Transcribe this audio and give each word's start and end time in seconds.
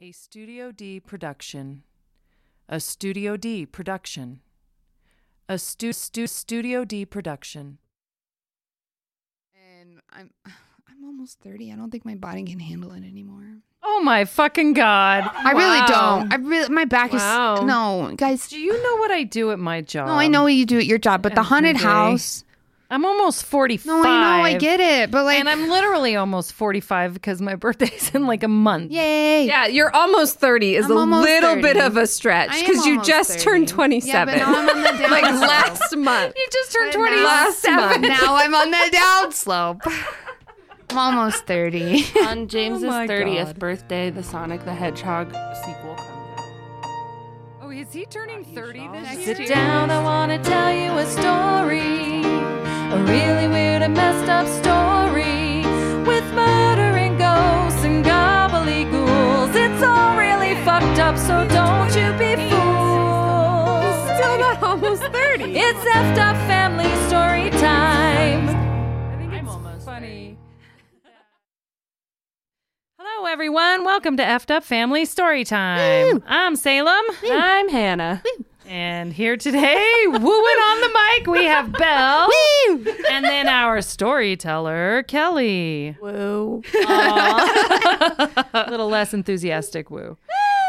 A 0.00 0.12
Studio 0.12 0.72
D 0.72 1.00
production. 1.00 1.82
A 2.68 2.80
Studio 2.80 3.36
D 3.36 3.64
production. 3.66 4.40
A 5.48 5.58
stu- 5.58 5.92
stu- 5.92 6.26
Studio 6.26 6.84
D 6.84 7.04
production. 7.06 7.78
and 9.54 10.00
I'm 10.12 10.30
I'm 10.88 11.04
almost 11.04 11.40
30. 11.40 11.72
I 11.72 11.76
don't 11.76 11.90
think 11.90 12.04
my 12.04 12.14
body 12.14 12.42
can 12.44 12.58
handle 12.60 12.92
it 12.92 13.04
anymore. 13.04 13.58
Oh 13.82 14.02
my 14.02 14.24
fucking 14.24 14.72
god. 14.72 15.30
I 15.34 15.52
really 15.52 15.80
Wow. 15.80 15.86
don't. 15.86 16.32
I 16.32 16.36
really 16.36 16.68
my 16.68 16.84
back 16.84 17.12
Wow. 17.12 17.54
is 17.56 17.62
no, 17.64 18.12
guys. 18.16 18.48
Do 18.48 18.58
you 18.58 18.82
know 18.82 18.96
what 18.96 19.10
I 19.10 19.22
do 19.22 19.50
at 19.52 19.58
my 19.58 19.80
job? 19.80 20.08
No, 20.08 20.14
I 20.14 20.26
know 20.28 20.42
what 20.44 20.54
you 20.54 20.66
do 20.66 20.78
at 20.78 20.86
your 20.86 20.98
job, 20.98 21.22
but 21.22 21.34
the 21.34 21.40
every 21.40 21.48
haunted 21.48 21.76
day. 21.76 21.82
house. 21.82 22.44
I'm 22.88 23.04
almost 23.04 23.44
45. 23.44 23.84
No, 23.86 24.00
I 24.02 24.04
know, 24.38 24.44
I 24.44 24.56
get 24.58 24.78
it, 24.78 25.10
but 25.10 25.24
like, 25.24 25.40
And 25.40 25.48
I'm 25.48 25.68
literally 25.68 26.14
almost 26.14 26.52
45 26.52 27.14
because 27.14 27.42
my 27.42 27.54
birthday's 27.64 28.14
in 28.14 28.26
like 28.28 28.44
a 28.44 28.48
month. 28.48 28.92
yay. 28.92 29.44
Yeah, 29.44 29.66
you're 29.66 29.92
almost 29.94 30.38
30 30.38 30.76
is 30.76 30.84
I'm 30.86 30.92
a 31.12 31.20
little 31.20 31.50
30. 31.56 31.62
bit 31.62 31.76
of 31.78 31.96
a 31.96 32.06
stretch 32.06 32.50
because 32.60 32.86
you 32.86 33.02
just 33.02 33.30
30. 33.32 33.42
turned 33.44 33.68
Yeah, 33.70 33.74
27. 33.74 34.26
but 34.34 34.38
now 34.38 34.54
I'm 34.56 34.68
on 34.68 34.82
the 34.82 34.88
down 35.02 35.10
like 35.10 35.24
slope. 35.24 35.40
last 35.48 35.96
month. 35.96 36.34
You 36.36 36.46
just 36.52 36.72
turned 36.72 36.92
But 36.92 37.10
now- 37.10 37.44
27. 37.50 37.76
month. 37.76 38.02
now 38.22 38.34
I'm 38.36 38.54
on 38.54 38.70
the 38.70 38.88
down 38.92 39.32
slope. 39.32 39.82
I'm 40.90 40.96
almost 40.98 41.44
30. 41.46 42.04
On 42.20 42.46
James's 42.46 42.84
Oh 42.84 42.88
30th 42.88 43.44
God. 43.46 43.58
birthday, 43.58 44.10
the 44.10 44.22
Sonic 44.22 44.64
the 44.64 44.72
Hedgehog 44.72 45.32
sequel 45.64 45.96
comes 45.96 46.08
out. 46.38 47.60
Oh, 47.62 47.70
is 47.72 47.92
he 47.92 48.04
turning 48.06 48.44
30 48.44 48.86
this 48.92 49.26
year? 49.26 49.36
year. 49.40 49.48
down, 49.48 49.90
I 49.90 50.00
want 50.04 50.30
to 50.30 50.48
tell 50.48 50.72
you 50.72 50.92
a 50.92 51.06
story. 51.06 52.22
A 52.92 53.02
really 53.02 53.48
weird 53.48 53.82
and 53.82 53.94
messed 53.94 54.28
up 54.30 54.46
story. 54.46 55.64
With 56.06 56.24
murder 56.34 56.96
and 56.96 57.18
ghosts 57.18 57.84
and 57.84 58.04
gobbledygools. 58.04 59.54
It's 59.54 59.82
all 59.82 60.16
really 60.16 60.54
fucked 60.64 60.98
up, 61.00 61.18
so 61.18 61.46
don't 61.48 61.88
you 61.96 62.12
be 62.18 62.36
fooled. 62.48 64.16
Still 64.16 64.38
not 64.38 64.62
almost 64.62 65.02
30. 65.02 65.56
It's 65.56 65.80
effed 65.80 66.18
up 66.18 66.36
family 66.46 66.90
story 67.08 67.50
time. 67.60 68.48
I 68.48 69.16
think 69.18 69.32
it's 69.32 69.48
almost 69.48 69.84
funny. 69.84 70.38
Hello, 72.98 73.26
everyone. 73.26 73.84
Welcome 73.84 74.16
to 74.18 74.22
Effed 74.22 74.50
Up 74.50 74.62
Family 74.62 75.04
Story 75.04 75.44
Time. 75.44 76.22
I'm 76.26 76.54
Salem. 76.54 77.04
I'm 77.24 77.68
Hannah. 77.68 78.22
And 78.68 79.12
here 79.12 79.36
today, 79.36 79.88
wooing 80.06 80.20
on 80.20 80.80
the 80.80 80.98
mic, 81.18 81.26
we 81.28 81.44
have 81.44 81.72
Belle. 81.72 82.28
And 83.08 83.24
then 83.24 83.46
our 83.48 83.80
storyteller, 83.80 85.04
Kelly. 85.04 85.96
Woo. 86.00 86.62
A 86.74 88.66
little 88.70 88.88
less 88.88 89.14
enthusiastic 89.14 89.88
woo. 89.90 90.18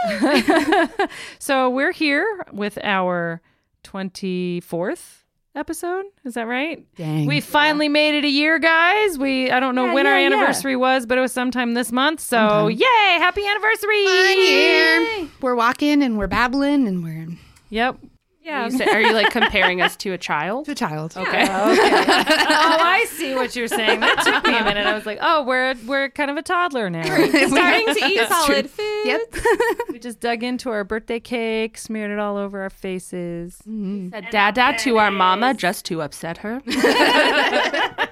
so 1.39 1.69
we're 1.69 1.91
here 1.91 2.45
with 2.53 2.77
our 2.83 3.41
24th 3.83 5.23
episode. 5.55 6.05
Is 6.23 6.35
that 6.35 6.45
right? 6.47 6.85
Dang. 6.95 7.25
We 7.25 7.41
finally 7.41 7.89
made 7.89 8.15
it 8.15 8.23
a 8.23 8.29
year, 8.29 8.59
guys. 8.59 9.17
We 9.17 9.49
I 9.49 9.59
don't 9.59 9.73
know 9.75 9.85
Yeah, 9.87 9.93
when 9.95 10.05
our 10.05 10.19
yeah, 10.19 10.29
yeah. 10.29 10.35
anniversary 10.35 10.75
was, 10.75 11.05
but 11.07 11.17
it 11.17 11.21
was 11.21 11.31
sometime 11.33 11.73
this 11.73 11.91
month. 11.91 12.19
So 12.19 12.67
yay! 12.67 12.85
Happy 13.17 13.41
anniversary! 13.45 15.29
We're 15.41 15.55
walking 15.55 16.03
and 16.03 16.17
we're 16.17 16.27
babbling 16.27 16.87
and 16.87 17.03
we're 17.03 17.27
Yep. 17.69 17.97
Yeah. 18.43 18.65
You 18.65 18.77
say- 18.77 18.85
are 18.85 19.01
you 19.01 19.11
like 19.11 19.31
comparing 19.31 19.81
us 19.81 19.97
to 19.97 20.13
a 20.13 20.17
child? 20.17 20.65
to 20.67 20.71
a 20.71 20.75
child. 20.75 21.13
Oh, 21.17 21.21
okay. 21.23 21.45
oh, 21.49 22.77
I 22.81 23.05
see 23.09 23.35
what 23.35 23.57
you're 23.57 23.67
saying. 23.67 23.99
That 23.99 24.21
took 24.23 24.45
me 24.45 24.57
a 24.57 24.63
minute. 24.63 24.87
I 24.87 24.93
was 24.93 25.05
like, 25.05 25.19
oh, 25.21 25.43
we're 25.43 25.75
we're 25.85 26.09
kind 26.09 26.31
of 26.31 26.37
a 26.37 26.41
toddler 26.41 26.89
now. 26.89 27.03
Starting 27.03 27.93
to 27.93 28.05
eat 28.05 28.25
solid 28.29 28.47
true. 28.47 28.67
food. 28.69 29.05
Yep. 29.05 29.35
we 29.89 29.99
just 29.99 30.21
dug 30.21 30.43
into 30.43 30.69
our 30.69 30.85
birthday 30.85 31.19
cake, 31.19 31.77
smeared 31.77 32.09
it 32.09 32.19
all 32.19 32.37
over 32.37 32.61
our 32.61 32.69
faces. 32.69 33.57
Mm-hmm. 33.67 34.11
Said 34.11 34.27
dada 34.31 34.77
to 34.79 34.97
our 34.97 35.11
mama 35.11 35.53
just 35.53 35.83
to 35.87 36.01
upset 36.01 36.37
her. 36.37 36.61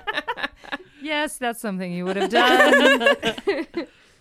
Yes, 1.01 1.37
that's 1.37 1.61
something 1.61 1.91
you 1.93 2.03
would 2.05 2.15
have 2.15 2.31
done. 2.31 2.73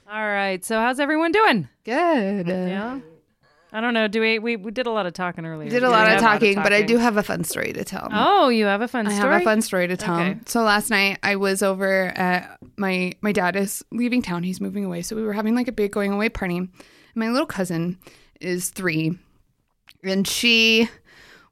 all 0.06 0.26
right. 0.26 0.62
So 0.62 0.78
how's 0.78 1.00
everyone 1.00 1.32
doing? 1.32 1.66
Good. 1.82 2.46
Yeah. 2.46 3.00
I 3.74 3.80
don't 3.80 3.92
know. 3.92 4.06
Do 4.06 4.20
we 4.20 4.38
we, 4.38 4.54
we 4.54 4.70
did 4.70 4.86
a 4.86 4.90
lot 4.92 5.04
of 5.04 5.14
talking 5.14 5.44
earlier. 5.44 5.64
We 5.64 5.68
did 5.70 5.82
a 5.82 5.90
lot 5.90 6.06
we 6.06 6.14
of 6.14 6.20
have- 6.20 6.32
talking, 6.40 6.54
but 6.62 6.72
I 6.72 6.82
do 6.82 6.96
have 6.96 7.16
a 7.16 7.24
fun 7.24 7.42
story 7.42 7.72
to 7.72 7.84
tell. 7.84 8.08
Oh, 8.12 8.48
you 8.48 8.66
have 8.66 8.80
a 8.82 8.86
fun 8.88 9.06
story. 9.06 9.16
I 9.16 9.18
story. 9.18 9.32
have 9.32 9.42
a 9.42 9.44
fun 9.44 9.62
story 9.62 9.88
to 9.88 9.96
tell. 9.96 10.14
Okay. 10.20 10.38
So 10.46 10.62
last 10.62 10.90
night 10.90 11.18
I 11.24 11.34
was 11.34 11.60
over 11.60 12.12
at 12.16 12.56
my 12.76 13.14
my 13.20 13.32
dad 13.32 13.56
is 13.56 13.84
leaving 13.90 14.22
town. 14.22 14.44
He's 14.44 14.60
moving 14.60 14.84
away. 14.84 15.02
So 15.02 15.16
we 15.16 15.24
were 15.24 15.32
having 15.32 15.56
like 15.56 15.66
a 15.66 15.72
big 15.72 15.90
going 15.90 16.12
away 16.12 16.28
party. 16.28 16.68
My 17.16 17.28
little 17.30 17.46
cousin 17.46 17.98
is 18.40 18.70
three, 18.70 19.18
and 20.04 20.26
she 20.26 20.88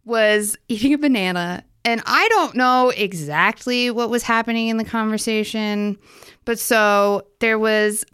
was 0.04 0.56
eating 0.68 0.94
a 0.94 0.98
banana. 0.98 1.64
And 1.84 2.00
I 2.06 2.28
don't 2.28 2.54
know 2.54 2.90
exactly 2.90 3.90
what 3.90 4.10
was 4.10 4.22
happening 4.22 4.68
in 4.68 4.76
the 4.76 4.84
conversation, 4.84 5.98
but 6.44 6.60
so 6.60 7.26
there 7.40 7.58
was 7.58 8.04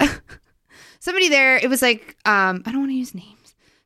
somebody 0.99 1.29
there. 1.29 1.57
It 1.57 1.69
was 1.69 1.83
like 1.83 2.15
um, 2.25 2.63
I 2.65 2.71
don't 2.71 2.81
want 2.81 2.89
to 2.91 2.95
use 2.95 3.13
names. 3.13 3.35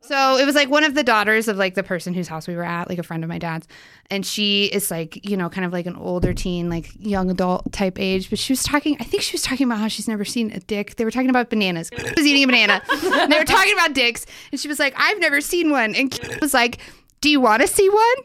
So 0.06 0.38
it 0.38 0.46
was 0.46 0.53
like 0.53 0.69
one 0.69 0.84
of 0.84 0.96
the 0.96 1.03
daughters 1.03 1.47
of 1.47 1.58
like 1.58 1.75
the 1.75 1.84
person 1.84 2.14
whose 2.14 2.28
house 2.28 2.47
we 2.47 2.56
were 2.56 2.64
at, 2.64 2.90
like 2.90 3.00
a 3.00 3.03
friend 3.03 3.24
of 3.24 3.30
my 3.30 3.38
dad's. 3.38 3.68
And 4.09 4.25
she 4.25 4.66
is 4.66 4.91
like, 4.91 5.25
you 5.25 5.38
know, 5.38 5.50
kind 5.50 5.66
of 5.66 5.72
like 5.72 5.86
an 5.86 5.96
older 5.96 6.34
teen, 6.34 6.69
like 6.69 6.90
young 7.00 7.31
adult 7.31 7.72
type 7.72 7.97
age. 8.00 8.30
But 8.30 8.38
she 8.38 8.52
was 8.52 8.63
talking, 8.63 8.97
I 9.00 9.06
think 9.06 9.24
she 9.24 9.34
was 9.34 9.44
talking 9.44 9.66
about 9.66 9.80
how 9.80 9.88
she's 9.88 10.08
never 10.08 10.25
seen 10.25 10.52
a 10.52 10.59
dick. 10.59 10.97
They 10.97 11.06
were 11.06 11.12
talking 11.12 11.30
about 11.30 11.50
bananas. 11.50 11.90
She 12.03 12.13
was 12.18 12.25
eating 12.25 12.44
a 12.44 12.47
banana. 12.47 12.81
And 12.92 13.31
they 13.31 13.40
were 13.40 13.46
talking 13.46 13.74
about 13.74 13.94
dicks. 13.94 14.25
And 14.52 14.59
she 14.59 14.68
was 14.68 14.78
like, 14.78 14.94
I've 14.97 15.19
never 15.19 15.42
seen 15.42 15.72
one. 15.72 15.96
And 15.96 16.12
Kate 16.12 16.40
was 16.42 16.53
like, 16.53 16.80
Do 17.22 17.30
you 17.30 17.40
want 17.40 17.62
to 17.62 17.68
see 17.68 17.90
one? 17.90 18.16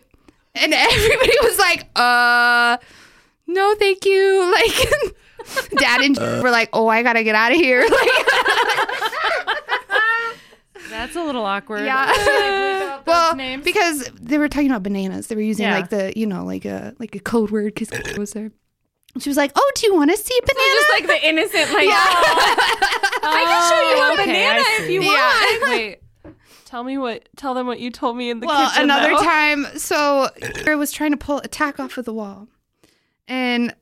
And 0.54 0.74
everybody 0.74 1.32
was 1.42 1.58
like, 1.58 1.86
uh, 1.96 2.78
no, 3.46 3.74
thank 3.76 4.04
you. 4.04 4.54
Like, 4.58 5.70
dad 5.78 6.00
and 6.00 6.18
were 6.42 6.50
like, 6.50 6.68
oh, 6.72 6.88
I 6.88 7.02
got 7.02 7.14
to 7.14 7.24
get 7.24 7.34
out 7.34 7.52
of 7.52 7.58
here. 7.58 7.80
Like, 7.88 8.10
That's 10.90 11.16
a 11.16 11.22
little 11.22 11.44
awkward. 11.44 11.84
Yeah. 11.84 12.12
Should 12.12 12.20
I 12.20 12.50
bleep 12.50 12.88
out 12.88 13.04
those 13.06 13.12
well, 13.12 13.36
names? 13.36 13.64
because 13.64 14.08
they 14.20 14.38
were 14.38 14.48
talking 14.48 14.70
about 14.70 14.82
bananas. 14.82 15.26
They 15.28 15.34
were 15.34 15.40
using 15.42 15.66
Yeah. 15.66 15.76
like 15.76 15.90
the, 15.90 16.12
you 16.16 16.26
know, 16.26 16.44
like 16.44 16.64
a 16.64 16.94
like 16.98 17.14
a 17.14 17.20
code 17.20 17.50
word 17.50 17.74
because 17.74 17.90
it 17.92 18.18
was 18.18 18.32
there. 18.32 18.50
She 19.18 19.30
was 19.30 19.36
like, 19.36 19.50
"Oh, 19.56 19.72
do 19.74 19.86
you 19.86 19.94
want 19.94 20.10
to 20.10 20.16
see 20.16 20.38
a 20.38 20.42
banana?" 20.46 20.74
Just 20.74 20.90
like 20.90 21.06
the 21.06 21.28
innocent, 21.28 21.72
like, 21.72 21.88
yeah. 21.88 21.94
I 23.22 23.44
can 23.46 23.68
show 23.70 23.90
you 23.90 23.96
a 23.96 24.08
oh, 24.08 24.12
okay, 24.14 24.26
banana 24.26 24.60
if 24.60 24.86
see. 24.86 24.94
you 24.94 25.02
Yeah. 25.02 25.70
Wait. 25.70 25.98
Tell 26.66 26.84
me 26.84 26.98
what. 26.98 27.28
Tell 27.36 27.54
them 27.54 27.66
what 27.66 27.80
you 27.80 27.90
told 27.90 28.16
me 28.16 28.28
in 28.30 28.40
the 28.40 28.46
well, 28.46 28.68
kitchen. 28.70 28.86
Well, 28.88 28.98
another 28.98 29.16
though. 29.16 29.24
time, 29.24 29.66
so 29.78 30.28
I 30.66 30.74
was 30.74 30.92
trying 30.92 31.12
to 31.12 31.16
pull 31.16 31.38
a 31.38 31.48
tack 31.48 31.80
off 31.80 31.96
of 31.96 32.04
the 32.04 32.12
wall, 32.12 32.46
and 33.26 33.74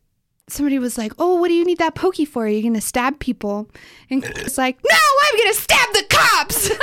somebody 0.49 0.79
was 0.79 0.97
like, 0.97 1.13
"Oh, 1.19 1.37
what 1.37 1.49
do 1.49 1.55
you 1.55 1.65
need 1.65 1.79
that 1.79 1.95
pokey 1.95 2.25
for? 2.25 2.45
Are 2.45 2.49
you 2.49 2.63
gonna 2.63 2.81
stab 2.81 3.19
people?" 3.19 3.69
And 4.11 4.25
it's 4.25 4.59
like, 4.59 4.79
"No, 4.89 4.97
I'm 4.97 5.39
gonna 5.39 5.55
stab 5.55 5.93
the 5.93 6.05
cops." 6.09 6.71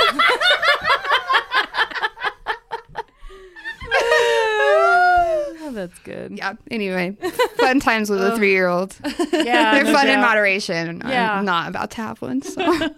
Oh, 5.66 5.70
that's 5.72 5.98
good. 6.00 6.36
yeah. 6.36 6.54
Anyway, 6.70 7.16
fun 7.56 7.80
times 7.80 8.10
with 8.10 8.20
a 8.20 8.32
oh. 8.32 8.36
three-year-old. 8.36 8.96
Yeah, 9.32 9.74
They're 9.74 9.84
no 9.84 9.92
fun 9.94 10.08
in 10.08 10.20
moderation. 10.20 11.00
Yeah. 11.06 11.38
I'm 11.38 11.46
not 11.46 11.68
about 11.70 11.90
to 11.92 11.96
have 12.02 12.20
one. 12.20 12.42
So. 12.42 12.60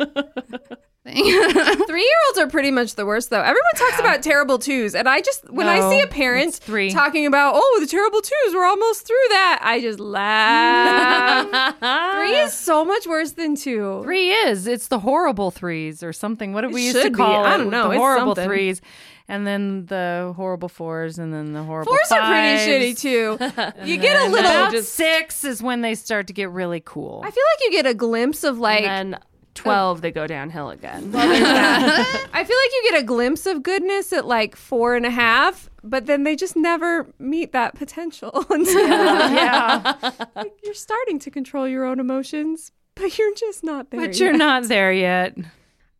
Three 1.86 2.02
year 2.02 2.16
olds 2.28 2.38
are 2.38 2.46
pretty 2.48 2.70
much 2.70 2.94
the 2.94 3.06
worst, 3.06 3.30
though. 3.30 3.40
Everyone 3.40 3.72
talks 3.76 3.98
about 3.98 4.22
terrible 4.22 4.58
twos, 4.58 4.94
and 4.94 5.08
I 5.08 5.20
just 5.22 5.50
when 5.50 5.66
I 5.66 5.78
No, 5.78 5.90
see 5.90 6.00
a 6.00 6.06
parent 6.06 6.48
it's 6.48 6.58
three. 6.58 6.90
talking 6.90 7.26
about 7.26 7.54
oh 7.56 7.78
the 7.80 7.86
terrible 7.86 8.20
twos, 8.20 8.54
we're 8.54 8.64
almost 8.66 9.06
through 9.06 9.16
that. 9.30 9.60
I 9.62 9.80
just 9.80 9.98
laugh. 10.00 11.74
three 12.16 12.36
is 12.36 12.52
so 12.52 12.84
much 12.84 13.06
worse 13.06 13.32
than 13.32 13.56
two. 13.56 14.00
Three 14.04 14.30
is. 14.30 14.66
It's 14.66 14.88
the 14.88 14.98
horrible 14.98 15.50
threes 15.50 16.02
or 16.02 16.12
something. 16.12 16.52
What 16.52 16.62
did 16.62 16.72
we 16.74 16.84
used 16.84 16.96
to 16.96 17.02
should 17.02 17.12
be. 17.12 17.16
call 17.18 17.44
it? 17.44 17.48
I 17.48 17.56
don't 17.56 17.70
know. 17.70 17.84
The 17.88 17.90
It's 17.94 17.98
horrible 17.98 18.34
something. 18.34 18.48
threes. 18.48 18.80
And 19.28 19.44
then 19.44 19.86
the 19.86 20.32
horrible 20.36 20.68
fours 20.68 21.18
and 21.18 21.34
then 21.34 21.52
the 21.52 21.64
horrible 21.64 21.90
Fours 21.92 22.12
are 22.12 22.28
pretty 22.30 22.58
fives. 22.92 23.00
shitty 23.00 23.00
too. 23.00 23.82
You 23.84 23.96
get 23.96 24.20
a 24.24 24.28
little. 24.30 24.48
about 24.50 24.70
Just, 24.70 24.94
six 24.94 25.42
is 25.42 25.60
when 25.60 25.80
they 25.80 25.96
start 25.96 26.28
to 26.28 26.32
get 26.32 26.50
really 26.50 26.80
cool. 26.84 27.22
I 27.24 27.30
feel 27.32 27.42
like 27.54 27.64
you 27.64 27.70
get 27.72 27.86
a 27.86 27.94
glimpse 27.94 28.44
of 28.44 28.58
like. 28.60 28.84
and 28.84 29.14
then 29.14 29.20
12, 29.56 30.00
they 30.00 30.10
go 30.10 30.26
downhill 30.26 30.70
again. 30.70 31.10
I 31.14 32.44
feel 32.44 32.56
like 32.56 32.72
you 32.72 32.88
get 32.90 33.00
a 33.00 33.04
glimpse 33.04 33.46
of 33.46 33.62
goodness 33.62 34.12
at 34.12 34.26
like 34.26 34.56
four 34.56 34.94
and 34.94 35.04
a 35.04 35.10
half, 35.10 35.68
but 35.82 36.06
then 36.06 36.24
they 36.24 36.36
just 36.36 36.56
never 36.56 37.06
meet 37.18 37.52
that 37.52 37.74
potential 37.74 38.30
until 38.50 38.88
yeah, 38.88 39.94
like, 40.34 40.52
you're 40.62 40.74
starting 40.74 41.18
to 41.20 41.30
control 41.30 41.66
your 41.66 41.84
own 41.84 42.00
emotions, 42.00 42.72
but 42.94 43.18
you're 43.18 43.34
just 43.34 43.64
not 43.64 43.90
there. 43.90 44.00
Yet. 44.00 44.06
But 44.08 44.20
you're 44.20 44.36
not 44.36 44.64
there 44.64 44.92
yet. 44.92 45.36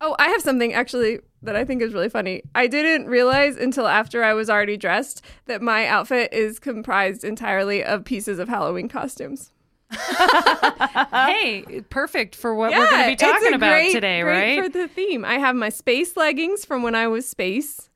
Oh, 0.01 0.15
I 0.19 0.29
have 0.29 0.43
something 0.43 0.75
actually 0.75 1.21
that 1.43 1.57
I 1.57 1.65
think 1.65 1.81
is 1.81 1.95
really 1.95 2.09
funny. 2.09 2.43
I 2.55 2.67
didn't 2.67 3.07
realize 3.07 3.57
until 3.57 3.87
after 3.87 4.23
I 4.23 4.35
was 4.35 4.51
already 4.51 4.77
dressed 4.77 5.23
that 5.47 5.63
my 5.63 5.87
outfit 5.87 6.33
is 6.33 6.59
comprised 6.59 7.25
entirely 7.25 7.83
of 7.83 8.05
pieces 8.05 8.39
of 8.39 8.49
Halloween 8.49 8.89
costumes. 8.89 9.53
hey, 11.13 11.83
perfect 11.91 12.37
for 12.37 12.55
what 12.55 12.73
we're 12.73 12.89
going 12.89 13.05
to 13.05 13.11
be 13.11 13.17
talking 13.17 13.55
about 13.55 13.71
great- 13.71 13.93
today, 13.93 14.23
great 14.23 14.57
right? 14.59 14.63
For 14.65 14.69
the 14.69 14.89
theme, 14.89 15.25
I 15.25 15.35
have 15.35 15.57
my 15.57 15.69
space 15.69 16.17
leggings 16.17 16.65
from 16.65 16.83
when 16.83 16.95
I 16.95 17.07
was 17.09 17.29
space, 17.29 17.91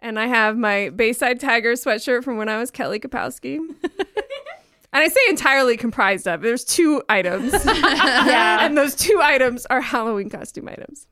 and 0.00 0.18
I 0.18 0.26
have 0.26 0.56
my 0.56 0.90
Bayside 0.90 1.40
Tiger 1.40 1.72
sweatshirt 1.72 2.24
from 2.24 2.36
when 2.36 2.48
I 2.48 2.58
was 2.58 2.70
Kelly 2.70 3.00
Kapowski. 3.00 3.56
and 3.86 3.94
I 4.92 5.08
say 5.08 5.20
entirely 5.28 5.76
comprised 5.76 6.26
of. 6.28 6.42
There's 6.42 6.64
two 6.64 7.02
items, 7.08 7.52
yeah. 7.66 8.64
and 8.64 8.76
those 8.76 8.94
two 8.94 9.20
items 9.22 9.66
are 9.66 9.80
Halloween 9.80 10.30
costume 10.30 10.68
items. 10.68 11.06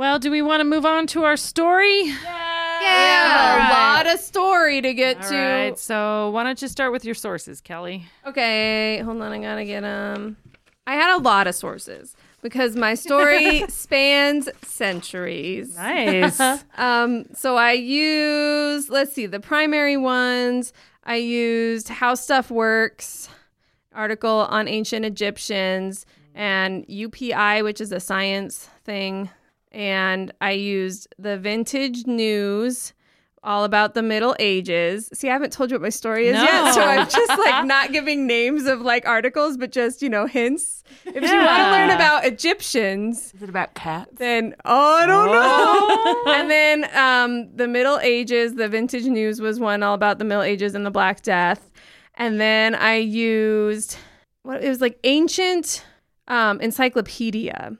Well, 0.00 0.18
do 0.18 0.30
we 0.30 0.40
want 0.40 0.60
to 0.60 0.64
move 0.64 0.86
on 0.86 1.06
to 1.08 1.24
our 1.24 1.36
story? 1.36 2.04
Yeah, 2.04 2.80
yeah, 2.80 3.68
a 3.68 3.70
lot 3.70 4.06
of 4.06 4.18
story 4.18 4.80
to 4.80 4.94
get 4.94 5.22
All 5.22 5.28
to. 5.28 5.36
right. 5.36 5.78
So 5.78 6.30
why 6.30 6.42
don't 6.42 6.62
you 6.62 6.68
start 6.68 6.90
with 6.92 7.04
your 7.04 7.14
sources, 7.14 7.60
Kelly? 7.60 8.06
Okay, 8.26 9.00
hold 9.00 9.20
on. 9.20 9.30
I 9.30 9.38
gotta 9.38 9.66
get 9.66 9.84
um. 9.84 10.38
I 10.86 10.94
had 10.94 11.14
a 11.14 11.20
lot 11.20 11.46
of 11.46 11.54
sources 11.54 12.16
because 12.40 12.76
my 12.76 12.94
story 12.94 13.62
spans 13.68 14.48
centuries. 14.62 15.76
Nice. 15.76 16.40
Um, 16.78 17.26
so 17.34 17.56
I 17.56 17.72
use 17.72 18.88
let's 18.88 19.12
see, 19.12 19.26
the 19.26 19.38
primary 19.38 19.98
ones. 19.98 20.72
I 21.04 21.16
used 21.16 21.90
How 21.90 22.14
Stuff 22.14 22.50
Works 22.50 23.28
article 23.94 24.46
on 24.48 24.66
ancient 24.66 25.04
Egyptians 25.04 26.06
and 26.34 26.86
UPI, 26.86 27.62
which 27.62 27.82
is 27.82 27.92
a 27.92 28.00
science 28.00 28.70
thing. 28.82 29.28
And 29.72 30.32
I 30.40 30.52
used 30.52 31.08
the 31.18 31.38
Vintage 31.38 32.06
News, 32.06 32.92
all 33.42 33.64
about 33.64 33.94
the 33.94 34.02
Middle 34.02 34.36
Ages. 34.38 35.08
See, 35.14 35.28
I 35.30 35.32
haven't 35.32 35.52
told 35.52 35.70
you 35.70 35.76
what 35.76 35.82
my 35.82 35.88
story 35.88 36.28
is 36.28 36.34
yet, 36.34 36.74
so 36.74 36.82
I'm 36.82 37.08
just 37.08 37.38
like 37.38 37.64
not 37.64 37.90
giving 37.92 38.26
names 38.26 38.66
of 38.66 38.80
like 38.82 39.06
articles, 39.06 39.56
but 39.56 39.70
just 39.72 40.02
you 40.02 40.08
know 40.10 40.26
hints. 40.26 40.82
If 41.06 41.14
you 41.14 41.20
want 41.22 41.30
to 41.58 41.70
learn 41.70 41.90
about 41.90 42.24
Egyptians, 42.26 43.32
Is 43.34 43.42
it 43.42 43.48
about 43.48 43.74
cats? 43.74 44.10
then 44.16 44.54
oh, 44.64 44.96
I 44.96 45.06
don't 45.06 45.32
know. 45.32 46.32
and 46.34 46.50
then 46.50 46.96
um, 46.96 47.56
the 47.56 47.66
Middle 47.68 47.98
Ages, 48.00 48.56
the 48.56 48.68
Vintage 48.68 49.04
News 49.04 49.40
was 49.40 49.58
one 49.60 49.82
all 49.82 49.94
about 49.94 50.18
the 50.18 50.24
Middle 50.24 50.42
Ages 50.42 50.74
and 50.74 50.84
the 50.84 50.90
Black 50.90 51.22
Death. 51.22 51.70
And 52.16 52.38
then 52.40 52.74
I 52.74 52.96
used 52.96 53.96
what 54.42 54.62
it 54.62 54.68
was 54.68 54.80
like 54.82 54.98
ancient 55.04 55.84
um, 56.28 56.60
encyclopedia. 56.60 57.72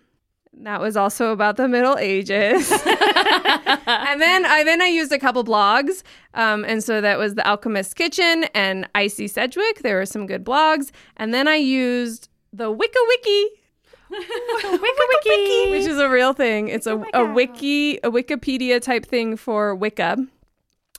That 0.63 0.81
was 0.81 0.97
also 0.97 1.33
about 1.33 1.57
the 1.57 1.69
Middle 1.69 1.97
Ages. 1.99 2.71
and 2.87 4.21
then 4.21 4.45
I 4.45 4.63
then 4.65 4.83
I 4.83 4.87
used 4.87 5.11
a 5.11 5.19
couple 5.19 5.43
blogs, 5.43 6.03
um, 6.35 6.65
and 6.65 6.85
so 6.85 7.01
that 7.01 7.19
was 7.19 7.35
the 7.35 7.47
Alchemist's 7.47 7.95
Kitchen 7.95 8.45
and 8.55 8.89
Icy 8.95 9.27
Sedgwick. 9.27 9.81
There 9.81 9.97
were 9.97 10.07
some 10.07 10.27
good 10.27 10.45
blogs, 10.45 10.91
and 11.17 11.33
then 11.33 11.49
I 11.49 11.57
used 11.57 12.29
the 12.53 12.71
Wicca 12.71 12.99
Wiki 13.09 13.47
Wiki 14.11 15.29
wiki. 15.29 15.71
which 15.71 15.87
is 15.87 15.99
a 15.99 16.09
real 16.11 16.33
thing. 16.33 16.69
It's 16.69 16.87
a, 16.87 17.03
a 17.15 17.25
wiki, 17.25 17.99
a 17.99 18.11
Wikipedia 18.11 18.81
type 18.81 19.07
thing 19.07 19.37
for 19.37 19.75
Wicca. 19.75 20.17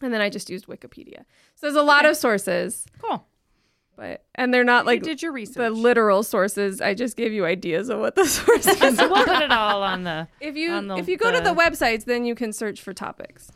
And 0.02 0.14
then 0.14 0.22
I 0.22 0.30
just 0.30 0.50
used 0.50 0.68
Wikipedia. 0.68 1.26
So 1.56 1.68
there's 1.68 1.76
a 1.76 1.84
lot 1.84 2.06
of 2.06 2.18
sources, 2.18 2.86
Cool. 3.02 3.26
But 4.02 4.24
and 4.34 4.52
they're 4.52 4.64
not 4.64 4.88
like 4.88 5.02
you 5.02 5.06
did 5.06 5.22
your 5.22 5.32
research. 5.32 5.58
the 5.58 5.70
literal 5.70 6.24
sources. 6.24 6.82
I 6.82 6.96
just 6.96 7.16
gave 7.16 7.32
you 7.32 7.46
ideas 7.46 7.90
of 7.90 8.00
what 8.00 8.16
the 8.16 8.26
sources 8.38 8.78
so 8.98 9.08
we'll 9.12 9.24
put 9.26 9.42
it 9.44 9.52
all 9.52 9.84
on 9.84 10.04
the. 10.04 10.28
If 10.40 10.56
you 10.58 10.82
the- 10.82 10.96
if 10.96 11.08
you 11.08 11.18
go 11.18 11.32
to 11.32 11.38
the- 11.40 11.54
the 11.54 11.56
websites, 11.56 12.06
then 12.06 12.26
you 12.26 12.34
can 12.34 12.52
search 12.52 12.82
for 12.82 12.94
topics. 12.94 13.52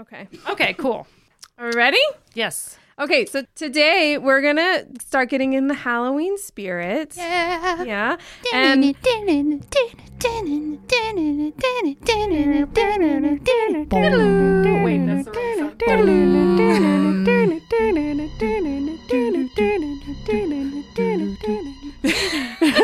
Okay. 0.00 0.26
Okay. 0.48 0.72
Cool. 0.74 1.06
Are 1.58 1.66
we 1.68 1.72
ready? 1.74 2.00
Yes. 2.32 2.78
Okay, 2.96 3.26
so 3.26 3.42
today 3.56 4.18
we're 4.18 4.40
gonna 4.40 4.84
start 5.00 5.28
getting 5.28 5.52
in 5.54 5.66
the 5.66 5.74
Halloween 5.74 6.38
spirit. 6.38 7.14
Yeah. 7.16 7.82
Yeah. 7.82 8.16
And 8.52 8.82
Wait, 14.84 15.06
that's 15.06 15.24
the 15.26 15.32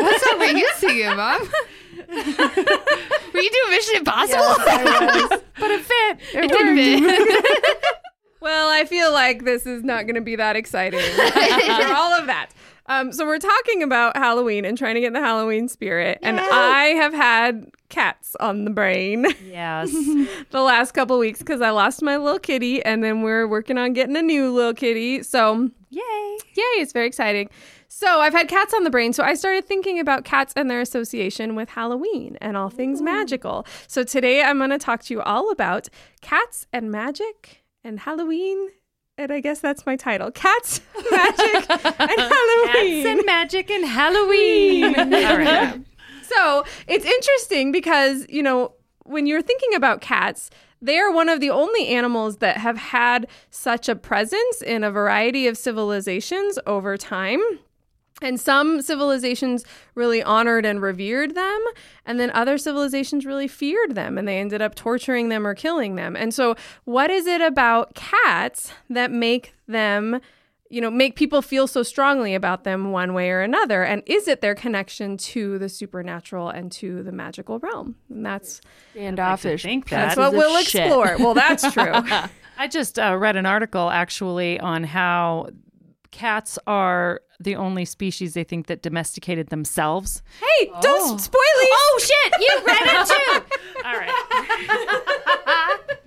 What 0.01 0.21
song 0.21 0.39
were 0.39 0.45
you 0.45 0.69
singing, 0.75 1.15
Mom? 1.15 1.41
were 3.33 3.41
you 3.41 3.49
doing 3.49 3.69
Mission 3.69 3.95
Impossible? 3.97 4.55
But 5.61 5.69
it 5.69 5.81
fit. 5.81 6.19
it 6.33 6.49
didn't 6.49 6.75
fit. 7.05 7.83
Well, 8.41 8.69
I 8.69 8.85
feel 8.85 9.11
like 9.11 9.45
this 9.45 9.65
is 9.65 9.83
not 9.83 10.05
going 10.05 10.15
to 10.15 10.21
be 10.21 10.35
that 10.35 10.55
exciting 10.55 10.99
for 11.15 11.93
all 11.93 12.13
of 12.13 12.25
that. 12.27 12.49
Um, 12.87 13.13
so 13.13 13.25
we're 13.25 13.37
talking 13.37 13.83
about 13.83 14.17
Halloween 14.17 14.65
and 14.65 14.77
trying 14.77 14.95
to 14.95 15.01
get 15.01 15.13
the 15.13 15.21
Halloween 15.21 15.67
spirit, 15.69 16.17
and 16.23 16.39
I 16.39 16.85
have 16.97 17.13
had 17.13 17.71
cats 17.89 18.35
on 18.39 18.65
the 18.65 18.71
brain 18.71 19.27
Yes. 19.47 19.91
the 20.49 20.61
last 20.61 20.91
couple 20.93 21.17
weeks 21.19 21.39
because 21.39 21.61
I 21.61 21.69
lost 21.69 22.01
my 22.01 22.17
little 22.17 22.39
kitty, 22.39 22.83
and 22.83 23.03
then 23.03 23.21
we're 23.21 23.47
working 23.47 23.77
on 23.77 23.93
getting 23.93 24.17
a 24.17 24.21
new 24.21 24.51
little 24.51 24.73
kitty. 24.73 25.21
So 25.23 25.69
Yay. 25.91 26.37
Yay, 26.55 26.63
it's 26.81 26.91
very 26.91 27.05
exciting. 27.05 27.49
So 27.87 28.21
I've 28.21 28.33
had 28.33 28.47
cats 28.47 28.73
on 28.73 28.83
the 28.83 28.89
brain, 28.89 29.13
so 29.13 29.23
I 29.23 29.35
started 29.35 29.65
thinking 29.65 29.99
about 29.99 30.23
cats 30.25 30.53
and 30.55 30.69
their 30.71 30.81
association 30.81 31.55
with 31.55 31.69
Halloween 31.69 32.37
and 32.41 32.57
all 32.57 32.69
things 32.69 33.01
magical. 33.01 33.65
So 33.87 34.03
today 34.03 34.41
I'm 34.41 34.57
going 34.57 34.69
to 34.71 34.77
talk 34.77 35.03
to 35.03 35.13
you 35.13 35.21
all 35.21 35.51
about 35.51 35.87
cats 36.21 36.65
and 36.73 36.89
magic 36.89 37.60
and 37.83 37.99
Halloween. 37.99 38.69
And 39.17 39.31
I 39.31 39.39
guess 39.39 39.59
that's 39.59 39.85
my 39.85 39.95
title 39.95 40.31
Cats, 40.31 40.81
Magic, 41.11 41.69
and 41.69 42.19
Halloween. 42.19 43.03
Cats 43.03 43.05
and 43.05 43.25
magic 43.25 43.69
and 43.69 43.85
Halloween. 43.85 44.95
all 44.97 45.37
right. 45.37 45.81
So 46.23 46.63
it's 46.87 47.05
interesting 47.05 47.71
because, 47.71 48.25
you 48.29 48.41
know, 48.41 48.73
when 49.03 49.25
you're 49.27 49.41
thinking 49.41 49.73
about 49.75 50.01
cats, 50.01 50.49
they 50.81 50.97
are 50.97 51.11
one 51.11 51.29
of 51.29 51.39
the 51.39 51.49
only 51.49 51.89
animals 51.89 52.37
that 52.37 52.57
have 52.57 52.77
had 52.77 53.27
such 53.49 53.89
a 53.89 53.95
presence 53.95 54.61
in 54.61 54.83
a 54.83 54.91
variety 54.91 55.45
of 55.47 55.57
civilizations 55.57 56.57
over 56.65 56.97
time. 56.97 57.41
And 58.21 58.39
some 58.39 58.81
civilizations 58.81 59.65
really 59.95 60.21
honored 60.21 60.65
and 60.65 60.81
revered 60.81 61.33
them, 61.35 61.59
and 62.05 62.19
then 62.19 62.29
other 62.31 62.57
civilizations 62.57 63.25
really 63.25 63.47
feared 63.47 63.95
them 63.95 64.17
and 64.17 64.27
they 64.27 64.37
ended 64.39 64.61
up 64.61 64.75
torturing 64.75 65.29
them 65.29 65.45
or 65.47 65.55
killing 65.55 65.95
them. 65.95 66.15
And 66.15 66.33
so, 66.33 66.55
what 66.85 67.09
is 67.09 67.25
it 67.25 67.41
about 67.41 67.95
cats 67.95 68.71
that 68.89 69.11
make 69.11 69.53
them, 69.67 70.21
you 70.69 70.81
know, 70.81 70.91
make 70.91 71.15
people 71.15 71.41
feel 71.41 71.65
so 71.65 71.81
strongly 71.81 72.35
about 72.35 72.63
them 72.63 72.91
one 72.91 73.13
way 73.13 73.31
or 73.31 73.41
another? 73.41 73.83
And 73.83 74.03
is 74.05 74.27
it 74.27 74.41
their 74.41 74.55
connection 74.55 75.17
to 75.17 75.57
the 75.57 75.67
supernatural 75.67 76.49
and 76.49 76.71
to 76.73 77.01
the 77.03 77.11
magical 77.11 77.59
realm? 77.59 77.95
And 78.09 78.25
that's 78.25 78.61
Standoffish. 78.91 79.63
think 79.63 79.89
that's 79.89 80.15
what 80.15 80.33
we'll 80.33 80.61
shit. 80.61 80.85
explore. 80.85 81.15
Well, 81.17 81.33
that's 81.33 81.71
true. 81.73 81.91
I 82.57 82.67
just 82.67 82.99
uh, 82.99 83.17
read 83.17 83.37
an 83.37 83.47
article 83.47 83.89
actually 83.89 84.59
on 84.59 84.83
how 84.83 85.47
cats 86.11 86.59
are 86.67 87.21
the 87.39 87.55
only 87.55 87.85
species 87.85 88.33
they 88.33 88.43
think 88.43 88.67
that 88.67 88.81
domesticated 88.81 89.47
themselves. 89.49 90.21
hey, 90.39 90.71
don't 90.81 91.19
spoil 91.19 91.39
it. 91.41 91.69
Oh 91.71 91.99
shit! 92.01 92.33
You 92.39 92.61
read 92.65 92.81
it 92.83 93.07
too. 93.07 93.41
All 93.85 93.97
right. 93.97 95.79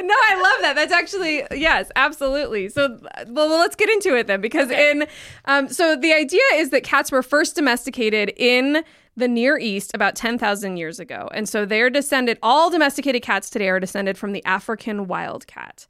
No, 0.00 0.14
I 0.14 0.34
love 0.34 0.62
that. 0.62 0.74
That's 0.74 0.92
actually 0.92 1.44
yes, 1.52 1.90
absolutely. 1.96 2.68
So, 2.68 2.98
well, 3.28 3.48
well, 3.48 3.58
let's 3.58 3.76
get 3.76 3.88
into 3.88 4.16
it 4.16 4.26
then, 4.26 4.40
because 4.40 4.70
in 4.70 5.06
um, 5.44 5.68
so 5.68 5.96
the 5.96 6.12
idea 6.12 6.40
is 6.54 6.70
that 6.70 6.82
cats 6.82 7.12
were 7.12 7.22
first 7.22 7.56
domesticated 7.56 8.32
in 8.36 8.84
the 9.16 9.28
Near 9.28 9.58
East 9.58 9.92
about 9.94 10.16
ten 10.16 10.38
thousand 10.38 10.76
years 10.76 10.98
ago, 10.98 11.28
and 11.34 11.48
so 11.48 11.64
they're 11.64 11.90
descended. 11.90 12.38
All 12.42 12.70
domesticated 12.70 13.22
cats 13.22 13.48
today 13.50 13.68
are 13.68 13.78
descended 13.80 14.16
from 14.18 14.32
the 14.32 14.44
African 14.44 15.06
wildcat. 15.06 15.86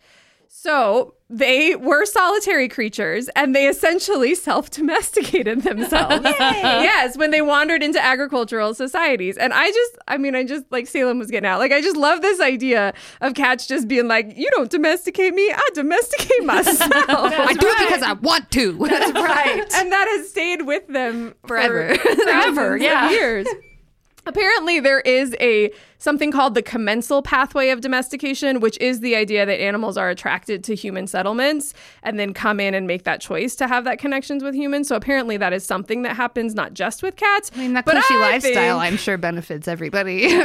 So 0.55 1.15
they 1.31 1.77
were 1.77 2.05
solitary 2.05 2.69
creatures 2.69 3.31
and 3.35 3.57
they 3.57 3.67
essentially 3.69 4.35
self 4.35 4.69
domesticated 4.71 5.63
themselves. 5.63 6.27
Oh, 6.27 6.31
yes, 6.39 7.17
when 7.17 7.31
they 7.31 7.41
wandered 7.41 7.83
into 7.83 7.99
agricultural 7.99 8.75
societies. 8.75 9.39
And 9.39 9.55
I 9.55 9.71
just, 9.71 9.99
I 10.07 10.19
mean, 10.19 10.35
I 10.35 10.45
just 10.45 10.71
like 10.71 10.87
Salem 10.87 11.19
was 11.19 11.31
getting 11.31 11.49
out. 11.49 11.59
Like, 11.59 11.73
I 11.73 11.81
just 11.81 11.97
love 11.97 12.21
this 12.21 12.39
idea 12.39 12.93
of 13.23 13.33
cats 13.33 13.67
just 13.67 13.89
being 13.89 14.09
like, 14.09 14.37
you 14.37 14.51
don't 14.51 14.71
domesticate 14.71 15.33
me, 15.33 15.51
I 15.51 15.69
domesticate 15.73 16.45
myself. 16.45 16.91
I 16.91 17.55
do 17.55 17.67
it 17.67 17.79
because 17.89 18.03
I 18.03 18.13
want 18.13 18.51
to. 18.51 18.73
That's 18.89 19.13
right. 19.13 19.65
And 19.75 19.91
that 19.91 20.07
has 20.07 20.29
stayed 20.29 20.67
with 20.67 20.87
them 20.87 21.35
Forever. 21.47 21.95
For 21.95 22.15
Forever, 22.15 22.77
yeah. 22.77 23.09
years. 23.09 23.47
Apparently, 24.27 24.81
there 24.81 25.01
is 25.01 25.35
a 25.41 25.73
something 26.03 26.33
called 26.33 26.55
the 26.55 26.63
commensal 26.63 27.23
pathway 27.23 27.71
of 27.71 27.81
domestication, 27.81 28.59
which 28.59 28.77
is 28.81 28.99
the 29.01 29.15
idea 29.15 29.47
that 29.47 29.61
animals 29.61 29.97
are 29.97 30.11
attracted 30.11 30.65
to 30.65 30.75
human 30.75 31.07
settlements 31.07 31.75
and 32.03 32.19
then 32.19 32.35
come 32.35 32.59
in 32.59 32.75
and 32.75 32.89
make 32.89 33.05
that 33.05 33.21
choice 33.21 33.55
to 33.55 33.69
have 33.69 33.85
that 33.85 34.01
connections 34.01 34.43
with 34.43 34.53
humans. 34.53 34.89
So 34.89 34.97
apparently 34.97 35.37
that 35.37 35.53
is 35.53 35.65
something 35.65 36.03
that 36.03 36.17
happens 36.17 36.57
not 36.57 36.75
just 36.75 37.05
with 37.05 37.15
cats. 37.15 37.53
I 37.55 37.59
mean, 37.59 37.75
that 37.75 37.85
but 37.85 37.95
cushy 37.95 38.15
I 38.15 38.33
lifestyle, 38.33 38.81
think- 38.81 38.93
I'm 38.93 38.97
sure 38.97 39.17
benefits 39.17 39.69
everybody. 39.69 40.25
and 40.33 40.45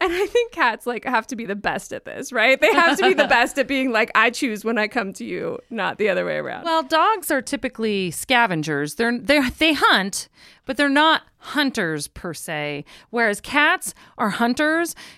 I 0.00 0.26
think 0.30 0.52
cats 0.52 0.86
like 0.86 1.04
have 1.04 1.26
to 1.28 1.36
be 1.36 1.46
the 1.46 1.56
best 1.56 1.92
at 1.92 2.04
this, 2.04 2.32
right? 2.32 2.60
They 2.60 2.72
have 2.72 2.96
to 2.98 3.08
be 3.08 3.14
the 3.14 3.26
best 3.26 3.58
at 3.58 3.66
being 3.66 3.90
like, 3.90 4.12
I 4.14 4.30
choose 4.30 4.64
when 4.64 4.78
I 4.78 4.86
come 4.86 5.12
to 5.14 5.24
you, 5.24 5.58
not 5.70 5.98
the 5.98 6.08
other 6.08 6.24
way 6.24 6.36
around. 6.36 6.62
Well, 6.64 6.84
dogs 6.84 7.32
are 7.32 7.42
typically 7.42 8.12
scavengers. 8.12 8.94
They're 8.94 9.18
they 9.18 9.40
they 9.58 9.72
hunt, 9.72 10.28
but 10.64 10.76
they're 10.76 10.88
not 10.88 11.22
hunters 11.38 12.06
per 12.06 12.34
se. 12.34 12.84
Whereas 13.10 13.40
cats 13.40 13.94
are 14.16 14.30
hunters. 14.30 14.59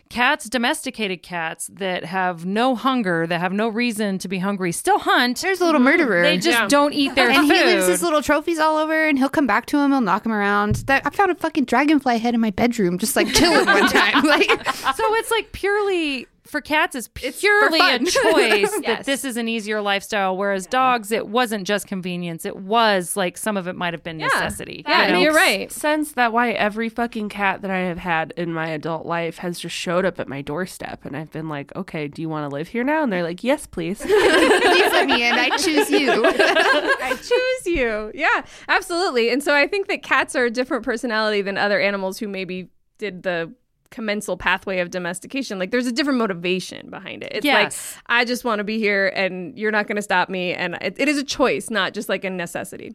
Cats, 0.09 0.49
domesticated 0.49 1.23
cats 1.23 1.69
that 1.73 2.05
have 2.05 2.45
no 2.45 2.75
hunger, 2.75 3.27
that 3.27 3.41
have 3.41 3.53
no 3.53 3.69
reason 3.69 4.19
to 4.19 4.29
be 4.29 4.39
hungry, 4.39 4.73
still 4.73 4.99
hunt. 4.99 5.41
There's 5.41 5.61
a 5.61 5.65
little 5.65 5.81
mm-hmm. 5.81 5.85
murderer. 6.03 6.23
They 6.23 6.37
just 6.39 6.59
Yeah. 6.59 6.69
don't 6.69 6.93
eat 6.93 7.15
their 7.15 7.31
and 7.31 7.49
food. 7.49 7.57
he 7.57 7.65
leaves 7.65 7.87
his 7.87 8.03
little 8.03 8.23
trophies 8.23 8.59
all 8.59 8.77
over, 8.77 9.09
and 9.09 9.19
he'll 9.19 9.29
come 9.29 9.47
back 9.47 9.67
to 9.67 9.79
him. 9.79 9.91
He'll 9.91 10.01
knock 10.01 10.27
him 10.27 10.33
around. 10.33 10.77
That 10.87 11.07
I 11.07 11.11
found 11.11 11.31
a 11.31 11.35
fucking 11.35 11.65
dragonfly 11.65 12.19
head 12.19 12.35
in 12.35 12.41
my 12.41 12.51
bedroom, 12.51 12.99
just 12.99 13.17
like 13.17 13.29
chilling 13.29 13.67
one 13.67 13.89
time. 13.89 14.25
Like, 14.25 14.49
so 14.77 15.15
it's 15.17 15.31
like 15.31 15.53
purely 15.53 16.27
for 16.45 16.61
cats 16.61 16.95
it's 16.95 17.09
It's 17.23 17.41
purely 17.41 17.79
for 17.79 17.85
a 17.85 17.99
fun. 17.99 18.07
choice 18.07 18.81
that 18.87 19.05
this 19.05 19.25
is 19.25 19.37
an 19.37 19.49
easier 19.49 19.81
lifestyle 19.81 20.37
whereas 20.37 20.67
dogs 20.67 21.13
it 21.13 21.29
wasn't 21.29 21.67
just 21.67 21.87
convenience 21.87 22.45
it 22.45 22.57
was 22.57 23.17
like 23.17 23.37
some 23.37 23.57
of 23.57 23.69
it 23.69 23.77
might 23.77 23.95
have 23.95 24.03
been 24.03 24.19
necessity 24.19 24.85
yeah, 24.87 25.07
you 25.07 25.13
know? 25.13 25.19
you're 25.21 25.35
right. 25.35 25.71
sense 25.71 26.13
that 26.13 26.33
why 26.33 26.51
every 26.53 26.89
fucking 26.89 27.29
cat 27.29 27.63
that 27.63 27.71
I 27.71 27.79
have 27.79 27.99
had 27.99 28.33
in 28.37 28.53
my 28.53 28.69
adult 28.69 29.07
life 29.07 29.39
has 29.39 29.59
just 29.59 29.75
showed 29.75 30.05
up 30.05 30.21
at 30.21 30.29
my 30.29 30.43
doorstep, 30.43 31.05
and 31.05 31.17
I've 31.17 31.31
been 31.31 31.49
like, 31.49 31.75
okay, 31.75 32.09
do 32.09 32.23
you 32.23 32.29
want 32.29 32.49
to 32.49 32.55
live 32.55 32.69
here 32.69 32.85
now? 32.85 33.03
And 33.03 33.13
they're 33.13 33.23
like, 33.23 33.43
yes, 33.43 33.67
please. 33.67 33.99
please 34.03 34.13
let 34.13 35.07
me 35.07 35.27
in. 35.27 35.35
I 35.35 35.57
choose 35.57 35.91
you. 35.91 36.25
I 36.27 37.17
choose 37.17 37.67
you. 37.75 38.11
Yeah, 38.15 38.45
absolutely. 38.69 39.31
And 39.31 39.43
so 39.43 39.55
I 39.55 39.67
think 39.67 39.89
that 39.89 40.03
cats 40.03 40.37
are 40.37 40.45
a 40.45 40.51
different 40.51 40.85
personality 40.85 41.43
than 41.43 41.59
other 41.59 41.81
animals 41.81 42.19
who 42.19 42.29
maybe 42.29 42.71
did 42.99 43.23
the 43.23 43.53
commensal 43.93 44.37
pathway 44.37 44.81
of 44.81 44.91
domestication. 44.91 45.61
Like 45.61 45.71
there's 45.71 45.87
a 45.87 45.93
different 45.93 46.19
motivation 46.19 46.91
behind 46.91 47.23
it. 47.23 47.31
It's 47.33 47.45
Yes. 47.45 47.95
like 47.95 48.03
I 48.07 48.25
just 48.25 48.45
want 48.45 48.59
to 48.59 48.65
be 48.65 48.79
here 48.79 49.09
and 49.15 49.57
you're 49.57 49.71
not 49.71 49.87
going 49.87 49.97
to 49.97 50.03
stop 50.03 50.29
me 50.29 50.53
and 50.53 50.75
it, 50.81 50.97
it 50.99 51.09
is 51.09 51.19
a 51.19 51.23
choice, 51.25 51.71
not 51.71 51.95
just 51.95 52.09
like 52.09 52.25
a 52.25 52.31
necessity. 52.31 52.95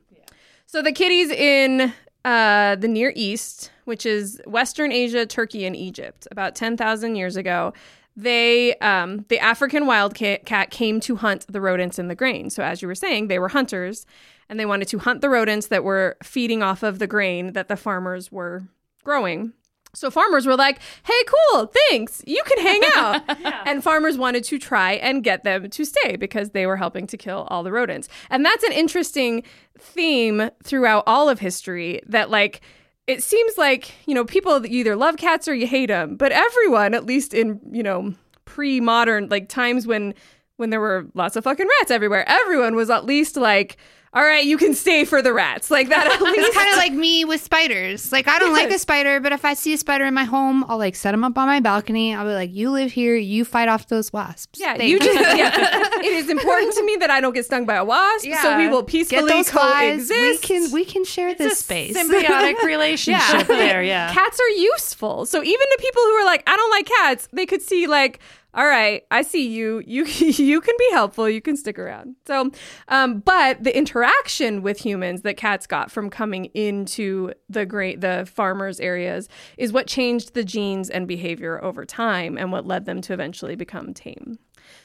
So 0.65 0.81
the 0.81 0.91
kitties 0.91 1.29
in 1.29 1.93
uh, 2.25 2.75
the 2.75 2.89
Near 2.89 3.13
East, 3.15 3.71
which 3.85 4.05
is 4.05 4.41
Western 4.45 4.91
Asia, 4.91 5.25
Turkey, 5.25 5.65
and 5.65 5.75
Egypt, 5.77 6.27
about 6.29 6.55
10,000 6.55 7.15
years 7.15 7.37
ago, 7.37 7.71
they 8.17 8.75
um, 8.79 9.23
the 9.29 9.39
African 9.39 9.85
wildcat 9.85 10.45
cat 10.45 10.71
came 10.71 10.99
to 11.01 11.15
hunt 11.17 11.45
the 11.47 11.61
rodents 11.61 11.99
in 11.99 12.07
the 12.07 12.15
grain. 12.15 12.49
So 12.49 12.63
as 12.63 12.81
you 12.81 12.87
were 12.87 12.95
saying, 12.95 13.27
they 13.27 13.37
were 13.39 13.49
hunters, 13.49 14.05
and 14.49 14.59
they 14.59 14.65
wanted 14.65 14.87
to 14.89 14.97
hunt 14.99 15.21
the 15.21 15.29
rodents 15.29 15.67
that 15.67 15.83
were 15.83 16.17
feeding 16.23 16.63
off 16.63 16.81
of 16.83 16.97
the 16.99 17.05
grain 17.07 17.53
that 17.53 17.67
the 17.67 17.77
farmers 17.77 18.31
were 18.31 18.63
growing. 19.03 19.53
So 19.93 20.11
farmers 20.11 20.45
were 20.45 20.55
like, 20.55 20.79
"Hey, 21.03 21.21
cool, 21.51 21.71
thanks. 21.89 22.21
You 22.27 22.41
can 22.45 22.59
hang 22.65 22.81
out." 22.95 23.21
And 23.67 23.83
farmers 23.83 24.17
wanted 24.17 24.43
to 24.45 24.59
try 24.59 24.93
and 24.93 25.23
get 25.23 25.43
them 25.43 25.69
to 25.69 25.85
stay 25.85 26.15
because 26.17 26.51
they 26.51 26.65
were 26.65 26.77
helping 26.77 27.07
to 27.07 27.17
kill 27.17 27.47
all 27.49 27.63
the 27.63 27.71
rodents. 27.71 28.07
And 28.29 28.45
that's 28.45 28.63
an 28.63 28.73
interesting 28.73 29.43
theme 29.79 30.49
throughout 30.63 31.03
all 31.07 31.29
of 31.29 31.39
history 31.39 32.01
that 32.07 32.29
like 32.29 32.61
it 33.07 33.23
seems 33.23 33.57
like, 33.57 33.93
you 34.05 34.13
know, 34.13 34.25
people 34.25 34.65
you 34.65 34.81
either 34.81 34.95
love 34.95 35.15
cats 35.17 35.47
or 35.47 35.53
you 35.55 35.65
hate 35.65 35.87
them, 35.87 36.17
but 36.17 36.31
everyone 36.31 36.93
at 36.93 37.05
least 37.05 37.33
in, 37.33 37.59
you 37.71 37.81
know, 37.81 38.13
pre-modern 38.45 39.29
like 39.29 39.47
times 39.49 39.87
when 39.87 40.13
when 40.57 40.71
there 40.71 40.81
were 40.81 41.05
lots 41.13 41.35
of 41.35 41.43
fucking 41.43 41.67
rats 41.79 41.91
everywhere, 41.91 42.27
everyone 42.27 42.75
was 42.75 42.89
at 42.89 43.05
least 43.05 43.37
like, 43.37 43.77
"All 44.13 44.23
right, 44.23 44.43
you 44.45 44.57
can 44.57 44.73
stay 44.73 45.05
for 45.05 45.21
the 45.21 45.33
rats." 45.33 45.69
Like 45.71 45.89
that 45.89 46.07
at 46.07 46.21
least 46.21 46.39
It's 46.39 46.55
kind 46.55 46.69
of 46.71 46.77
like 46.77 46.93
me 46.93 47.25
with 47.25 47.41
spiders. 47.41 48.11
Like 48.11 48.27
I 48.27 48.39
don't 48.39 48.53
like 48.53 48.69
a 48.71 48.79
spider, 48.79 49.19
but 49.19 49.31
if 49.31 49.45
I 49.45 49.53
see 49.53 49.73
a 49.73 49.77
spider 49.77 50.05
in 50.05 50.13
my 50.13 50.23
home, 50.23 50.65
I'll 50.67 50.77
like 50.77 50.95
set 50.95 51.11
them 51.11 51.23
up 51.23 51.37
on 51.37 51.47
my 51.47 51.59
balcony. 51.59 52.13
I'll 52.15 52.25
be 52.25 52.33
like, 52.33 52.53
"You 52.53 52.71
live 52.71 52.91
here. 52.91 53.15
You 53.15 53.45
fight 53.45 53.67
off 53.69 53.87
those 53.87 54.11
wasps." 54.13 54.59
Yeah, 54.59 54.75
Thanks. 54.77 54.85
you 54.91 54.99
just 54.99 55.19
yeah. 55.37 55.51
it 55.99 56.13
is 56.13 56.29
important 56.29 56.73
to 56.75 56.83
me 56.85 56.95
that 56.97 57.09
I 57.09 57.21
don't 57.21 57.33
get 57.33 57.45
stung 57.45 57.65
by 57.65 57.75
a 57.75 57.85
wasp, 57.85 58.27
so 58.41 58.57
we 58.57 58.67
will 58.67 58.83
peacefully 58.83 59.29
those 59.29 59.49
flies. 59.49 60.07
coexist. 60.09 60.21
We 60.21 60.37
can 60.39 60.71
we 60.71 60.85
can 60.85 61.03
share 61.05 61.33
this 61.35 61.59
space. 61.59 61.97
symbiotic 61.97 62.61
relationship 62.63 63.47
there 63.47 63.81
yeah 63.83 64.13
Cats 64.13 64.39
are 64.39 64.49
useful. 64.49 65.25
So 65.25 65.43
even 65.43 65.59
to 65.59 65.77
people 65.79 66.01
who 66.01 66.11
are 66.11 66.25
like, 66.25 66.43
I 66.47 66.55
don't 66.55 66.71
like 66.71 66.85
cats, 66.85 67.27
they 67.31 67.45
could 67.45 67.61
see 67.61 67.87
like, 67.87 68.19
all 68.57 68.65
right, 68.65 69.03
I 69.11 69.21
see 69.21 69.47
you. 69.47 69.83
You 69.85 70.05
you 70.05 70.59
can 70.61 70.75
be 70.79 70.89
helpful. 70.91 71.29
You 71.29 71.41
can 71.41 71.55
stick 71.55 71.77
around. 71.77 72.15
So, 72.25 72.49
um, 72.87 73.19
but 73.19 73.63
the 73.63 73.75
interaction 73.77 74.63
with 74.63 74.79
humans 74.79 75.21
that 75.21 75.37
cats 75.37 75.67
got 75.67 75.91
from 75.91 76.09
coming 76.09 76.45
into 76.55 77.33
the 77.47 77.67
great 77.67 78.01
the 78.01 78.27
farmers 78.33 78.79
areas 78.79 79.29
is 79.57 79.71
what 79.71 79.85
changed 79.85 80.33
the 80.33 80.43
genes 80.43 80.89
and 80.89 81.07
behavior 81.07 81.63
over 81.63 81.85
time, 81.85 82.35
and 82.35 82.51
what 82.51 82.65
led 82.65 82.85
them 82.85 82.99
to 83.01 83.13
eventually 83.13 83.55
become 83.55 83.93
tame. 83.93 84.39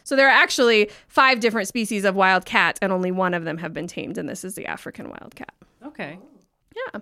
So 0.04 0.16
there 0.16 0.26
are 0.26 0.30
actually 0.30 0.90
five 1.08 1.40
different 1.40 1.66
species 1.66 2.04
of 2.04 2.14
wild 2.14 2.44
cat, 2.44 2.78
and 2.82 2.92
only 2.92 3.10
one 3.10 3.32
of 3.32 3.44
them 3.44 3.56
have 3.56 3.72
been 3.72 3.86
tamed, 3.86 4.18
and 4.18 4.28
this 4.28 4.44
is 4.44 4.54
the 4.54 4.66
African 4.66 5.08
wild 5.08 5.34
cat. 5.34 5.54
okay 5.86 6.18
Yeah. 6.76 7.00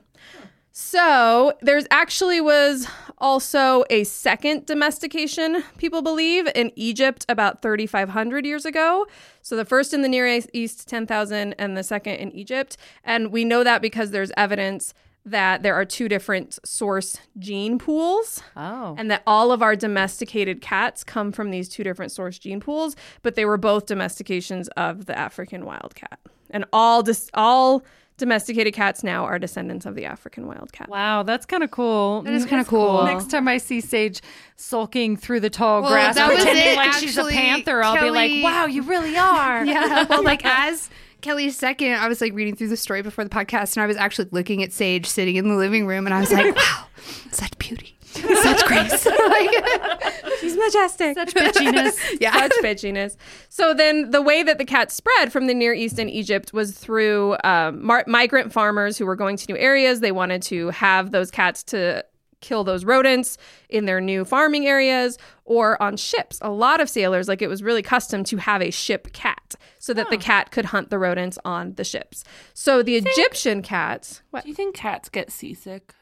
So 0.83 1.53
there's 1.61 1.85
actually 1.91 2.41
was 2.41 2.89
also 3.19 3.85
a 3.91 4.03
second 4.05 4.65
domestication, 4.65 5.63
people 5.77 6.01
believe, 6.01 6.49
in 6.55 6.73
Egypt 6.75 7.27
about 7.29 7.61
3,500 7.61 8.47
years 8.47 8.65
ago. 8.65 9.07
So 9.43 9.57
the 9.57 9.67
first 9.67 9.93
in 9.93 10.01
the 10.01 10.09
Near 10.09 10.41
East, 10.55 10.89
10,000, 10.89 11.53
and 11.59 11.77
the 11.77 11.83
second 11.85 12.15
in 12.15 12.33
Egypt. 12.33 12.79
And 13.05 13.31
we 13.31 13.45
know 13.45 13.63
that 13.63 13.83
because 13.83 14.11
there's 14.11 14.33
evidence 14.39 14.95
that 15.27 15.63
there 15.63 15.75
are 15.75 15.85
two 15.85 16.09
different 16.09 16.59
source 16.65 17.19
gene 17.39 17.79
pools 17.79 18.43
oh 18.57 18.95
and 18.97 19.11
that 19.11 19.23
all 19.27 19.53
of 19.53 19.61
our 19.61 19.77
domesticated 19.77 20.63
cats 20.63 21.05
come 21.05 21.31
from 21.31 21.51
these 21.51 21.69
two 21.69 21.85
different 21.85 22.11
source 22.11 22.39
gene 22.39 22.59
pools, 22.59 22.97
but 23.23 23.35
they 23.35 23.45
were 23.45 23.59
both 23.59 23.85
domestications 23.85 24.67
of 24.79 25.05
the 25.05 25.17
African 25.17 25.67
wildcat. 25.67 26.19
And 26.49 26.65
all 26.73 27.03
dis- 27.03 27.31
all 27.35 27.85
domesticated 28.21 28.73
cats 28.73 29.03
now 29.03 29.25
are 29.25 29.39
descendants 29.39 29.87
of 29.87 29.95
the 29.97 30.05
African 30.05 30.47
wildcat. 30.47 30.89
Wow, 30.89 31.25
that's 31.25 31.45
kind 31.47 31.63
of 31.63 31.71
cool. 31.71 32.23
That 32.23 32.33
is 32.35 32.47
mm, 32.47 32.49
kinda 32.51 32.65
cool. 32.65 33.05
Next 33.05 33.31
time 33.31 33.49
I 33.49 33.59
see 33.59 33.81
Sage 33.81 34.21
sulking 34.57 35.17
through 35.17 35.41
the 35.41 35.51
tall 35.51 35.83
Well, 35.83 35.91
grass, 35.91 36.15
pretending 36.17 36.75
it, 36.75 36.77
like 36.77 36.93
she's 36.93 37.19
a 37.19 37.25
panther, 37.25 37.83
I'll 37.83 38.01
be 38.01 38.11
like, 38.11 38.45
"Wow, 38.45 38.67
you 38.67 38.83
really 38.83 39.17
are." 39.17 39.65
Yeah. 39.71 40.07
Well, 40.09 40.23
like 40.25 40.45
as 40.45 40.91
Kelly's 41.21 41.57
second, 41.57 41.93
I 41.93 42.09
was 42.09 42.21
like 42.21 42.33
reading 42.33 42.57
through 42.57 42.69
the 42.69 42.77
story 42.77 43.03
before 43.03 43.25
the 43.25 43.31
podcast, 43.31 43.77
and 43.77 43.83
I 43.83 43.87
was 43.87 43.97
actually 43.97 44.29
looking 44.31 44.63
at 44.63 44.73
Sage 44.73 45.07
sitting 45.07 45.37
in 45.37 45.49
the 45.49 45.57
living 45.57 45.87
room, 45.87 46.07
and 46.07 46.15
I 46.15 46.21
was 46.21 46.33
like, 46.33 46.55
"Wow, 46.57 46.87
such 47.31 47.57
beauty, 47.59 47.97
such 48.13 48.65
grace." 48.67 49.07
like, 49.29 50.23
She's 50.41 50.57
majestic. 50.57 51.15
Such 51.15 51.35
bitchiness. 51.35 51.99
yeah. 52.21 52.33
Such 52.33 52.53
bitchiness. 52.63 53.17
So 53.49 53.75
then, 53.75 54.11
the 54.11 54.23
way 54.23 54.43
that 54.43 54.59
the 54.59 54.65
cat 54.65 54.91
spread 54.91 55.33
from 55.33 55.47
the 55.47 55.55
Near 55.55 55.75
East 55.75 55.99
and 55.99 56.11
Egypt 56.11 56.53
was 56.53 56.73
through 56.73 57.37
um, 57.45 57.85
mar- 57.85 58.05
migrant 58.07 58.53
farmers 58.53 58.99
who 58.99 59.07
were 59.07 59.17
going 59.17 59.37
to 59.37 59.53
new 59.53 59.59
areas. 59.59 60.01
They 60.01 60.13
wanted 60.13 60.43
to 60.43 60.71
have 60.71 61.11
those 61.11 61.31
cats 61.31 61.63
to 61.65 62.05
kill 62.41 62.65
those 62.65 62.85
rodents 62.85 63.37
in 63.69 63.85
their 63.85 64.01
new 64.01 64.25
farming 64.25 64.67
areas 64.67 65.19
or 65.45 65.81
on 65.83 65.97
ships. 65.97 66.39
A 66.41 66.51
lot 66.51 66.81
of 66.81 66.89
sailors, 66.89 67.29
like 67.29 67.43
it 67.43 67.49
was 67.49 67.63
really 67.63 67.83
custom 67.83 68.25
to 68.25 68.39
have 68.39 68.63
a 68.63 68.71
ship 68.71 69.13
cat 69.13 69.55
so 69.79 69.93
that 69.95 70.11
the 70.11 70.17
cat 70.17 70.51
could 70.51 70.67
hunt 70.67 70.91
the 70.91 70.99
rodents 70.99 71.39
on 71.45 71.75
the 71.75 71.85
ships. 71.85 72.25
So 72.55 72.83
the 72.83 72.97
Egyptian 72.97 73.63
cats. 73.63 74.23
what? 74.31 74.45
Do 74.45 74.49
you 74.49 74.55
think 74.55 74.75
cats 74.75 75.09
get 75.09 75.31
seasick? 75.31 75.95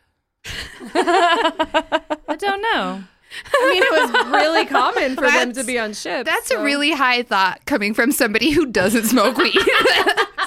I 0.47 2.37
don't 2.39 2.63
know. 2.63 3.03
I 3.53 3.71
mean, 3.71 3.83
it 3.83 3.93
was 3.93 4.33
really 4.33 4.65
common 4.67 5.15
for 5.15 5.23
them 5.31 5.53
to 5.53 5.65
be 5.65 5.79
on 5.79 5.93
ships. 5.93 6.29
That's 6.29 6.49
so- 6.49 6.61
a 6.61 6.65
really 6.65 6.93
high 6.93 7.23
thought 7.23 7.65
coming 7.67 7.95
from 7.95 8.13
somebody 8.13 8.51
who 8.51 8.67
doesn't 8.67 9.05
smoke 9.05 9.37
weed. 9.37 9.53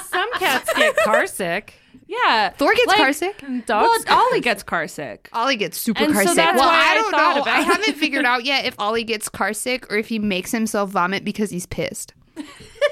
Some 0.09 0.31
cats 0.33 0.71
get 0.73 0.95
car 0.97 1.27
sick. 1.27 1.75
Yeah. 2.07 2.49
Thor 2.49 2.73
gets 2.73 2.87
Like, 2.87 2.97
car 2.97 3.13
sick. 3.13 3.41
Well, 3.69 3.95
Ollie 4.09 4.41
gets 4.41 4.63
car 4.63 4.87
sick. 4.87 5.29
Ollie 5.31 5.55
gets 5.55 5.77
super 5.77 6.03
And 6.03 6.11
car 6.13 6.23
so 6.23 6.27
sick. 6.29 6.35
that's 6.37 6.59
well, 6.59 6.67
why 6.67 6.75
I 6.75 6.91
I 6.91 6.95
don't 6.95 7.11
thought 7.11 7.35
know. 7.37 7.41
about 7.43 7.59
I 7.59 7.61
haven't 7.61 7.93
figured 7.95 8.25
out 8.25 8.43
yet 8.43 8.65
if 8.65 8.75
Ollie 8.79 9.03
gets 9.05 9.29
car 9.29 9.53
sick 9.53 9.89
or 9.91 9.95
if 9.97 10.09
he 10.09 10.19
makes 10.19 10.51
himself 10.51 10.89
vomit 10.89 11.23
because 11.23 11.51
he's 11.51 11.65
pissed. 11.65 12.13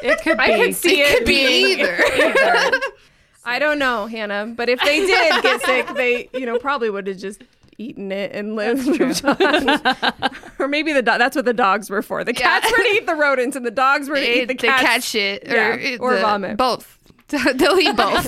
It 0.01 0.21
could 0.21 0.37
be. 0.37 0.43
I 0.43 0.57
could 0.57 0.75
see 0.75 1.01
it, 1.01 1.17
Could 1.17 1.25
be 1.25 1.75
being- 1.75 1.79
either. 1.79 2.79
I 3.45 3.59
don't 3.59 3.79
know, 3.79 4.05
Hannah, 4.05 4.47
but 4.55 4.69
if 4.69 4.79
they 4.81 4.99
did 5.05 5.43
get 5.43 5.61
sick, 5.65 5.87
they, 5.95 6.29
you 6.33 6.45
know, 6.45 6.59
probably 6.59 6.89
would 6.89 7.07
have 7.07 7.17
just 7.17 7.41
eaten 7.77 8.11
it 8.11 8.31
and 8.33 8.55
lived. 8.55 8.87
or 10.59 10.67
maybe 10.67 10.91
the 10.93 11.01
do- 11.01 11.17
that's 11.17 11.35
what 11.35 11.45
the 11.45 11.53
dogs 11.53 11.89
were 11.89 12.01
for. 12.01 12.23
The 12.23 12.33
cats 12.33 12.69
were 12.69 12.77
to 12.77 12.89
eat 12.89 13.05
the 13.05 13.15
rodents, 13.15 13.55
and 13.55 13.65
the 13.65 13.71
dogs 13.71 14.09
were 14.09 14.15
to 14.17 14.21
eat 14.21 14.41
the 14.47 14.53
the 14.53 14.55
cats. 14.55 14.83
cat 14.83 15.03
shit 15.03 15.47
or, 15.47 15.55
Yeah, 15.55 15.75
it- 15.75 15.99
or 16.01 16.15
the- 16.15 16.21
vomit. 16.21 16.57
Both. 16.57 16.97
They'll 17.29 17.77
eat 17.79 17.95
both. 17.95 18.25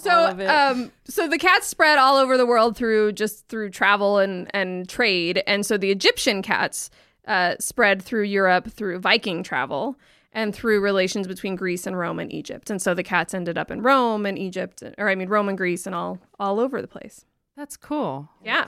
So, 0.00 0.46
um, 0.48 0.90
so 1.04 1.28
the 1.28 1.38
cats 1.38 1.68
spread 1.68 1.98
all 1.98 2.16
over 2.16 2.36
the 2.36 2.46
world 2.46 2.76
through 2.76 3.12
just 3.12 3.46
through 3.46 3.70
travel 3.70 4.18
and 4.18 4.50
and 4.52 4.88
trade, 4.88 5.40
and 5.46 5.64
so 5.64 5.78
the 5.78 5.92
Egyptian 5.92 6.42
cats 6.42 6.90
uh, 7.28 7.54
spread 7.60 8.02
through 8.02 8.24
Europe 8.24 8.72
through 8.72 8.98
Viking 8.98 9.44
travel 9.44 9.96
and 10.38 10.54
through 10.54 10.80
relations 10.80 11.26
between 11.26 11.56
Greece 11.56 11.84
and 11.84 11.98
Rome 11.98 12.20
and 12.20 12.32
Egypt, 12.32 12.70
and 12.70 12.80
so 12.80 12.94
the 12.94 13.02
cats 13.02 13.34
ended 13.34 13.58
up 13.58 13.72
in 13.72 13.82
Rome 13.82 14.24
and 14.24 14.38
Egypt, 14.38 14.84
or 14.96 15.08
I 15.08 15.16
mean 15.16 15.28
Rome 15.28 15.48
and 15.48 15.58
Greece, 15.58 15.84
and 15.84 15.96
all 15.96 16.20
all 16.38 16.60
over 16.60 16.80
the 16.80 16.86
place. 16.86 17.24
That's 17.56 17.76
cool. 17.76 18.28
Yeah. 18.44 18.66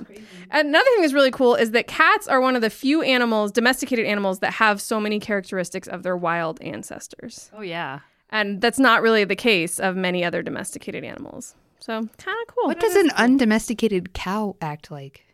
Another 0.51 0.91
thing 0.91 1.03
that's 1.03 1.13
really 1.13 1.31
cool 1.31 1.55
is 1.55 1.71
that 1.71 1.87
cats 1.87 2.27
are 2.27 2.41
one 2.41 2.57
of 2.57 2.63
the 2.63 2.71
few 2.71 3.03
animals, 3.03 3.53
domesticated 3.53 4.05
animals, 4.05 4.41
that 4.41 4.55
have 4.55 4.83
so 4.83 4.99
many 4.99 5.21
characteristics 5.21 5.87
of 5.87 6.03
their 6.03 6.17
wild 6.17 6.61
ancestors. 6.61 7.53
Oh 7.57 7.61
yeah. 7.61 8.01
And 8.31 8.61
that's 8.61 8.81
not 8.81 9.01
really 9.01 9.23
the 9.23 9.37
case 9.37 9.79
of 9.79 9.95
many 9.95 10.25
other 10.25 10.43
domesticated 10.43 11.05
animals. 11.05 11.55
So 11.79 11.93
kind 11.93 12.37
of 12.43 12.55
cool. 12.55 12.67
what 12.67 12.81
does 12.81 12.97
an 12.97 13.11
undomesticated 13.11 14.13
cow 14.13 14.57
act 14.61 14.91
like? 14.91 15.25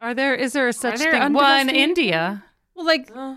Are 0.00 0.14
there 0.14 0.34
is 0.34 0.54
there 0.54 0.68
a 0.68 0.72
such 0.72 0.98
there 0.98 1.12
thing? 1.12 1.34
Well, 1.34 1.60
in 1.60 1.68
India. 1.68 2.44
well, 2.74 2.86
like 2.86 3.10
uh, 3.14 3.36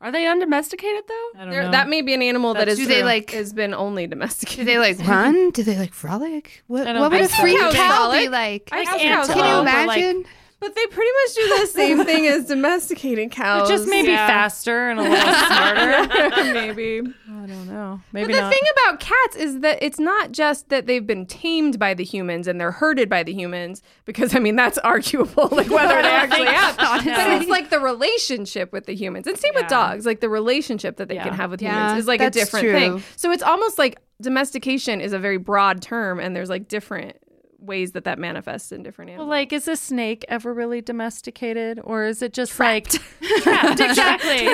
Are 0.00 0.12
they 0.12 0.26
undomesticated 0.26 1.04
though? 1.08 1.28
I 1.36 1.38
don't 1.44 1.50
there, 1.50 1.62
know. 1.64 1.70
that 1.70 1.88
may 1.88 2.02
be 2.02 2.12
an 2.12 2.20
animal 2.22 2.52
that 2.54 2.60
That's- 2.60 2.78
is 2.78 2.86
Do 2.86 2.92
they, 2.92 3.02
like- 3.02 3.30
has 3.30 3.52
been 3.54 3.72
only 3.72 4.06
domesticated? 4.06 4.66
Do 4.66 4.72
domesticated. 4.74 4.98
they 4.98 5.06
like 5.06 5.08
run? 5.34 5.50
Do 5.50 5.62
they 5.62 5.78
like 5.78 5.94
frolic? 5.94 6.62
What, 6.66 6.86
I 6.86 6.92
don't 6.92 7.00
what 7.00 7.12
would 7.12 7.20
a 7.22 7.24
think 7.28 7.30
so. 7.36 7.42
free 7.42 7.56
Cows 7.58 7.74
cow 7.74 8.12
be 8.12 8.28
like? 8.28 8.68
I 8.72 8.76
Like 8.78 8.86
guess 8.88 9.00
antelope, 9.00 9.26
cows 9.26 9.28
Can 9.28 9.38
you 9.38 9.44
or, 9.44 9.64
like- 9.86 9.98
imagine? 9.98 10.24
But 10.58 10.74
they 10.74 10.86
pretty 10.86 11.10
much 11.24 11.34
do 11.34 11.60
the 11.60 11.66
same 11.66 12.04
thing 12.04 12.26
as 12.26 12.46
domesticated 12.46 13.30
cows. 13.30 13.68
But 13.68 13.74
just 13.76 13.88
maybe 13.88 14.08
Yeah. 14.08 14.26
faster 14.26 14.88
and 14.88 14.98
a 14.98 15.02
little 15.02 15.16
smarter. 15.18 16.52
maybe. 16.54 17.02
I 17.28 17.46
don't 17.46 17.66
know. 17.68 18.00
Maybe 18.12 18.26
but 18.28 18.32
the 18.36 18.40
not. 18.40 18.52
thing 18.52 18.62
about 18.72 19.00
cats 19.00 19.36
is 19.36 19.60
that 19.60 19.78
it's 19.82 19.98
not 20.00 20.32
just 20.32 20.68
that 20.70 20.86
they've 20.86 21.06
been 21.06 21.26
tamed 21.26 21.78
by 21.78 21.94
the 21.94 22.02
humans 22.04 22.48
and 22.48 22.60
they're 22.60 22.72
herded 22.72 23.08
by 23.08 23.22
the 23.22 23.32
humans, 23.32 23.82
because 24.04 24.34
I 24.34 24.38
mean 24.40 24.56
that's 24.56 24.78
arguable, 24.78 25.48
like 25.52 25.70
whether 25.70 26.00
they 26.02 26.08
actually 26.24 26.46
have. 26.46 26.76
But 26.76 27.06
it's 27.42 27.48
like 27.50 27.70
the 27.70 27.78
relationship 27.80 28.72
with 28.72 28.86
the 28.86 28.94
humans, 28.94 29.26
and 29.26 29.38
same 29.38 29.52
with 29.54 29.68
dogs, 29.68 30.06
like 30.06 30.20
the 30.20 30.28
relationship 30.28 30.96
that 30.96 31.08
they 31.08 31.16
can 31.18 31.34
have 31.34 31.50
with 31.50 31.62
Yeah, 31.62 31.74
humans 31.88 32.00
is 32.00 32.08
like 32.08 32.20
a 32.20 32.30
different 32.30 32.64
true. 32.64 32.72
thing. 32.72 33.02
So 33.16 33.30
it's 33.30 33.42
almost 33.42 33.78
like 33.78 34.00
domestication 34.20 35.00
is 35.00 35.12
a 35.12 35.18
very 35.18 35.36
broad 35.38 35.82
term, 35.82 36.18
and 36.18 36.34
there's 36.34 36.48
like 36.50 36.66
different 36.68 37.16
ways 37.66 37.92
that 37.92 38.04
that 38.04 38.18
manifests 38.18 38.72
in 38.72 38.82
different 38.82 39.10
well, 39.10 39.14
animals. 39.22 39.30
like, 39.30 39.52
is 39.52 39.68
a 39.68 39.76
snake 39.76 40.24
ever 40.28 40.54
really 40.54 40.80
domesticated, 40.80 41.80
or 41.84 42.04
is 42.04 42.22
it 42.22 42.32
just 42.32 42.58
like 42.58 42.88
trapped? 43.42 43.80
Exactly. 43.80 44.48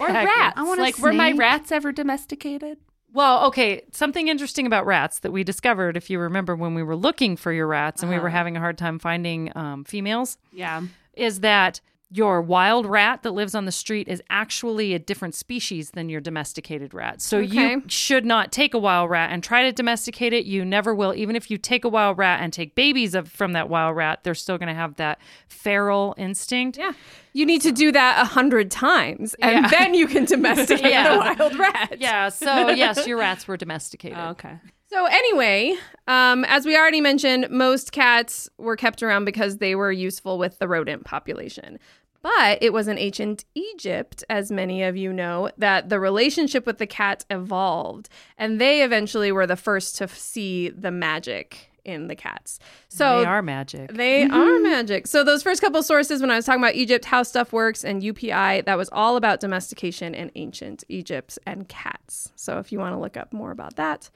Or 0.00 0.08
rats. 0.08 0.54
I 0.56 0.62
want 0.62 0.78
a 0.78 0.82
like, 0.82 0.98
were 0.98 1.12
my 1.12 1.32
rats 1.32 1.72
ever 1.72 1.92
domesticated? 1.92 2.78
Well, 3.12 3.46
okay. 3.46 3.82
Something 3.92 4.28
interesting 4.28 4.66
about 4.66 4.84
rats 4.84 5.20
that 5.20 5.32
we 5.32 5.42
discovered, 5.42 5.96
if 5.96 6.10
you 6.10 6.18
remember 6.18 6.54
when 6.54 6.74
we 6.74 6.82
were 6.82 6.96
looking 6.96 7.36
for 7.36 7.50
your 7.52 7.66
rats 7.66 8.02
and 8.02 8.10
we 8.10 8.18
were 8.18 8.28
having 8.28 8.56
a 8.56 8.60
hard 8.60 8.76
time 8.76 8.98
finding 8.98 9.56
um, 9.56 9.84
females, 9.84 10.36
Yeah. 10.52 10.82
is 11.14 11.40
that 11.40 11.80
your 12.08 12.40
wild 12.40 12.86
rat 12.86 13.24
that 13.24 13.32
lives 13.32 13.52
on 13.54 13.64
the 13.64 13.72
street 13.72 14.06
is 14.06 14.22
actually 14.30 14.94
a 14.94 14.98
different 14.98 15.34
species 15.34 15.90
than 15.90 16.08
your 16.08 16.20
domesticated 16.20 16.94
rat. 16.94 17.20
So 17.20 17.38
Okay. 17.38 17.72
you 17.72 17.82
should 17.88 18.24
not 18.24 18.52
take 18.52 18.74
a 18.74 18.78
wild 18.78 19.10
rat 19.10 19.32
and 19.32 19.42
try 19.42 19.64
to 19.64 19.72
domesticate 19.72 20.32
it. 20.32 20.44
You 20.46 20.64
never 20.64 20.94
will. 20.94 21.12
Even 21.14 21.34
if 21.34 21.50
you 21.50 21.58
take 21.58 21.84
a 21.84 21.88
wild 21.88 22.16
rat 22.16 22.40
and 22.40 22.52
take 22.52 22.76
babies 22.76 23.16
of, 23.16 23.28
from 23.28 23.54
that 23.54 23.68
wild 23.68 23.96
rat, 23.96 24.20
they're 24.22 24.36
still 24.36 24.56
going 24.56 24.68
to 24.68 24.74
have 24.74 24.94
that 24.96 25.18
feral 25.48 26.14
instinct. 26.16 26.78
yeah, 26.78 26.92
you 27.32 27.44
need 27.44 27.60
to 27.62 27.72
do 27.72 27.90
that 27.90 28.22
a 28.22 28.24
hundred 28.24 28.70
times, 28.70 29.34
and 29.42 29.64
Yeah. 29.64 29.68
then 29.68 29.94
you 29.94 30.06
can 30.06 30.24
domesticate 30.36 30.90
Yeah. 30.92 31.12
the 31.12 31.18
wild 31.44 31.58
rat. 31.58 31.96
Yeah. 31.98 32.28
So 32.28 32.68
yes, 32.70 33.04
your 33.06 33.18
rats 33.18 33.48
were 33.48 33.56
domesticated. 33.56 34.16
okay. 34.18 34.58
So 34.88 35.06
anyway, 35.06 35.74
um, 36.06 36.44
as 36.44 36.64
we 36.64 36.76
already 36.76 37.00
mentioned, 37.00 37.48
most 37.50 37.92
cats 37.92 38.48
were 38.56 38.76
kept 38.76 39.02
around 39.02 39.24
because 39.24 39.58
they 39.58 39.74
were 39.74 39.90
useful 39.92 40.38
with 40.38 40.58
the 40.58 40.68
rodent 40.68 41.04
population. 41.04 41.78
But 42.22 42.62
it 42.62 42.72
was 42.72 42.88
in 42.88 42.98
ancient 42.98 43.44
Egypt, 43.54 44.24
as 44.28 44.50
many 44.50 44.82
of 44.82 44.96
you 44.96 45.12
know, 45.12 45.50
that 45.58 45.88
the 45.90 46.00
relationship 46.00 46.66
with 46.66 46.78
the 46.78 46.86
cat 46.86 47.24
evolved, 47.30 48.08
and 48.36 48.60
they 48.60 48.82
eventually 48.82 49.30
were 49.30 49.46
the 49.46 49.54
first 49.56 49.96
to 49.98 50.04
f- 50.04 50.16
see 50.16 50.70
the 50.70 50.90
magic 50.90 51.70
in 51.84 52.08
the 52.08 52.16
cats. 52.16 52.58
So 52.88 53.20
they 53.20 53.26
are 53.26 53.42
magic. 53.42 53.92
they 53.92 54.24
are 54.24 54.58
magic. 54.58 55.06
So 55.06 55.22
those 55.22 55.44
first 55.44 55.60
couple 55.60 55.80
sources, 55.84 56.20
when 56.20 56.32
I 56.32 56.36
was 56.36 56.44
talking 56.44 56.60
about 56.60 56.74
Egypt, 56.74 57.04
how 57.04 57.22
stuff 57.22 57.52
works, 57.52 57.84
and 57.84 58.02
UPI, 58.02 58.64
that 58.64 58.76
was 58.76 58.88
all 58.90 59.16
about 59.16 59.38
domestication 59.38 60.12
in 60.12 60.32
ancient 60.34 60.82
Egypt 60.88 61.38
and 61.46 61.68
cats. 61.68 62.32
So 62.34 62.58
if 62.58 62.72
you 62.72 62.80
want 62.80 62.94
to 62.96 62.98
look 63.00 63.16
up 63.16 63.32
more 63.32 63.52
about 63.52 63.76
that, 63.76 64.10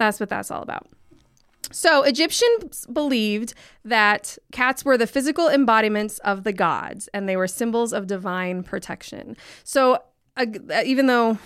that's 0.00 0.18
what 0.18 0.28
that's 0.28 0.50
all 0.50 0.62
about. 0.62 0.88
So 1.70 2.02
Egyptians 2.02 2.86
believed 2.92 3.54
that 3.84 4.36
cats 4.50 4.84
were 4.84 4.98
the 4.98 5.06
physical 5.06 5.46
embodiments 5.46 6.18
of 6.20 6.42
the 6.42 6.52
gods, 6.52 7.08
and 7.14 7.28
they 7.28 7.36
were 7.36 7.46
symbols 7.46 7.92
of 7.92 8.08
divine 8.08 8.64
protection. 8.64 9.36
So 9.62 10.02
uh, 10.36 10.46
even 10.84 11.06
though 11.06 11.38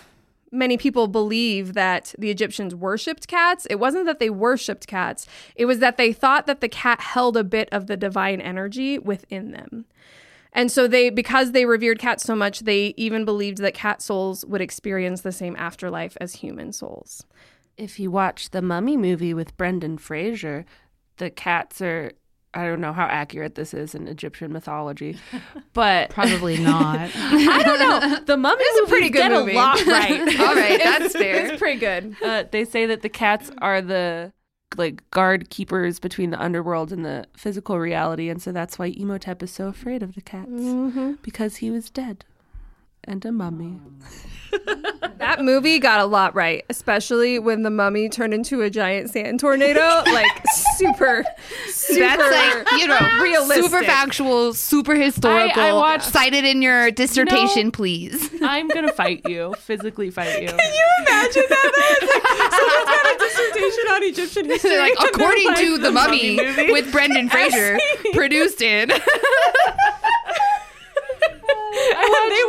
many 0.50 0.76
people 0.76 1.08
believe 1.08 1.74
that 1.74 2.14
the 2.16 2.30
Egyptians 2.30 2.76
worshipped 2.76 3.26
cats. 3.26 3.66
It 3.68 3.80
wasn't 3.80 4.06
that 4.06 4.20
they 4.20 4.30
worshipped 4.30 4.86
cats, 4.86 5.26
it 5.56 5.66
was 5.66 5.80
that 5.80 5.96
they 5.96 6.12
thought 6.12 6.46
that 6.46 6.60
the 6.60 6.68
cat 6.68 7.00
held 7.00 7.36
a 7.36 7.42
bit 7.42 7.68
of 7.72 7.88
the 7.88 7.96
divine 7.96 8.40
energy 8.40 8.98
within 8.98 9.50
them. 9.50 9.84
And 10.52 10.70
so 10.70 10.86
they 10.86 11.10
because 11.10 11.50
they 11.50 11.66
revered 11.66 11.98
cats 11.98 12.22
so 12.22 12.36
much, 12.36 12.60
they 12.60 12.94
even 12.96 13.24
believed 13.24 13.58
that 13.58 13.74
cat 13.74 14.00
souls 14.00 14.46
would 14.46 14.60
experience 14.60 15.22
the 15.22 15.32
same 15.32 15.56
afterlife 15.56 16.16
as 16.20 16.36
human 16.36 16.72
souls. 16.72 17.26
If 17.76 17.98
you 17.98 18.10
watch 18.10 18.50
the 18.50 18.62
Mummy 18.62 18.96
movie 18.96 19.34
with 19.34 19.56
Brendan 19.56 19.98
Fraser, 19.98 20.64
the 21.16 21.30
cats 21.30 21.80
are. 21.80 22.12
I 22.56 22.66
don't 22.66 22.80
know 22.80 22.92
how 22.92 23.06
accurate 23.06 23.56
this 23.56 23.74
is 23.74 23.96
in 23.96 24.06
Egyptian 24.06 24.52
mythology, 24.52 25.18
but 25.72 26.10
Probably 26.10 26.56
not. 26.56 27.10
I 27.14 27.62
don't 27.64 27.80
know. 27.80 28.20
The 28.26 28.36
Mummy 28.36 28.62
It's 28.62 28.86
a 28.86 28.90
pretty 28.92 29.10
good 29.10 29.18
get 29.18 29.32
movie. 29.32 29.54
a 29.54 29.56
lot 29.56 29.84
right. 29.86 30.40
All 30.40 30.54
right, 30.54 30.80
that's 30.80 31.14
fair. 31.16 31.46
It's 31.46 31.58
pretty 31.58 31.80
good. 31.80 32.14
uh, 32.24 32.44
they 32.52 32.64
say 32.64 32.86
that 32.86 33.02
the 33.02 33.08
cats 33.08 33.50
are 33.58 33.82
the 33.82 34.32
like 34.76 35.08
guard 35.10 35.50
keepers 35.50 35.98
between 35.98 36.30
the 36.30 36.40
underworld 36.40 36.92
and 36.92 37.04
the 37.04 37.26
physical 37.36 37.80
reality, 37.80 38.28
and 38.28 38.40
so 38.40 38.52
that's 38.52 38.78
why 38.78 38.86
Imhotep 38.86 39.42
is 39.42 39.50
so 39.50 39.66
afraid 39.66 40.04
of 40.04 40.14
the 40.14 40.20
cats 40.20 40.48
because 41.22 41.56
he 41.56 41.72
was 41.72 41.90
dead 41.90 42.24
and 43.02 43.24
a 43.24 43.32
mummy. 43.32 43.80
That 45.24 45.42
movie 45.44 45.78
got 45.78 46.00
a 46.00 46.04
lot 46.04 46.34
right, 46.34 46.64
especially 46.70 47.38
when 47.38 47.62
the 47.62 47.70
mummy 47.70 48.08
turned 48.08 48.34
into 48.34 48.60
a 48.62 48.70
giant 48.70 49.10
sand 49.10 49.40
tornado. 49.40 50.02
like 50.06 50.30
super, 50.76 51.24
super 51.68 52.00
That's 52.00 52.62
like 52.66 52.80
you 52.80 52.86
know, 52.86 52.98
realistic. 53.22 53.64
super 53.64 53.82
factual, 53.84 54.52
super 54.54 54.94
historical. 54.94 55.62
I 55.62 55.72
watched- 55.72 56.04
Cite 56.12 56.34
it 56.34 56.44
in 56.44 56.62
your 56.62 56.90
dissertation, 56.90 57.70
please. 57.70 58.30
I'm 58.42 58.68
gonna 58.68 58.92
fight 58.92 59.22
you, 59.28 59.54
physically 59.60 60.10
fight 60.10 60.42
you. 60.42 60.48
Can 60.48 60.72
you 60.74 60.86
imagine 61.00 61.42
that? 61.48 61.72
though? 61.74 62.06
It's 62.06 62.40
like 62.40 62.52
someone's 62.52 62.84
got 62.84 63.14
a 63.14 63.18
dissertation 63.18 63.92
on 63.92 64.02
Egyptian 64.04 64.44
history. 64.46 64.76
like 64.78 64.90
and 64.90 64.98
they're 65.00 65.08
according 65.10 65.46
like, 65.46 65.58
to 65.58 65.78
the 65.78 65.90
Mummy 65.90 66.36
movie. 66.36 66.72
with 66.72 66.92
Brendan 66.92 67.28
Fraser, 67.28 67.78
produced 68.12 68.60
in. 68.62 68.90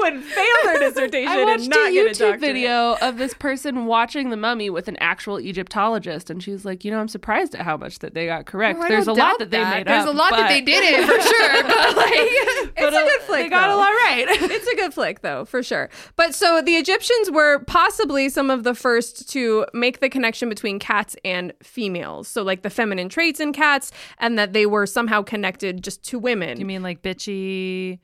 and 0.03 0.15
would 0.15 0.23
fail 0.23 0.45
their 0.63 0.79
dissertation 0.79 1.31
I 1.31 1.43
watched 1.43 1.61
and 1.61 1.69
not 1.69 1.89
a 1.89 1.93
get 1.93 2.05
a 2.05 2.09
YouTube 2.09 2.17
doctorate. 2.19 2.41
video 2.41 2.95
of 3.01 3.17
this 3.17 3.33
person 3.33 3.85
watching 3.85 4.29
the 4.29 4.37
mummy 4.37 4.69
with 4.69 4.87
an 4.87 4.97
actual 4.99 5.39
Egyptologist, 5.39 6.29
and 6.29 6.41
she 6.43 6.51
was 6.51 6.65
like, 6.65 6.83
"You 6.85 6.91
know, 6.91 6.99
I'm 6.99 7.07
surprised 7.07 7.55
at 7.55 7.61
how 7.61 7.77
much 7.77 7.99
that 7.99 8.13
they 8.13 8.25
got 8.27 8.45
correct. 8.45 8.79
I 8.79 8.89
There's 8.89 9.07
a 9.07 9.13
lot 9.13 9.17
doubt 9.17 9.39
that 9.39 9.51
they 9.51 9.63
made 9.63 9.87
There's 9.87 10.05
up. 10.05 10.13
a 10.13 10.17
lot 10.17 10.31
that 10.31 10.49
they 10.49 10.61
didn't 10.61 11.05
for 11.07 11.21
sure, 11.21 11.63
but 11.67 11.95
like, 11.97 12.11
It's 12.13 12.95
a 12.95 12.99
good 13.03 13.21
flick. 13.21 13.43
They 13.45 13.49
got 13.49 13.67
though. 13.67 13.75
a 13.75 13.77
lot 13.77 13.89
right. 13.89 14.25
it's 14.27 14.67
a 14.67 14.75
good 14.75 14.93
flick 14.93 15.21
though 15.21 15.45
for 15.45 15.61
sure 15.63 15.89
but 16.15 16.33
so 16.35 16.61
the 16.61 16.75
egyptians 16.75 17.31
were 17.31 17.59
possibly 17.65 18.29
some 18.29 18.49
of 18.49 18.63
the 18.63 18.73
first 18.73 19.29
to 19.29 19.65
make 19.73 19.99
the 19.99 20.09
connection 20.09 20.47
between 20.49 20.79
cats 20.79 21.15
and 21.25 21.51
females 21.63 22.27
so 22.27 22.43
like 22.43 22.61
the 22.61 22.69
feminine 22.69 23.09
traits 23.09 23.39
in 23.39 23.51
cats 23.53 23.91
and 24.19 24.37
that 24.37 24.53
they 24.53 24.65
were 24.65 24.85
somehow 24.85 25.21
connected 25.21 25.83
just 25.83 26.03
to 26.03 26.17
women 26.19 26.59
You 26.59 26.65
mean 26.65 26.83
like 26.83 27.01
bitchy, 27.01 27.99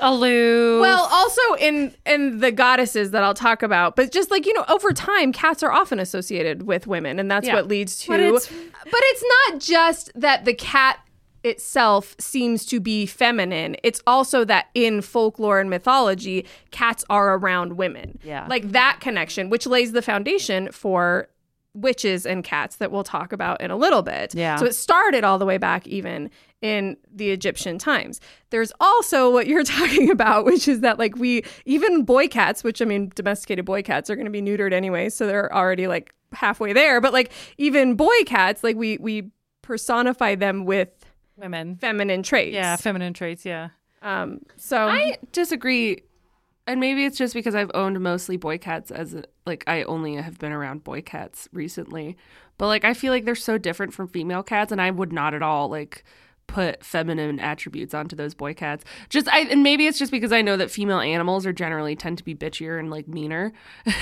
aloof? 0.00 0.80
well 0.80 1.08
also 1.20 1.54
in 1.58 1.94
in 2.06 2.38
the 2.38 2.50
goddesses 2.50 3.10
that 3.10 3.22
i'll 3.22 3.34
talk 3.34 3.62
about 3.62 3.94
but 3.96 4.10
just 4.10 4.30
like 4.30 4.46
you 4.46 4.52
know 4.54 4.64
over 4.68 4.92
time 4.92 5.32
cats 5.32 5.62
are 5.62 5.70
often 5.72 5.98
associated 5.98 6.62
with 6.62 6.86
women 6.86 7.18
and 7.18 7.30
that's 7.30 7.46
Yeah. 7.46 7.54
what 7.54 7.68
leads 7.68 8.00
to 8.00 8.08
But 8.08 8.20
it's- 8.20 8.50
but 8.84 9.00
it's 9.10 9.24
not 9.50 9.60
just 9.60 10.10
that 10.14 10.44
the 10.44 10.54
cat 10.54 10.98
itself 11.42 12.14
seems 12.18 12.66
to 12.66 12.80
be 12.80 13.06
feminine. 13.06 13.74
It's 13.82 14.02
also 14.06 14.44
that 14.44 14.66
in 14.74 15.00
folklore 15.00 15.58
and 15.58 15.70
mythology, 15.70 16.44
cats 16.70 17.02
are 17.08 17.34
around 17.34 17.78
women. 17.78 18.18
Yeah. 18.22 18.46
Like 18.46 18.72
that 18.72 18.98
connection, 19.00 19.48
which 19.48 19.66
lays 19.66 19.92
the 19.92 20.02
foundation 20.02 20.70
for 20.70 21.28
witches 21.72 22.26
and 22.26 22.44
cats 22.44 22.76
that 22.76 22.92
we'll 22.92 23.04
talk 23.04 23.32
about 23.32 23.58
in 23.62 23.70
a 23.70 23.76
little 23.76 24.02
bit. 24.02 24.34
Yeah. 24.34 24.56
So 24.56 24.66
it 24.66 24.74
started 24.74 25.24
all 25.24 25.38
the 25.38 25.46
way 25.46 25.56
back 25.56 25.86
even 25.86 26.30
in 26.62 26.96
the 27.10 27.30
Egyptian 27.30 27.78
times. 27.78 28.20
There's 28.50 28.72
also 28.80 29.30
what 29.30 29.46
you're 29.46 29.64
talking 29.78 30.10
about, 30.10 30.44
which 30.44 30.68
is 30.68 30.80
that 30.80 30.98
like 30.98 31.16
we 31.16 31.42
even 31.64 32.04
boy 32.04 32.28
cats, 32.28 32.62
which 32.62 32.82
I 32.82 32.84
mean 32.84 33.10
domesticated 33.14 33.64
boy 33.64 33.82
cats 33.82 34.10
are 34.10 34.14
going 34.16 34.26
to 34.26 34.30
be 34.30 34.42
neutered 34.42 34.72
anyway, 34.72 35.08
so 35.08 35.26
they're 35.26 35.52
already 35.54 35.86
like 35.86 36.12
halfway 36.32 36.72
there, 36.72 37.00
but 37.00 37.12
like 37.12 37.32
even 37.58 37.94
boy 37.94 38.24
cats, 38.26 38.62
like 38.62 38.76
we 38.76 38.98
we 38.98 39.30
personify 39.62 40.34
them 40.34 40.64
with 40.64 40.88
Women. 41.36 41.76
feminine 41.76 42.22
traits. 42.22 42.54
Yeah, 42.54 42.76
feminine 42.76 43.14
traits. 43.14 43.44
Yeah. 43.44 43.70
Um. 44.02 44.40
So 44.56 44.88
I 44.88 45.16
disagree. 45.32 46.02
And 46.66 46.78
maybe 46.78 47.04
it's 47.04 47.18
just 47.18 47.34
because 47.34 47.56
I've 47.56 47.70
owned 47.74 47.98
mostly 48.00 48.36
boy 48.36 48.58
cats 48.58 48.92
as 48.92 49.14
a, 49.14 49.24
like 49.44 49.64
I 49.66 49.82
only 49.84 50.14
have 50.16 50.38
been 50.38 50.52
around 50.52 50.84
boy 50.84 51.02
cats 51.02 51.48
recently. 51.52 52.16
But 52.58 52.66
like 52.68 52.84
I 52.84 52.94
feel 52.94 53.12
like 53.12 53.24
they're 53.24 53.34
so 53.34 53.58
different 53.58 53.92
from 53.92 54.06
female 54.06 54.42
cats 54.44 54.70
and 54.70 54.80
I 54.80 54.90
would 54.90 55.12
not 55.12 55.34
at 55.34 55.42
all 55.42 55.68
like 55.68 56.04
put 56.50 56.84
feminine 56.84 57.38
attributes 57.40 57.94
onto 57.94 58.16
those 58.16 58.34
boy 58.34 58.52
cats. 58.54 58.84
Just 59.08 59.28
I 59.28 59.40
and 59.40 59.62
maybe 59.62 59.86
it's 59.86 59.98
just 59.98 60.10
because 60.12 60.32
I 60.32 60.42
know 60.42 60.56
that 60.56 60.70
female 60.70 61.00
animals 61.00 61.46
are 61.46 61.52
generally 61.52 61.94
tend 61.96 62.18
to 62.18 62.24
be 62.24 62.34
bitchier 62.34 62.78
and 62.78 62.90
like 62.90 63.06
meaner. 63.08 63.52
So 63.90 63.92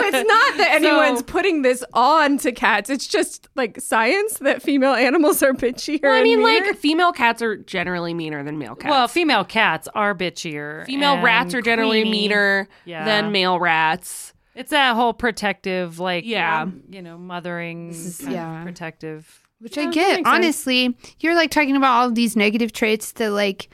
it's 0.00 0.28
not 0.28 0.56
that 0.58 0.68
anyone's 0.74 1.20
So- 1.20 1.24
putting 1.26 1.62
this 1.62 1.84
on 1.92 2.38
to 2.38 2.52
cats. 2.52 2.90
It's 2.90 3.06
just 3.06 3.48
like 3.54 3.80
science 3.80 4.38
that 4.38 4.62
female 4.62 4.94
animals 4.94 5.42
are 5.42 5.52
bitchier. 5.52 6.00
Well, 6.02 6.12
I 6.18 6.22
mean, 6.22 6.42
meaner. 6.42 6.66
like 6.66 6.76
female 6.76 7.12
cats 7.12 7.42
are 7.42 7.56
generally 7.56 8.14
meaner 8.14 8.42
than 8.42 8.58
male 8.58 8.74
cats. 8.74 8.90
Well, 8.90 9.08
female 9.08 9.44
cats 9.44 9.88
are 9.94 10.14
bitchier. 10.14 10.84
female 10.86 11.20
rats 11.20 11.54
are 11.54 11.60
generally 11.62 12.02
queenie. 12.02 12.10
meaner 12.28 12.68
Yeah. 12.84 13.04
than 13.04 13.30
male 13.32 13.58
rats. 13.60 14.32
It's 14.54 14.70
that 14.70 14.94
whole 14.94 15.12
protective, 15.12 15.98
like, 15.98 16.24
Yeah. 16.24 16.62
um, 16.62 16.82
you 16.90 17.02
know, 17.02 17.18
mothering, 17.18 17.90
is- 17.90 18.18
kind 18.18 18.28
of 18.30 18.34
yeah. 18.34 18.62
protective. 18.62 19.40
Which 19.60 19.78
I 19.78 19.90
get. 19.90 20.22
Honestly, 20.26 20.96
you're 21.20 21.34
like 21.34 21.50
talking 21.50 21.76
about 21.76 21.92
all 21.92 22.08
of 22.08 22.14
these 22.14 22.36
negative 22.36 22.72
traits 22.72 23.12
that 23.12 23.30
like 23.30 23.68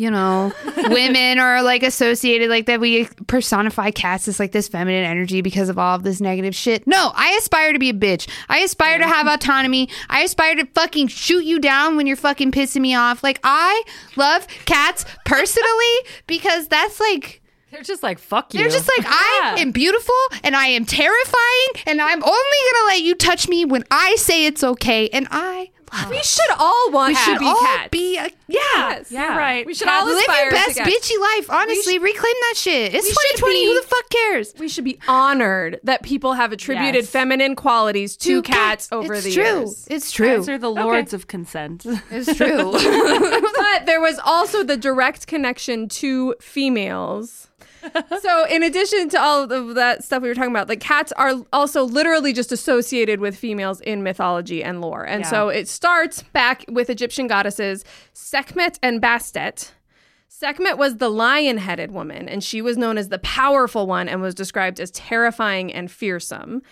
you 0.00 0.10
know, 0.10 0.50
women 0.88 1.38
are 1.38 1.62
like 1.62 1.82
associated 1.82 2.48
like 2.48 2.64
that 2.64 2.80
we 2.80 3.04
personify 3.26 3.90
cats 3.90 4.28
as 4.28 4.40
like 4.40 4.50
this 4.50 4.66
feminine 4.66 5.04
energy 5.04 5.42
because 5.42 5.68
of 5.68 5.78
all 5.78 5.94
of 5.94 6.04
this 6.04 6.22
negative 6.22 6.54
shit. 6.54 6.86
No, 6.86 7.12
I 7.14 7.32
aspire 7.32 7.74
to 7.74 7.78
be 7.78 7.90
a 7.90 7.94
bitch. 7.94 8.26
I 8.48 8.60
aspire 8.60 8.96
to 8.96 9.06
have 9.06 9.26
autonomy. 9.26 9.90
I 10.08 10.22
aspire 10.22 10.54
to 10.54 10.64
fucking 10.74 11.08
shoot 11.08 11.44
you 11.44 11.58
down 11.58 11.98
when 11.98 12.06
you're 12.06 12.16
fucking 12.16 12.50
pissing 12.50 12.80
me 12.80 12.94
off. 12.94 13.22
Like 13.22 13.40
I 13.44 13.82
love 14.16 14.46
cats 14.64 15.04
personally 15.26 15.96
because 16.26 16.68
that's 16.68 16.98
like 16.98 17.39
They're 17.70 17.82
just 17.82 18.02
like, 18.02 18.18
fuck 18.18 18.52
you. 18.52 18.60
they're 18.60 18.68
just 18.68 18.88
like, 18.98 19.06
I 19.08 19.56
am 19.58 19.70
beautiful 19.72 20.14
and 20.42 20.56
I 20.56 20.66
am 20.66 20.84
terrifying 20.84 21.84
and 21.86 22.00
I'm 22.00 22.22
only 22.22 22.58
gonna 22.72 22.86
let 22.88 23.00
you 23.02 23.14
touch 23.14 23.48
me 23.48 23.64
when 23.64 23.84
I 23.90 24.16
say 24.16 24.46
it's 24.46 24.62
okay. 24.64 25.08
And 25.10 25.28
I 25.30 25.70
love 25.92 26.10
we 26.10 26.16
it. 26.18 26.24
should 26.24 26.50
all 26.58 26.90
want 26.92 27.10
We 27.10 27.14
to 27.14 27.20
should 27.20 27.38
be 27.38 27.46
all 27.46 27.60
cats. 27.60 27.88
be 27.90 28.16
a, 28.18 28.22
yeah. 28.48 28.58
Yes. 28.74 29.10
You're 29.12 29.28
right. 29.28 29.64
We 29.66 29.74
should 29.74 29.86
Cats- 29.88 30.02
all 30.02 30.08
Live 30.08 30.18
aspire 30.18 30.42
your 30.44 30.50
best 30.52 30.76
to 30.76 30.82
cats. 30.84 30.90
bitchy 31.10 31.20
life. 31.20 31.50
Honestly, 31.50 31.98
reclaim 31.98 32.34
that 32.48 32.54
shit. 32.56 32.94
It's 32.94 33.06
we 33.06 33.10
should 33.12 33.36
2020. 33.38 33.64
Who 33.66 33.72
be- 33.74 33.80
the 33.80 33.86
fuck 33.86 34.10
cares? 34.10 34.54
We 34.58 34.68
should 34.68 34.84
be 34.84 34.98
honored 35.08 35.80
that 35.84 36.02
people 36.02 36.32
have 36.34 36.52
attributed 36.52 37.02
Yes. 37.02 37.10
feminine 37.10 37.54
qualities 37.56 38.16
to, 38.18 38.42
cats 38.42 38.88
over 38.92 39.14
it's 39.14 39.24
the 39.24 39.32
true. 39.32 39.42
years. 39.44 39.86
It's 39.90 40.10
true. 40.12 40.36
Cats 40.36 40.48
are 40.48 40.58
the 40.58 40.70
lords 40.70 41.12
of 41.12 41.26
consent. 41.28 41.84
It's 42.10 42.36
true. 42.36 42.72
but 43.56 43.86
there 43.86 44.00
was 44.00 44.18
also 44.24 44.62
the 44.64 44.76
direct 44.76 45.26
connection 45.28 45.88
to 45.88 46.34
females. 46.40 47.46
so, 48.20 48.46
in 48.46 48.62
addition 48.62 49.08
to 49.10 49.20
all 49.20 49.50
of 49.50 49.74
that 49.74 50.04
stuff 50.04 50.22
we 50.22 50.28
were 50.28 50.34
talking 50.34 50.50
about, 50.50 50.68
like 50.68 50.80
cats 50.80 51.12
are 51.12 51.34
also 51.52 51.84
literally 51.84 52.32
just 52.32 52.52
associated 52.52 53.20
with 53.20 53.36
females 53.36 53.80
in 53.80 54.02
mythology 54.02 54.62
and 54.62 54.80
lore. 54.80 55.04
And 55.04 55.26
so 55.26 55.48
it 55.48 55.68
starts 55.68 56.22
back 56.22 56.64
with 56.68 56.90
Egyptian 56.90 57.26
goddesses 57.26 57.84
Sekhmet 58.12 58.78
and 58.82 59.00
Bastet. 59.00 59.72
Sekhmet 60.28 60.78
was 60.78 60.96
the 60.96 61.10
lion 61.10 61.58
headed 61.58 61.90
woman, 61.90 62.28
and 62.28 62.42
she 62.42 62.62
was 62.62 62.78
known 62.78 62.96
as 62.96 63.08
the 63.08 63.18
powerful 63.18 63.86
one 63.86 64.08
and 64.08 64.22
was 64.22 64.34
described 64.34 64.80
as 64.80 64.90
terrifying 64.90 65.72
and 65.72 65.90
fearsome. 65.90 66.62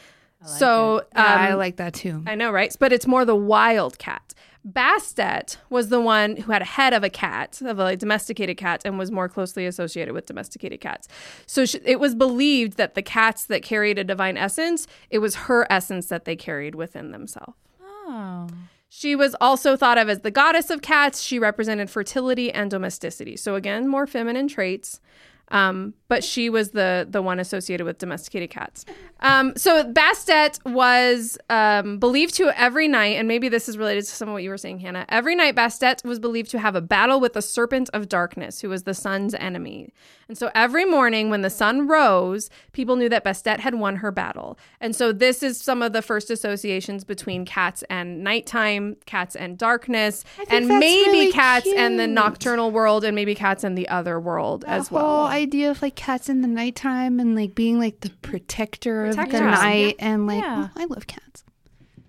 so, 0.44 1.03
yeah, 1.14 1.25
I 1.25 1.51
um, 1.51 1.59
like 1.59 1.77
that 1.77 1.94
too. 1.94 2.23
I 2.27 2.35
know, 2.35 2.51
right? 2.51 2.75
But 2.79 2.92
it's 2.92 3.07
more 3.07 3.25
the 3.25 3.37
wild 3.37 3.99
cat. 3.99 4.35
Bastet 4.66 5.57
was 5.71 5.88
the 5.88 6.01
one 6.01 6.37
who 6.37 6.53
had 6.53 6.62
a 6.62 6.66
head 6.66 6.92
of 6.92 7.05
a 7.05 7.11
cat, 7.11 7.61
of 7.62 7.79
a 7.79 7.97
domesticated 7.97 8.57
cat, 8.57 8.83
and 8.85 8.99
was 8.99 9.11
more 9.11 9.29
closely 9.29 9.66
associated 9.66 10.14
with 10.14 10.27
domesticated 10.27 10.81
cats. 10.81 11.09
So 11.47 11.64
sh 11.64 11.77
it 11.85 12.01
was 12.01 12.14
believed 12.14 12.77
that 12.77 12.94
the 12.94 13.03
cats 13.03 13.47
that 13.47 13.62
carried 13.62 13.99
a 13.99 14.05
divine 14.05 14.37
essence, 14.37 14.87
it 15.11 15.18
was 15.18 15.35
her 15.35 15.66
essence 15.71 16.07
that 16.07 16.25
they 16.25 16.37
carried 16.37 16.75
within 16.75 17.12
themselves. 17.12 17.55
oh. 17.83 18.49
She 18.90 19.14
was 19.14 19.37
also 19.40 19.77
thought 19.77 19.99
of 19.99 20.09
as 20.09 20.21
the 20.21 20.31
goddess 20.31 20.71
of 20.71 20.81
cats. 20.81 21.21
She 21.23 21.38
represented 21.38 21.90
fertility 21.90 22.51
and 22.51 22.71
domesticity. 22.71 23.37
So 23.37 23.55
again, 23.55 23.87
more 23.87 24.07
feminine 24.07 24.49
traits. 24.49 25.01
Um, 25.50 25.94
but 26.08 26.24
she 26.24 26.50
was 26.50 26.70
the 26.70 27.06
the 27.08 27.22
one 27.22 27.38
associated 27.38 27.84
with 27.84 27.98
domesticated 27.98 28.50
cats. 28.50 28.84
Um, 29.20 29.52
so 29.56 29.84
Bastet 29.84 30.58
was 30.64 31.37
um, 31.50 31.98
believed 31.98 32.34
to 32.34 32.50
every 32.58 32.88
night, 32.88 33.16
and 33.16 33.26
maybe 33.26 33.48
this 33.48 33.68
is 33.68 33.76
related 33.76 34.04
to 34.04 34.11
some 34.11 34.28
of 34.28 34.32
what 34.32 34.42
you 34.42 34.50
were 34.50 34.58
saying, 34.58 34.78
Hannah. 34.78 35.04
Every 35.08 35.34
night, 35.34 35.56
Bastet 35.56 36.04
was 36.04 36.18
believed 36.18 36.50
to 36.52 36.58
have 36.58 36.74
a 36.74 36.80
battle 36.80 37.20
with 37.20 37.32
the 37.32 37.42
serpent 37.42 37.90
of 37.92 38.08
darkness, 38.08 38.61
who 38.61 38.68
was 38.68 38.84
the 38.84 38.94
sun's 38.94 39.34
enemy. 39.34 39.92
And 40.28 40.37
so 40.37 40.50
every 40.54 40.84
morning, 40.84 41.30
when 41.30 41.40
the 41.40 41.50
sun 41.50 41.88
rose, 41.88 42.50
people 42.72 42.96
knew 42.96 43.08
that 43.08 43.24
Bastet 43.24 43.61
had 43.61 43.74
won 43.74 43.96
her 43.96 44.12
battle. 44.12 44.58
And 44.80 44.94
so 44.94 45.11
this 45.11 45.42
is 45.42 45.61
some 45.61 45.82
of 45.82 45.92
the 45.92 46.02
first 46.02 46.30
associations 46.30 47.02
between 47.02 47.44
cats 47.44 47.82
and 47.88 48.22
nighttime, 48.22 48.96
cats 49.06 49.34
and 49.34 49.56
darkness, 49.58 50.24
and 50.50 50.68
maybe 50.68 51.11
really 51.11 51.32
cats 51.32 51.66
and 51.76 51.98
the 51.98 52.06
nocturnal 52.06 52.70
world, 52.70 53.04
and 53.04 53.14
maybe 53.14 53.34
cats 53.34 53.64
and 53.64 53.76
the 53.76 53.88
other 53.88 54.20
world 54.20 54.64
as 54.66 54.90
well. 54.90 55.04
Idea 55.38 55.70
of 55.70 55.81
like 55.83 55.94
cats 55.96 56.29
in 56.29 56.42
the 56.42 56.48
nighttime 56.48 57.18
and 57.20 57.35
like 57.35 57.55
being 57.55 57.79
like 57.79 58.01
the 58.01 58.11
protector 58.22 59.07
of 59.07 59.16
the 59.16 59.22
Protectors. 59.22 59.40
night 59.62 59.96
and 59.98 60.27
like 60.27 60.42
Yeah. 60.42 60.68
oh, 60.74 60.81
I 60.81 60.85
love 60.87 61.07
cats. 61.07 61.44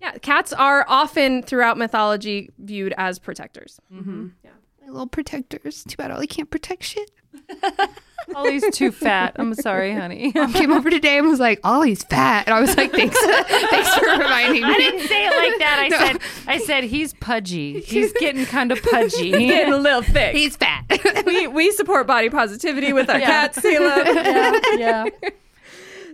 Yeah, 0.01 0.11
cats 0.17 0.53
are 0.53 0.85
often 0.87 1.43
throughout 1.43 1.77
mythology 1.77 2.49
viewed 2.57 2.93
as 2.97 3.19
protectors. 3.19 3.79
Mm-hmm. 3.93 4.27
Yeah, 4.43 4.51
My 4.81 4.87
little 4.91 5.07
protectors. 5.07 5.83
Too 5.83 5.97
bad 5.97 6.11
Ollie 6.11 6.27
can't 6.27 6.49
protect 6.49 6.83
shit. 6.83 7.11
Ollie's 8.35 8.63
too 8.71 8.91
fat. 8.91 9.35
I'm 9.37 9.55
sorry, 9.55 9.93
honey. 9.93 10.31
Mom 10.35 10.53
came 10.53 10.71
over 10.71 10.89
today 10.89 11.17
and 11.17 11.27
was 11.27 11.39
like, 11.39 11.59
Ollie's 11.63 12.03
fat. 12.03 12.47
And 12.47 12.53
I 12.53 12.59
was 12.61 12.75
like, 12.77 12.91
thanks. 12.91 13.17
thanks 13.25 13.95
for 13.95 14.05
reminding 14.05 14.61
me. 14.61 14.69
I 14.69 14.77
didn't 14.77 15.07
say 15.07 15.25
it 15.25 15.35
like 15.35 15.59
that. 15.59 15.79
I 15.79 15.89
said, 15.89 16.21
I 16.47 16.57
said 16.59 16.83
he's 16.83 17.13
pudgy. 17.15 17.81
He's 17.81 18.13
getting 18.13 18.45
kind 18.45 18.71
of 18.71 18.81
pudgy. 18.83 19.31
He's 19.31 19.51
Getting 19.51 19.73
a 19.73 19.77
little 19.77 20.03
thick. 20.03 20.35
He's 20.35 20.55
fat. 20.55 20.85
we 21.25 21.47
we 21.47 21.71
support 21.71 22.05
body 22.07 22.29
positivity 22.29 22.93
with 22.93 23.09
our 23.09 23.19
cats, 23.19 23.59
Sela. 23.59 24.03
yeah. 24.77 25.05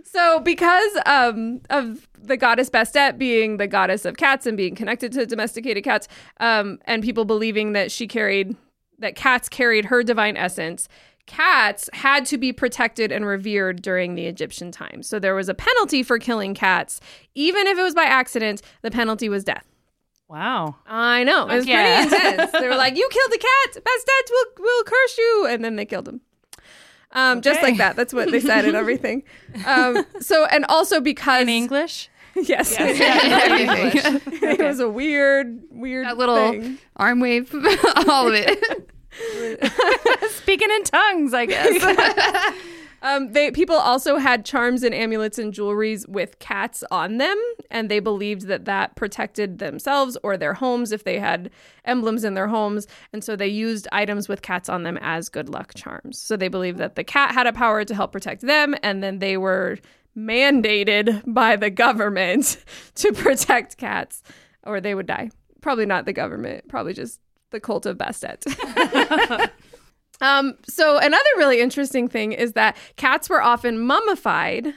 So, 0.04 0.40
because 0.40 0.92
um, 1.04 1.60
of 1.68 2.08
the 2.22 2.36
goddess 2.38 2.70
Bastet 2.70 3.18
being 3.18 3.58
the 3.58 3.66
goddess 3.66 4.04
of 4.04 4.16
cats 4.16 4.46
and 4.46 4.56
being 4.56 4.74
connected 4.74 5.12
to 5.12 5.26
domesticated 5.26 5.84
cats, 5.84 6.08
um, 6.40 6.78
and 6.86 7.02
people 7.02 7.24
believing 7.26 7.72
that 7.72 7.92
she 7.92 8.06
carried, 8.06 8.56
that 8.98 9.14
cats 9.14 9.48
carried 9.48 9.86
her 9.86 10.02
divine 10.02 10.36
essence, 10.36 10.88
cats 11.26 11.90
had 11.92 12.24
to 12.26 12.38
be 12.38 12.52
protected 12.52 13.10
and 13.12 13.26
revered 13.26 13.82
during 13.82 14.14
the 14.14 14.26
Egyptian 14.26 14.70
times. 14.70 15.06
So, 15.08 15.18
there 15.18 15.34
was 15.34 15.48
a 15.48 15.54
penalty 15.54 16.02
for 16.02 16.18
killing 16.18 16.54
cats. 16.54 17.00
Even 17.34 17.66
if 17.66 17.76
it 17.78 17.82
was 17.82 17.94
by 17.94 18.04
accident, 18.04 18.62
the 18.82 18.90
penalty 18.90 19.28
was 19.28 19.44
death. 19.44 19.64
Wow. 20.28 20.76
I 20.86 21.22
know. 21.24 21.48
It 21.48 21.54
was 21.56 21.66
Yeah. 21.66 22.04
pretty 22.08 22.16
intense. 22.16 22.50
they 22.52 22.66
were 22.68 22.74
like, 22.76 22.96
You 22.96 23.08
killed 23.12 23.30
the 23.32 23.38
cat. 23.38 23.82
Bastet 23.84 24.30
will, 24.30 24.64
will 24.64 24.84
curse 24.84 25.18
you. 25.18 25.46
And 25.50 25.64
then 25.64 25.76
they 25.76 25.84
killed 25.84 26.08
him. 26.08 26.20
Um, 27.12 27.40
Just 27.42 27.62
like 27.62 27.76
that. 27.76 27.94
That's 27.96 28.12
what 28.12 28.30
they 28.32 28.40
said 28.40 28.64
and 28.64 28.74
everything. 28.82 29.22
Um, 29.64 30.04
so, 30.20 30.44
and 30.46 30.64
also 30.66 31.00
because. 31.00 31.42
In 31.42 31.48
English? 31.48 32.08
Yes. 32.34 32.74
Everything. 32.76 34.20
it 34.42 34.60
was 34.60 34.80
a 34.80 34.88
weird, 34.90 35.60
weird 35.70 36.06
That 36.06 36.18
little 36.18 36.50
thing. 36.50 36.78
arm 36.96 37.20
wave, 37.20 37.54
all 38.08 38.26
of 38.28 38.34
it. 38.34 38.90
Speaking 40.30 40.70
in 40.70 40.84
tongues, 40.84 41.34
I 41.34 41.46
guess. 41.46 42.54
Um, 43.02 43.32
they 43.32 43.50
people 43.50 43.76
also 43.76 44.16
had 44.16 44.44
charms 44.44 44.82
and 44.82 44.94
amulets 44.94 45.38
and 45.38 45.52
jewelries 45.52 46.08
with 46.08 46.38
cats 46.38 46.82
on 46.90 47.18
them, 47.18 47.36
and 47.70 47.88
they 47.88 48.00
believed 48.00 48.46
that 48.48 48.64
that 48.64 48.96
protected 48.96 49.58
themselves 49.58 50.16
or 50.22 50.36
their 50.36 50.54
homes 50.54 50.92
if 50.92 51.04
they 51.04 51.18
had 51.18 51.50
emblems 51.84 52.24
in 52.24 52.34
their 52.34 52.48
homes, 52.48 52.86
and 53.12 53.22
so 53.22 53.36
they 53.36 53.46
used 53.46 53.86
items 53.92 54.28
with 54.28 54.42
cats 54.42 54.68
on 54.68 54.82
them 54.82 54.98
as 55.02 55.28
good 55.28 55.48
luck 55.48 55.74
charms. 55.74 56.18
So 56.18 56.36
they 56.36 56.48
believed 56.48 56.78
that 56.78 56.96
the 56.96 57.04
cat 57.04 57.32
had 57.32 57.46
a 57.46 57.52
power 57.52 57.84
to 57.84 57.94
help 57.94 58.12
protect 58.12 58.42
them, 58.42 58.74
and 58.82 59.04
then 59.04 59.18
they 59.18 59.36
were 59.36 59.78
mandated 60.16 61.22
by 61.32 61.54
the 61.56 61.70
government 61.70 62.56
to 62.96 63.12
protect 63.12 63.76
cats, 63.76 64.22
or 64.64 64.80
they 64.80 64.94
would 64.94 65.06
die. 65.06 65.30
Probably 65.60 65.86
not 65.86 66.06
the 66.06 66.12
government, 66.12 66.68
probably 66.68 66.94
just 66.94 67.20
the 67.50 67.60
cult 67.60 67.86
of 67.86 67.96
Bastet. 67.98 68.44
Um, 70.20 70.54
so 70.66 70.98
another 70.98 71.28
really 71.36 71.60
interesting 71.60 72.08
thing 72.08 72.32
is 72.32 72.52
that 72.54 72.76
cats 72.96 73.28
were 73.28 73.42
often 73.42 73.78
mummified. 73.78 74.74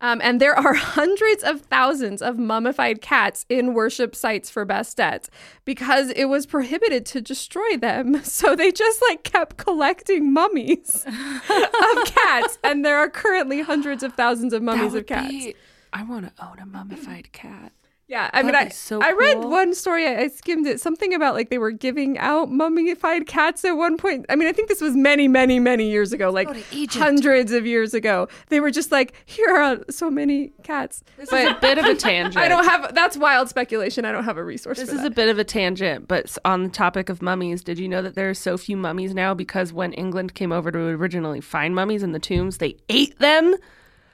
Um, 0.00 0.20
and 0.22 0.40
there 0.40 0.56
are 0.56 0.74
hundreds 0.74 1.42
of 1.42 1.62
thousands 1.62 2.22
of 2.22 2.38
mummified 2.38 3.00
cats 3.00 3.44
in 3.48 3.74
worship 3.74 4.14
sites 4.14 4.48
for 4.48 4.64
Bastet 4.64 5.28
because 5.64 6.10
it 6.10 6.26
was 6.26 6.46
prohibited 6.46 7.04
to 7.06 7.20
destroy 7.20 7.76
them. 7.76 8.22
So 8.22 8.54
they 8.54 8.70
just 8.70 9.02
like 9.08 9.24
kept 9.24 9.56
collecting 9.56 10.32
mummies 10.32 11.04
of 11.06 12.04
cats. 12.04 12.58
And 12.62 12.84
there 12.84 12.98
are 12.98 13.08
currently 13.08 13.62
hundreds 13.62 14.02
of 14.02 14.12
thousands 14.14 14.52
of 14.52 14.62
mummies 14.62 14.94
of 14.94 15.06
cats. 15.06 15.48
I 15.92 16.04
want 16.04 16.26
to 16.26 16.44
own 16.44 16.58
a 16.60 16.66
mummified 16.66 17.32
cat. 17.32 17.72
Yeah, 18.08 18.30
I 18.32 18.42
mean, 18.42 18.52
That'd 18.52 18.68
I 18.68 18.74
so 18.74 19.02
I 19.02 19.12
read 19.12 19.36
cool. 19.36 19.50
one 19.50 19.74
story. 19.74 20.06
I, 20.06 20.22
I 20.22 20.28
skimmed 20.28 20.66
it. 20.66 20.80
Something 20.80 21.12
about 21.12 21.34
like 21.34 21.50
they 21.50 21.58
were 21.58 21.70
giving 21.70 22.16
out 22.16 22.50
mummified 22.50 23.26
cats 23.26 23.66
at 23.66 23.72
one 23.72 23.98
point. 23.98 24.24
I 24.30 24.34
mean, 24.36 24.48
I 24.48 24.52
think 24.52 24.68
this 24.68 24.80
was 24.80 24.96
many, 24.96 25.28
many, 25.28 25.60
many 25.60 25.90
years 25.90 26.14
ago, 26.14 26.30
like 26.30 26.48
hundreds 26.90 27.52
of 27.52 27.66
years 27.66 27.92
ago. 27.92 28.26
They 28.48 28.60
were 28.60 28.70
just 28.70 28.90
like, 28.90 29.12
here 29.26 29.50
are 29.50 29.78
so 29.90 30.10
many 30.10 30.52
cats. 30.62 31.02
This 31.18 31.28
But 31.28 31.40
is 31.42 31.50
a 31.50 31.58
bit 31.60 31.76
of 31.76 31.84
a 31.84 31.94
tangent. 32.08 32.38
I 32.38 32.48
don't 32.48 32.64
have. 32.64 32.94
That's 32.94 33.18
wild 33.18 33.50
speculation. 33.50 34.06
I 34.06 34.12
don't 34.12 34.24
have 34.24 34.38
a 34.38 34.44
resource. 34.44 34.78
This 34.78 34.88
for 34.88 34.94
is 34.96 35.02
that. 35.02 35.12
a 35.12 35.14
bit 35.14 35.28
of 35.28 35.38
a 35.38 35.44
tangent, 35.44 36.08
but 36.08 36.34
on 36.46 36.62
the 36.62 36.70
topic 36.70 37.10
of 37.10 37.20
mummies, 37.20 37.62
did 37.62 37.78
you 37.78 37.88
know 37.88 38.00
that 38.00 38.14
there 38.14 38.30
are 38.30 38.34
so 38.34 38.56
few 38.56 38.78
mummies 38.78 39.12
now 39.14 39.34
because 39.34 39.70
when 39.70 39.92
England 39.92 40.32
came 40.34 40.50
over 40.50 40.70
to 40.72 40.78
originally 40.78 41.42
find 41.42 41.74
mummies 41.74 42.02
in 42.02 42.12
the 42.12 42.18
tombs, 42.18 42.56
they 42.56 42.76
ate 42.88 43.18
them? 43.18 43.54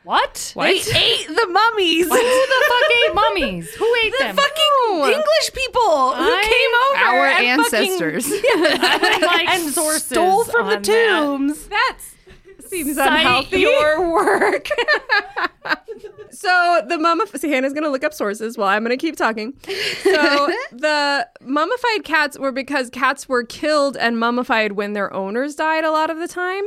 What? 0.04 0.52
They 0.54 0.70
ate 0.72 1.26
the 1.28 1.46
mummies. 1.50 2.06
Who 2.06 2.14
the 2.14 2.64
fuck 2.68 2.90
ate 3.08 3.14
mummies? 3.14 3.70
Who 3.74 3.94
ate 4.04 4.12
the 4.12 4.24
them? 4.24 4.36
The 4.36 4.42
fucking 4.42 5.12
English 5.14 5.52
people 5.54 5.80
who 6.14 6.22
I- 6.30 6.42
came 6.44 7.08
over 7.08 7.18
Our 7.18 7.26
and 7.26 7.62
fucking 7.64 7.78
ancestors. 7.90 8.26
I 8.30 8.98
would 9.00 9.22
like 9.22 9.48
and 9.48 9.72
stole 10.00 10.44
from 10.44 10.66
the 10.68 10.76
on 10.76 10.82
that. 10.82 10.84
tombs. 10.84 11.66
That's 11.68 12.14
seems 12.68 12.96
Cite 12.96 13.08
unhealthy. 13.20 13.60
your 13.60 14.10
work. 14.12 14.68
So 16.30 16.82
the 16.88 16.96
mummif- 16.96 17.38
so 17.38 17.48
Hannah's 17.48 17.72
gonna 17.72 17.88
look 17.88 18.04
up 18.04 18.12
sources 18.12 18.58
while 18.58 18.68
I'm 18.68 18.82
gonna 18.82 18.96
keep 18.96 19.16
talking. 19.16 19.54
So 20.02 20.52
the 20.72 21.28
mummified 21.40 22.04
cats 22.04 22.38
were 22.38 22.52
because 22.52 22.90
cats 22.90 23.28
were 23.28 23.44
killed 23.44 23.96
and 23.96 24.18
mummified 24.18 24.72
when 24.72 24.92
their 24.94 25.12
owners 25.14 25.54
died 25.54 25.84
a 25.84 25.90
lot 25.90 26.10
of 26.10 26.18
the 26.18 26.26
time. 26.28 26.64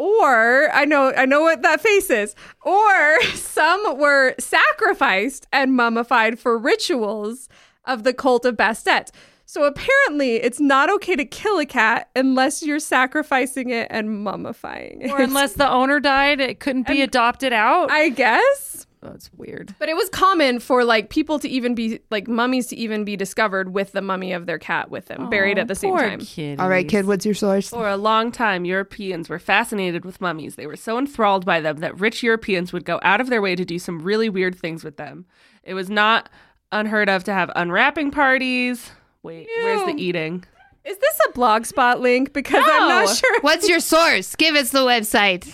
Or 0.00 0.70
I 0.72 0.86
know 0.86 1.12
I 1.14 1.26
know 1.26 1.42
what 1.42 1.60
that 1.60 1.82
face 1.82 2.08
is. 2.08 2.34
Or 2.62 3.22
some 3.34 3.98
were 3.98 4.34
sacrificed 4.38 5.46
and 5.52 5.76
mummified 5.76 6.38
for 6.38 6.56
rituals 6.56 7.50
of 7.84 8.02
the 8.02 8.14
cult 8.14 8.46
of 8.46 8.56
Bastet. 8.56 9.10
So 9.44 9.64
apparently 9.64 10.36
it's 10.36 10.58
not 10.58 10.88
okay 10.90 11.16
to 11.16 11.24
kill 11.26 11.58
a 11.58 11.66
cat 11.66 12.08
unless 12.16 12.62
you're 12.62 12.78
sacrificing 12.78 13.68
it 13.70 13.88
and 13.90 14.08
mummifying 14.24 15.02
it. 15.02 15.10
or 15.10 15.20
unless 15.20 15.52
the 15.54 15.68
owner 15.68 16.00
died, 16.00 16.40
it 16.40 16.60
couldn't 16.60 16.86
be 16.86 17.02
adopted 17.02 17.52
out. 17.52 17.90
I 17.90 18.08
guess. 18.08 18.86
That's 19.02 19.30
weird. 19.34 19.74
But 19.78 19.88
it 19.88 19.96
was 19.96 20.10
common 20.10 20.60
for 20.60 20.84
like 20.84 21.08
people 21.08 21.38
to 21.38 21.48
even 21.48 21.74
be 21.74 22.00
like 22.10 22.28
mummies 22.28 22.66
to 22.66 22.76
even 22.76 23.04
be 23.04 23.16
discovered 23.16 23.72
with 23.72 23.92
the 23.92 24.02
mummy 24.02 24.32
of 24.32 24.44
their 24.44 24.58
cat 24.58 24.90
with 24.90 25.06
them 25.06 25.30
buried 25.30 25.58
at 25.58 25.68
the 25.68 25.74
same 25.74 25.92
Poor 25.92 26.00
time. 26.06 26.18
kitties. 26.20 26.58
All 26.60 26.68
right, 26.68 26.86
kid, 26.86 27.06
what's 27.06 27.24
your 27.24 27.34
source? 27.34 27.70
For 27.70 27.88
a 27.88 27.96
long 27.96 28.30
time, 28.30 28.66
Europeans 28.66 29.30
were 29.30 29.38
fascinated 29.38 30.04
with 30.04 30.20
mummies. 30.20 30.56
They 30.56 30.66
were 30.66 30.76
so 30.76 30.98
enthralled 30.98 31.46
by 31.46 31.60
them 31.60 31.78
that 31.78 31.98
rich 31.98 32.22
Europeans 32.22 32.74
would 32.74 32.84
go 32.84 33.00
out 33.02 33.22
of 33.22 33.30
their 33.30 33.40
way 33.40 33.56
to 33.56 33.64
do 33.64 33.78
some 33.78 34.00
really 34.02 34.28
weird 34.28 34.54
things 34.58 34.84
with 34.84 34.98
them. 34.98 35.24
It 35.62 35.72
was 35.74 35.88
not 35.88 36.28
unheard 36.70 37.08
of 37.08 37.24
to 37.24 37.32
have 37.32 37.50
unwrapping 37.56 38.10
parties. 38.10 38.90
Wait, 39.22 39.48
where's 39.62 39.84
the 39.86 40.00
eating? 40.00 40.44
Is 40.84 40.98
this 40.98 41.18
a 41.28 41.32
blogspot 41.32 42.00
link? 42.00 42.32
Because 42.32 42.64
I'm 42.66 42.88
not 42.88 43.16
sure. 43.16 43.40
What's 43.40 43.68
your 43.68 43.80
source? 43.80 44.34
Give 44.36 44.54
us 44.56 44.70
the 44.70 44.80
website. 44.80 45.52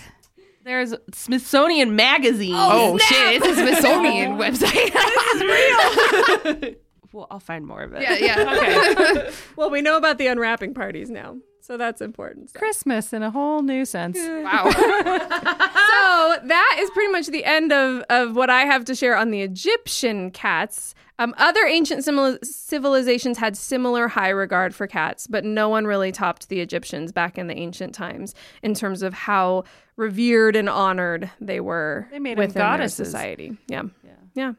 There's 0.66 0.92
Smithsonian 1.14 1.94
Magazine. 1.94 2.52
Oh, 2.56 2.94
oh 2.94 2.98
shit, 2.98 3.40
it's 3.40 3.46
a 3.46 3.54
Smithsonian 3.54 4.32
website. 4.36 4.92
This 4.92 5.34
is 5.36 6.62
real. 6.64 6.74
well, 7.12 7.28
I'll 7.30 7.38
find 7.38 7.64
more 7.64 7.82
of 7.84 7.92
it. 7.94 8.02
yeah, 8.02 8.16
yeah. 8.16 8.36
Okay. 9.16 9.30
Well, 9.54 9.70
we 9.70 9.80
know 9.80 9.96
about 9.96 10.18
the 10.18 10.26
unwrapping 10.26 10.74
parties 10.74 11.08
now, 11.08 11.36
so 11.66 11.76
that's 11.76 12.00
important. 12.00 12.50
stuff. 12.50 12.60
Christmas 12.60 13.12
in 13.12 13.22
a 13.22 13.30
whole 13.30 13.62
new 13.62 13.84
sense. 13.84 14.16
Wow. 14.18 14.70
so 14.70 16.46
that 16.46 16.76
is 16.78 16.90
pretty 16.90 17.10
much 17.12 17.26
the 17.28 17.44
end 17.44 17.72
of, 17.72 18.02
of 18.08 18.36
what 18.36 18.50
I 18.50 18.60
have 18.62 18.84
to 18.86 18.94
share 18.94 19.16
on 19.16 19.30
the 19.30 19.42
Egyptian 19.42 20.30
cats. 20.30 20.94
Um, 21.18 21.34
other 21.38 21.64
ancient 21.64 22.04
simil- 22.04 22.38
civilizations 22.44 23.38
had 23.38 23.56
similar 23.56 24.06
high 24.06 24.28
regard 24.28 24.74
for 24.74 24.86
cats, 24.86 25.26
but 25.26 25.44
no 25.44 25.68
one 25.68 25.86
really 25.86 26.12
topped 26.12 26.48
the 26.50 26.60
Egyptians 26.60 27.10
back 27.10 27.38
in 27.38 27.46
the 27.46 27.54
ancient 27.56 27.94
times 27.94 28.34
in 28.62 28.74
terms 28.74 29.02
of 29.02 29.14
how 29.14 29.64
revered 29.96 30.56
and 30.56 30.68
honored 30.68 31.30
they 31.40 31.58
were 31.58 32.06
They 32.10 32.18
made 32.18 32.32
'em 32.32 32.38
within 32.38 32.54
their 32.54 32.62
goddesses. 32.64 33.06
society. 33.08 33.56
Yeah. 33.66 33.84
yeah. 34.04 34.10
Yeah. 34.34 34.52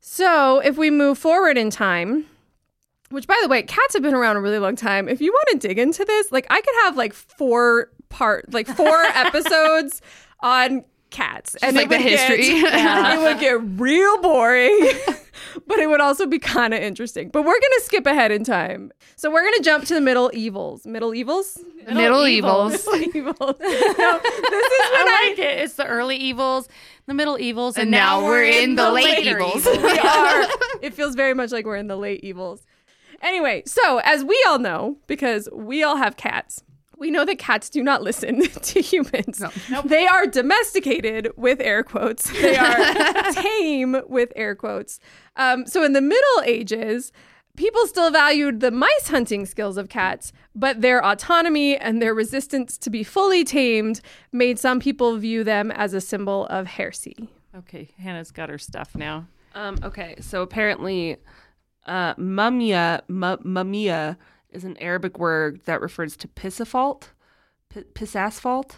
So 0.00 0.58
if 0.58 0.76
we 0.76 0.90
move 0.90 1.18
forward 1.18 1.56
in 1.56 1.70
time, 1.70 2.26
which 3.14 3.26
by 3.26 3.38
the 3.42 3.48
way, 3.48 3.62
cats 3.62 3.94
have 3.94 4.02
been 4.02 4.14
around 4.14 4.36
a 4.36 4.40
really 4.40 4.58
long 4.58 4.76
time. 4.76 5.08
If 5.08 5.20
you 5.20 5.32
want 5.32 5.60
to 5.60 5.68
dig 5.68 5.78
into 5.78 6.04
this, 6.04 6.30
like 6.32 6.46
I 6.50 6.60
could 6.60 6.74
have 6.82 6.96
like 6.96 7.12
four 7.14 7.90
part, 8.08 8.52
like 8.52 8.66
four 8.66 8.88
episodes 9.14 10.02
on 10.40 10.84
cats, 11.10 11.54
and 11.62 11.76
like 11.76 11.86
it 11.86 11.88
the 11.90 11.96
would 11.96 12.02
get- 12.04 12.18
history. 12.18 12.46
it 12.58 13.20
would 13.22 13.38
get 13.40 13.60
real 13.80 14.20
boring, 14.20 14.90
but 15.66 15.78
it 15.78 15.88
would 15.88 16.00
also 16.00 16.26
be 16.26 16.38
kind 16.40 16.74
of 16.74 16.80
interesting. 16.80 17.28
But 17.30 17.42
we're 17.42 17.52
gonna 17.60 17.80
skip 17.82 18.06
ahead 18.06 18.32
in 18.32 18.42
time, 18.44 18.90
so 19.16 19.30
we're 19.30 19.44
gonna 19.44 19.62
jump 19.62 19.84
to 19.86 19.94
the 19.94 20.00
Middle 20.00 20.30
Evils. 20.34 20.84
Middle 20.86 21.14
Evils. 21.14 21.58
Middle 21.86 22.26
evils. 22.26 22.86
Middle 22.86 23.16
Evils. 23.16 23.36
No, 23.38 23.52
this 23.58 23.60
is 23.60 24.90
when 24.90 25.08
I 25.08 25.20
I. 25.22 25.28
like 25.28 25.38
it. 25.38 25.58
It's 25.60 25.74
the 25.74 25.86
early 25.86 26.16
evils, 26.16 26.68
the 27.06 27.14
middle 27.14 27.38
evils, 27.38 27.76
and, 27.76 27.82
And 27.84 27.90
now 27.92 28.24
we're 28.24 28.42
in 28.44 28.74
the 28.74 28.90
late 28.90 29.04
later 29.24 29.38
evils. 29.38 29.66
we 29.66 29.98
are. 29.98 30.44
It 30.82 30.94
feels 30.94 31.14
very 31.14 31.34
much 31.34 31.52
like 31.52 31.64
we're 31.66 31.76
in 31.76 31.86
the 31.88 31.96
late 31.96 32.24
evils. 32.24 32.64
Anyway, 33.24 33.62
so 33.66 34.00
as 34.04 34.22
we 34.22 34.44
all 34.46 34.58
know, 34.58 34.98
because 35.06 35.48
we 35.52 35.82
all 35.82 35.96
have 35.96 36.16
cats, 36.16 36.62
we 36.98 37.10
know 37.10 37.24
that 37.24 37.38
cats 37.38 37.68
do 37.70 37.82
not 37.82 38.02
listen 38.02 38.42
to 38.62 38.80
humans. 38.80 39.42
They 39.84 40.06
are 40.06 40.26
domesticated 40.26 41.30
with 41.36 41.60
air 41.60 41.82
quotes. 41.82 42.30
They 42.30 42.56
are 42.56 43.32
tame 43.32 44.02
with 44.08 44.32
air 44.36 44.54
quotes. 44.54 45.00
Um, 45.36 45.66
so 45.66 45.82
in 45.82 45.92
the 45.92 46.00
Middle 46.00 46.42
Ages, 46.44 47.12
people 47.56 47.86
still 47.86 48.10
valued 48.10 48.60
the 48.60 48.70
mice 48.70 49.08
hunting 49.08 49.46
skills 49.46 49.76
of 49.76 49.88
cats, 49.88 50.32
but 50.54 50.82
their 50.82 51.04
autonomy 51.04 51.76
and 51.76 52.00
their 52.00 52.14
resistance 52.14 52.76
to 52.78 52.90
be 52.90 53.02
fully 53.02 53.42
tamed 53.42 54.00
made 54.32 54.58
some 54.58 54.80
people 54.80 55.16
view 55.16 55.44
them 55.44 55.70
as 55.70 55.94
a 55.94 56.00
symbol 56.00 56.46
of 56.46 56.66
heresy. 56.66 57.28
Okay, 57.56 57.88
Hannah's 57.98 58.30
got 58.30 58.48
her 58.50 58.58
stuff 58.58 58.94
now. 58.94 59.28
Um, 59.54 59.78
okay, 59.84 60.16
so 60.20 60.42
apparently, 60.42 61.16
uh, 61.86 62.14
mumia, 62.14 63.00
mu- 63.08 63.36
mumia 63.38 64.16
is 64.50 64.64
an 64.64 64.76
Arabic 64.78 65.18
word 65.18 65.60
that 65.64 65.80
refers 65.80 66.16
to 66.18 66.28
pisafalt, 66.28 67.08
P- 67.68 67.82
pisasphalt, 67.94 68.72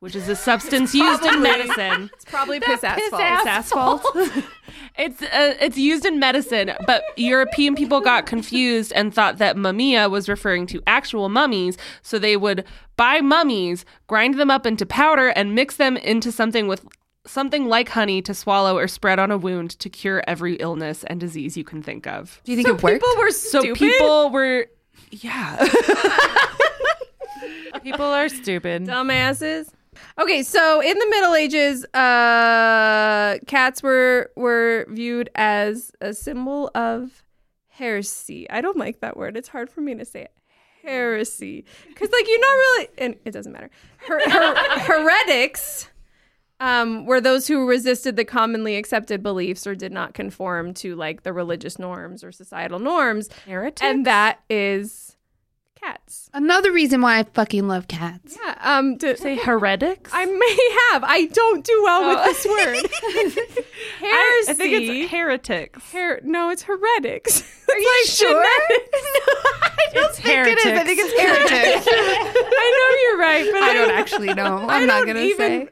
which 0.00 0.16
is 0.16 0.28
a 0.28 0.34
substance 0.48 0.94
used 0.94 1.24
in 1.24 1.42
medicine. 1.42 2.10
It's 2.14 2.24
probably 2.24 2.60
piss 2.60 2.82
asphalt. 2.82 3.22
Asphalt. 3.46 4.02
it's 4.98 5.22
uh, 5.22 5.54
it's 5.60 5.78
used 5.78 6.04
in 6.04 6.18
medicine, 6.18 6.72
but 6.86 7.04
European 7.16 7.74
people 7.74 8.00
got 8.00 8.26
confused 8.26 8.92
and 8.94 9.14
thought 9.14 9.38
that 9.38 9.56
mumia 9.56 10.10
was 10.10 10.28
referring 10.28 10.66
to 10.68 10.82
actual 10.86 11.28
mummies, 11.28 11.76
so 12.02 12.18
they 12.18 12.36
would 12.36 12.64
buy 12.96 13.20
mummies, 13.20 13.84
grind 14.06 14.38
them 14.38 14.50
up 14.50 14.66
into 14.66 14.86
powder, 14.86 15.28
and 15.28 15.54
mix 15.54 15.76
them 15.76 15.96
into 15.96 16.32
something 16.32 16.66
with 16.66 16.84
something 17.26 17.66
like 17.66 17.88
honey 17.90 18.20
to 18.22 18.34
swallow 18.34 18.76
or 18.76 18.88
spread 18.88 19.18
on 19.18 19.30
a 19.30 19.38
wound 19.38 19.70
to 19.78 19.88
cure 19.88 20.22
every 20.26 20.54
illness 20.56 21.04
and 21.04 21.20
disease 21.20 21.56
you 21.56 21.64
can 21.64 21.82
think 21.82 22.06
of. 22.06 22.40
Do 22.44 22.52
you 22.52 22.56
think 22.56 22.68
it 22.68 22.82
worked? 22.82 23.02
People 23.02 23.16
were 23.18 23.30
So 23.30 23.60
stupid. 23.60 23.78
people 23.78 24.30
were, 24.30 24.66
yeah. 25.10 25.68
People 27.82 28.06
are 28.06 28.28
stupid. 28.28 28.84
dumbasses. 28.84 29.68
Okay, 30.20 30.42
so 30.42 30.80
in 30.80 30.98
the 30.98 31.06
Middle 31.10 31.34
Ages, 31.34 31.84
uh, 31.94 33.38
cats 33.46 33.82
were 33.82 34.30
were 34.36 34.86
viewed 34.88 35.28
as 35.34 35.90
a 36.00 36.12
symbol 36.14 36.70
of 36.74 37.22
heresy. 37.68 38.48
I 38.50 38.60
don't 38.60 38.76
like 38.76 39.00
that 39.00 39.16
word. 39.16 39.36
It's 39.36 39.48
hard 39.48 39.70
for 39.70 39.80
me 39.80 39.94
to 39.96 40.04
say 40.04 40.22
it. 40.22 40.32
Heresy, 40.82 41.64
because 41.88 42.10
like 42.10 42.28
you're 42.28 42.40
not 42.40 42.52
really, 42.52 42.88
and 42.98 43.16
it 43.24 43.30
doesn't 43.32 43.52
matter. 43.52 43.70
Her, 43.98 44.30
her, 44.30 44.54
heretics 44.80 45.88
um, 46.62 47.04
were 47.06 47.20
those 47.20 47.46
who 47.48 47.66
resisted 47.66 48.16
the 48.16 48.24
commonly 48.24 48.76
accepted 48.76 49.22
beliefs 49.22 49.66
or 49.66 49.74
did 49.74 49.92
not 49.92 50.14
conform 50.14 50.72
to 50.74 50.94
like 50.94 51.22
the 51.24 51.32
religious 51.32 51.78
norms 51.78 52.22
or 52.22 52.30
societal 52.32 52.78
norms, 52.78 53.28
Heretics? 53.46 53.82
and 53.82 54.06
that 54.06 54.40
is 54.48 55.16
cats. 55.74 56.30
Another 56.32 56.70
reason 56.70 57.00
why 57.02 57.18
I 57.18 57.24
fucking 57.24 57.66
love 57.66 57.88
cats. 57.88 58.38
Yeah. 58.40 58.54
Um. 58.60 58.96
To, 58.98 59.16
Say 59.16 59.34
heretics? 59.36 60.10
I 60.14 60.24
may 60.26 60.78
have. 60.92 61.02
I 61.04 61.26
don't 61.26 61.64
do 61.64 61.82
well 61.84 62.08
with 62.08 62.24
this 62.24 62.46
word. 62.46 62.76
Heresy. 63.98 64.50
I 64.50 64.54
think 64.54 64.72
it's 64.74 65.10
heretics. 65.10 65.92
Her- 65.92 66.20
no, 66.22 66.50
it's 66.50 66.62
heretics. 66.62 67.42
Are 67.68 67.76
you 67.78 68.04
sure? 68.06 68.30
no, 68.32 68.46
I 68.46 69.70
don't 69.94 70.14
think 70.14 70.16
It's 70.16 70.18
heretics. 70.18 70.64
I 70.66 70.84
think 70.84 70.98
it's 71.00 71.20
heretic. 71.20 71.84
I 71.92 72.68
know 72.76 72.88
you're 73.02 73.18
right, 73.18 73.48
but 73.52 73.62
I 73.62 73.74
don't 73.74 73.90
actually 73.90 74.34
know. 74.34 74.58
I'm 74.58 74.70
I 74.70 74.84
not 74.86 74.98
don't 74.98 75.06
gonna 75.08 75.20
even- 75.20 75.66
say. 75.66 75.68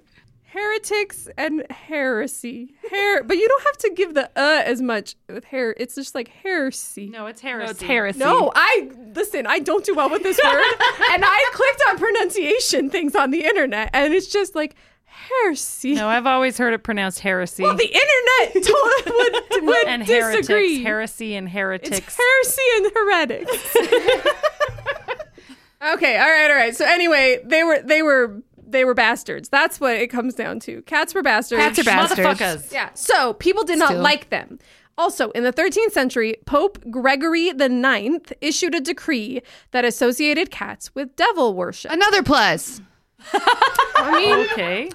Heretics 0.52 1.28
and 1.36 1.64
heresy. 1.70 2.74
Her- 2.90 3.22
but 3.22 3.36
you 3.36 3.46
don't 3.48 3.62
have 3.64 3.78
to 3.78 3.90
give 3.94 4.14
the 4.14 4.24
uh 4.36 4.62
as 4.64 4.80
much 4.82 5.14
with 5.28 5.44
hair. 5.44 5.74
It's 5.76 5.94
just 5.94 6.14
like 6.14 6.28
heresy. 6.28 7.08
no, 7.08 7.26
it's 7.26 7.40
heresy. 7.40 7.64
No, 7.66 7.70
it's 7.70 7.82
heresy. 7.82 8.18
No, 8.18 8.52
I 8.54 8.90
listen. 9.14 9.46
I 9.46 9.58
don't 9.60 9.84
do 9.84 9.94
well 9.94 10.10
with 10.10 10.22
this 10.22 10.38
word, 10.42 10.54
and 11.10 11.24
I 11.24 11.50
clicked 11.52 11.82
on 11.88 11.98
pronunciation 11.98 12.90
things 12.90 13.14
on 13.14 13.30
the 13.30 13.44
internet, 13.44 13.90
and 13.92 14.12
it's 14.14 14.28
just 14.28 14.54
like 14.54 14.74
Heresy. 15.12 15.94
No, 15.94 16.08
I've 16.08 16.24
always 16.26 16.56
heard 16.56 16.72
it 16.72 16.84
pronounced 16.84 17.18
heresy. 17.18 17.64
Well, 17.64 17.74
the 17.76 17.84
internet 17.84 18.64
told, 18.64 18.92
would, 19.06 19.42
would 19.66 19.86
and 19.88 20.06
disagree. 20.06 20.82
heretics, 20.82 20.84
heresy 20.84 21.34
and 21.34 21.48
heretics. 21.48 21.98
It's 21.98 22.16
heresy 22.16 22.62
and 22.76 22.92
heretics. 22.94 23.76
okay, 25.94 26.18
all 26.18 26.30
right, 26.30 26.50
all 26.50 26.56
right. 26.56 26.76
So 26.76 26.84
anyway, 26.84 27.40
they 27.44 27.64
were 27.64 27.80
they 27.82 28.02
were 28.02 28.40
they 28.70 28.84
were 28.84 28.94
bastards. 28.94 29.48
That's 29.48 29.80
what 29.80 29.96
it 29.96 30.08
comes 30.08 30.34
down 30.34 30.60
to. 30.60 30.82
Cats 30.82 31.14
were 31.14 31.22
bastards. 31.22 31.62
Cats 31.62 31.78
are 31.78 31.84
bastards. 31.84 32.20
Motherfuckers. 32.20 32.72
Yeah. 32.72 32.90
So 32.94 33.34
people 33.34 33.64
did 33.64 33.78
not 33.78 33.88
Still. 33.90 34.02
like 34.02 34.30
them. 34.30 34.58
Also, 34.98 35.30
in 35.30 35.44
the 35.44 35.52
13th 35.52 35.92
century, 35.92 36.36
Pope 36.44 36.78
Gregory 36.90 37.52
the 37.52 37.68
Ninth 37.70 38.32
issued 38.42 38.74
a 38.74 38.80
decree 38.80 39.40
that 39.70 39.84
associated 39.84 40.50
cats 40.50 40.94
with 40.94 41.16
devil 41.16 41.54
worship. 41.54 41.90
Another 41.90 42.22
plus. 42.22 42.80
I 43.32 44.10
mean, 44.12 44.46
Okay. 44.52 44.90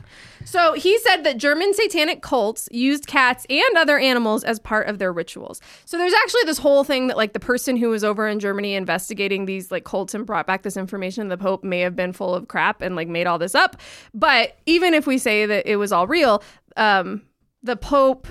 So 0.45 0.73
he 0.73 0.97
said 0.99 1.23
that 1.23 1.37
German 1.37 1.73
satanic 1.73 2.21
cults 2.21 2.69
used 2.71 3.07
cats 3.07 3.45
and 3.49 3.75
other 3.75 3.97
animals 3.97 4.43
as 4.43 4.59
part 4.59 4.87
of 4.87 4.99
their 4.99 5.11
rituals. 5.11 5.59
So 5.85 5.97
there's 5.97 6.13
actually 6.13 6.43
this 6.45 6.59
whole 6.59 6.83
thing 6.83 7.07
that 7.07 7.17
like 7.17 7.33
the 7.33 7.39
person 7.39 7.75
who 7.75 7.89
was 7.89 8.03
over 8.03 8.27
in 8.27 8.39
Germany 8.39 8.75
investigating 8.75 9.45
these 9.45 9.71
like 9.71 9.83
cults 9.83 10.13
and 10.13 10.25
brought 10.25 10.47
back 10.47 10.63
this 10.63 10.77
information, 10.77 11.27
the 11.27 11.37
Pope 11.37 11.63
may 11.63 11.79
have 11.81 11.95
been 11.95 12.13
full 12.13 12.33
of 12.33 12.47
crap 12.47 12.81
and 12.81 12.95
like 12.95 13.07
made 13.07 13.27
all 13.27 13.39
this 13.39 13.55
up. 13.55 13.77
But 14.13 14.57
even 14.65 14.93
if 14.93 15.07
we 15.07 15.17
say 15.17 15.45
that 15.45 15.69
it 15.69 15.75
was 15.75 15.91
all 15.91 16.07
real, 16.07 16.43
um, 16.77 17.23
the 17.63 17.75
Pope 17.75 18.27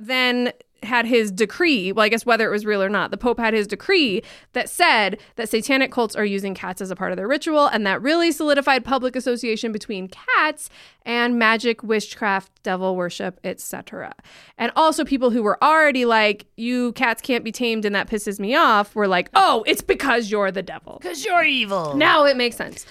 then 0.00 0.52
had 0.82 1.06
his 1.06 1.30
decree. 1.30 1.92
Well, 1.92 2.04
I 2.04 2.08
guess 2.08 2.24
whether 2.24 2.46
it 2.46 2.50
was 2.50 2.64
real 2.64 2.82
or 2.82 2.88
not, 2.88 3.10
the 3.10 3.16
Pope 3.16 3.38
had 3.38 3.54
his 3.54 3.66
decree 3.66 4.22
that 4.52 4.68
said 4.68 5.18
that 5.36 5.48
satanic 5.48 5.90
cults 5.90 6.14
are 6.14 6.24
using 6.24 6.54
cats 6.54 6.80
as 6.80 6.90
a 6.90 6.96
part 6.96 7.12
of 7.12 7.16
their 7.16 7.28
ritual, 7.28 7.66
and 7.66 7.86
that 7.86 8.00
really 8.00 8.30
solidified 8.30 8.84
public 8.84 9.16
association 9.16 9.72
between 9.72 10.08
cats 10.08 10.70
and 11.04 11.38
magic, 11.38 11.82
witchcraft, 11.82 12.50
devil 12.62 12.94
worship, 12.96 13.40
etc. 13.44 14.14
And 14.56 14.70
also, 14.76 15.04
people 15.04 15.30
who 15.30 15.42
were 15.42 15.62
already 15.62 16.04
like, 16.04 16.46
"You 16.56 16.92
cats 16.92 17.22
can't 17.22 17.44
be 17.44 17.52
tamed," 17.52 17.84
and 17.84 17.94
that 17.94 18.08
pisses 18.08 18.38
me 18.38 18.54
off, 18.54 18.94
were 18.94 19.08
like, 19.08 19.30
"Oh, 19.34 19.64
it's 19.66 19.82
because 19.82 20.30
you're 20.30 20.50
the 20.50 20.62
devil." 20.62 20.98
Because 21.00 21.24
you're 21.24 21.44
evil. 21.44 21.94
Now 21.96 22.24
it 22.24 22.36
makes 22.36 22.56
sense. 22.56 22.86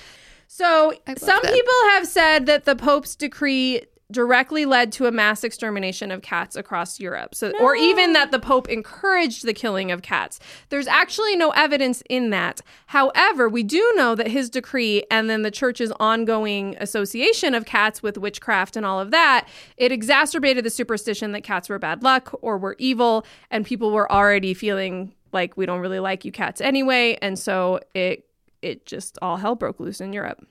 So 0.48 0.94
some 1.18 1.40
that. 1.44 1.54
people 1.54 1.74
have 1.92 2.08
said 2.08 2.46
that 2.46 2.66
the 2.66 2.76
Pope's 2.76 3.16
decree 3.16 3.84
directly 4.12 4.66
led 4.66 4.92
to 4.94 5.06
a 5.06 5.12
mass 5.12 5.44
extermination 5.44 6.12
of 6.12 6.22
cats 6.22 6.56
across 6.56 7.00
Europe. 7.00 7.36
So 7.36 7.52
or 7.60 7.76
even 7.76 8.14
that 8.14 8.32
the 8.32 8.40
Pope 8.40 8.70
encouraged 8.70 9.46
the 9.46 9.54
killing 9.54 9.92
of 9.92 10.02
cats. 10.02 10.40
There's 10.70 10.88
actually 10.88 11.36
no 11.36 11.50
evidence 11.52 12.02
in 12.10 12.30
that. 12.30 12.62
However, 12.88 13.50
we 13.50 13.64
do 13.64 13.94
know 13.96 14.16
that 14.16 14.30
his 14.30 14.50
decree 14.50 15.04
and 15.12 15.30
then 15.30 15.42
the 15.42 15.52
church's 15.52 15.92
ongoing 16.00 16.78
association 16.80 17.54
of 17.54 17.66
cats 17.66 18.02
with 18.02 18.18
witchcraft 18.18 18.78
and 18.78 18.86
all 18.86 19.00
of 19.00 19.12
that, 19.12 19.48
it 19.76 19.92
exacerbated 19.92 20.64
the 20.64 20.70
superstition 20.70 21.34
that 21.34 21.44
cats 21.44 21.68
were 21.68 21.80
bad 21.80 22.02
luck 22.02 22.34
or 22.42 22.58
were 22.58 22.78
evil 22.80 23.26
and 23.52 23.66
people 23.66 23.92
were 23.92 24.10
already 24.12 24.54
feeling 24.54 25.14
like 25.34 25.58
we 25.58 25.66
don't 25.66 25.82
really 25.82 26.00
like 26.00 26.24
you 26.24 26.32
cats 26.32 26.62
anyway, 26.62 27.18
and 27.22 27.38
so 27.38 27.80
it 27.94 28.26
it 28.62 28.86
just 28.86 29.18
all 29.22 29.38
hell 29.38 29.56
broke 29.56 29.80
loose 29.80 30.02
in 30.02 30.14
Europe. 30.14 30.46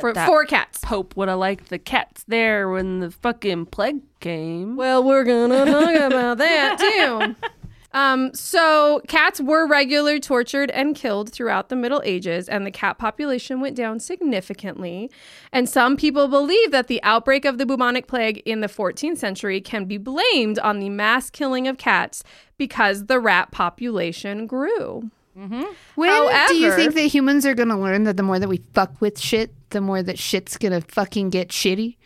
For 0.00 0.14
for 0.14 0.44
cats. 0.46 0.78
Pope 0.82 1.16
would 1.16 1.28
have 1.28 1.38
liked 1.38 1.68
the 1.68 1.78
cats 1.78 2.24
there 2.26 2.70
when 2.70 3.00
the 3.00 3.10
fucking 3.10 3.66
plague 3.66 4.00
came. 4.20 4.76
Well, 4.76 5.04
we're 5.04 5.24
gonna 5.24 5.66
talk 5.66 6.12
about 6.12 6.38
that 6.38 6.78
too. 6.78 7.36
Um, 7.94 8.32
so 8.32 9.02
cats 9.06 9.40
were 9.40 9.66
regularly 9.66 10.18
tortured 10.18 10.70
and 10.70 10.96
killed 10.96 11.30
throughout 11.30 11.68
the 11.68 11.76
Middle 11.76 12.00
Ages, 12.04 12.48
and 12.48 12.64
the 12.64 12.70
cat 12.70 12.98
population 12.98 13.60
went 13.60 13.76
down 13.76 14.00
significantly. 14.00 15.10
And 15.52 15.68
some 15.68 15.96
people 15.96 16.28
believe 16.28 16.70
that 16.70 16.86
the 16.86 17.02
outbreak 17.02 17.44
of 17.44 17.58
the 17.58 17.66
bubonic 17.66 18.06
plague 18.06 18.42
in 18.46 18.60
the 18.60 18.66
14th 18.68 19.18
century 19.18 19.60
can 19.60 19.84
be 19.84 19.98
blamed 19.98 20.58
on 20.60 20.78
the 20.78 20.88
mass 20.88 21.28
killing 21.28 21.68
of 21.68 21.76
cats 21.76 22.24
because 22.56 23.06
the 23.06 23.20
rat 23.20 23.50
population 23.50 24.46
grew. 24.46 25.10
Mm-hmm. 25.36 25.62
When 25.94 26.48
do 26.48 26.56
you 26.56 26.72
think 26.72 26.94
that 26.94 27.06
humans 27.06 27.46
are 27.46 27.54
going 27.54 27.68
to 27.68 27.76
learn 27.76 28.04
that 28.04 28.16
the 28.16 28.22
more 28.22 28.38
that 28.38 28.48
we 28.48 28.62
fuck 28.74 29.00
with 29.00 29.18
shit, 29.18 29.54
the 29.70 29.80
more 29.80 30.02
that 30.02 30.18
shit's 30.18 30.58
going 30.58 30.72
to 30.72 30.80
fucking 30.80 31.30
get 31.30 31.48
shitty? 31.48 31.96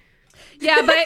Yeah, 0.60 0.82
but 0.86 0.96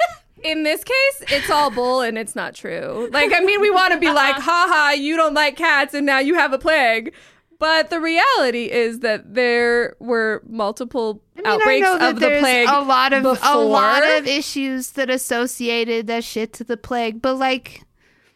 in 0.42 0.62
this 0.62 0.84
case, 0.84 1.22
it's 1.28 1.50
all 1.50 1.70
bull 1.70 2.00
and 2.02 2.18
it's 2.18 2.36
not 2.36 2.54
true. 2.54 3.08
Like, 3.12 3.32
I 3.32 3.40
mean, 3.40 3.60
we 3.60 3.70
want 3.70 3.92
to 3.92 3.98
be 3.98 4.10
like, 4.10 4.36
uh-uh. 4.36 4.42
haha, 4.42 4.90
you 4.92 5.16
don't 5.16 5.34
like 5.34 5.56
cats 5.56 5.94
and 5.94 6.06
now 6.06 6.18
you 6.18 6.34
have 6.34 6.52
a 6.52 6.58
plague. 6.58 7.14
But 7.58 7.90
the 7.90 8.00
reality 8.00 8.70
is 8.70 9.00
that 9.00 9.34
there 9.34 9.94
were 9.98 10.42
multiple 10.48 11.22
I 11.36 11.42
mean, 11.42 11.46
outbreaks 11.46 11.86
I 11.86 12.08
of 12.08 12.14
the 12.14 12.20
there's 12.20 12.40
plague. 12.40 12.68
a 12.70 12.80
lot 12.80 13.12
of 13.12 13.24
a 13.26 13.58
lot 13.58 14.02
of 14.02 14.26
issues 14.26 14.92
that 14.92 15.10
associated 15.10 16.06
that 16.06 16.24
shit 16.24 16.54
to 16.54 16.64
the 16.64 16.78
plague, 16.78 17.20
but 17.20 17.34
like 17.34 17.82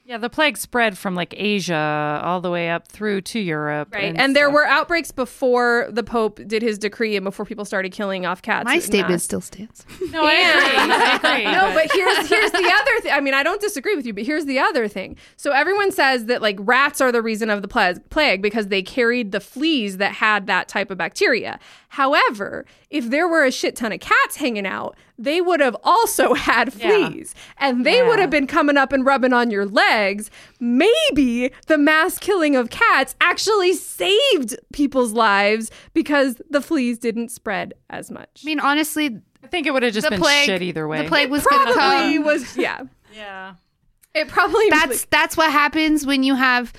Yeah, 0.06 0.18
the 0.18 0.28
plague 0.28 0.58
spread 0.58 0.98
from 0.98 1.14
like 1.14 1.32
Asia 1.34 2.20
all 2.22 2.42
the 2.42 2.50
way 2.50 2.68
up 2.68 2.86
through 2.88 3.22
to 3.22 3.38
Europe. 3.40 3.88
Right. 3.94 4.14
And, 4.14 4.36
there 4.36 4.50
were 4.50 4.66
outbreaks 4.66 5.12
before 5.12 5.88
the 5.90 6.02
Pope 6.02 6.40
did 6.46 6.60
his 6.60 6.76
decree 6.76 7.16
and 7.16 7.24
before 7.24 7.46
people 7.46 7.64
started 7.64 7.92
killing 7.92 8.26
off 8.26 8.42
cats. 8.42 8.64
my 8.64 8.80
statement 8.80 9.10
masse. 9.10 9.22
still 9.22 9.40
stands. 9.40 9.86
No, 10.10 10.24
I 10.24 10.32
agree. 10.32 10.92
I 10.92 11.16
agree. 11.16 11.44
no, 11.52 11.72
but 11.72 11.90
here's 11.92 12.28
here's 12.28 12.50
the 12.50 12.72
other 12.80 13.00
thing. 13.00 13.12
I 13.12 13.20
mean, 13.20 13.32
I 13.32 13.42
don't 13.42 13.60
disagree 13.60 13.96
with 13.96 14.04
you, 14.04 14.12
but 14.12 14.24
here's 14.24 14.44
the 14.44 14.58
other 14.58 14.86
thing. 14.88 15.16
So 15.36 15.52
everyone 15.52 15.90
says 15.90 16.26
that 16.26 16.42
like 16.42 16.56
rats 16.60 17.00
are 17.00 17.10
the 17.10 17.22
reason 17.22 17.48
of 17.48 17.62
the 17.62 18.00
plague 18.10 18.42
because 18.42 18.68
they 18.68 18.82
carried 18.82 19.32
the 19.32 19.40
fleas 19.40 19.96
that 19.96 20.12
had 20.12 20.46
that 20.48 20.68
type 20.68 20.90
of 20.90 20.98
bacteria. 20.98 21.58
However, 21.94 22.64
if 22.90 23.10
there 23.10 23.28
were 23.28 23.44
a 23.44 23.52
shit 23.52 23.76
ton 23.76 23.92
of 23.92 24.00
cats 24.00 24.34
hanging 24.36 24.66
out, 24.66 24.96
they 25.16 25.40
would 25.40 25.60
have 25.60 25.76
also 25.84 26.34
had 26.48 26.74
Yeah. 26.74 27.08
fleas, 27.08 27.36
and 27.58 27.86
they 27.86 28.02
would 28.02 28.18
have 28.18 28.30
been 28.30 28.48
coming 28.48 28.76
up 28.76 28.92
and 28.92 29.06
rubbing 29.06 29.32
on 29.32 29.48
your 29.50 29.64
legs. 29.64 30.28
Maybe 30.58 31.52
the 31.68 31.78
mass 31.78 32.18
killing 32.18 32.56
of 32.56 32.68
cats 32.70 33.14
actually 33.20 33.74
saved 33.74 34.56
people's 34.72 35.12
lives 35.12 35.70
because 35.92 36.40
the 36.50 36.60
fleas 36.60 36.98
didn't 36.98 37.28
spread 37.30 37.74
as 37.90 38.10
much. 38.10 38.42
I 38.42 38.46
mean, 38.46 38.58
honestly, 38.58 39.20
I 39.44 39.46
think 39.46 39.68
it 39.68 39.70
would 39.72 39.84
have 39.84 39.92
just 39.94 40.06
the 40.06 40.10
been 40.10 40.20
plague 40.20 40.46
shit 40.46 40.62
either 40.62 40.88
way. 40.88 41.02
The 41.02 41.08
plague 41.08 41.30
was 41.30 41.44
going 41.46 41.66
to 41.68 41.72
probably 41.74 42.14
come. 42.14 42.24
was 42.24 42.56
yeah. 42.56 42.80
yeah. 43.14 43.54
It 44.14 44.26
probably 44.26 44.68
That's 44.70 45.04
that's 45.06 45.36
what 45.36 45.52
happens 45.52 46.04
when 46.06 46.24
you 46.24 46.34
have 46.34 46.72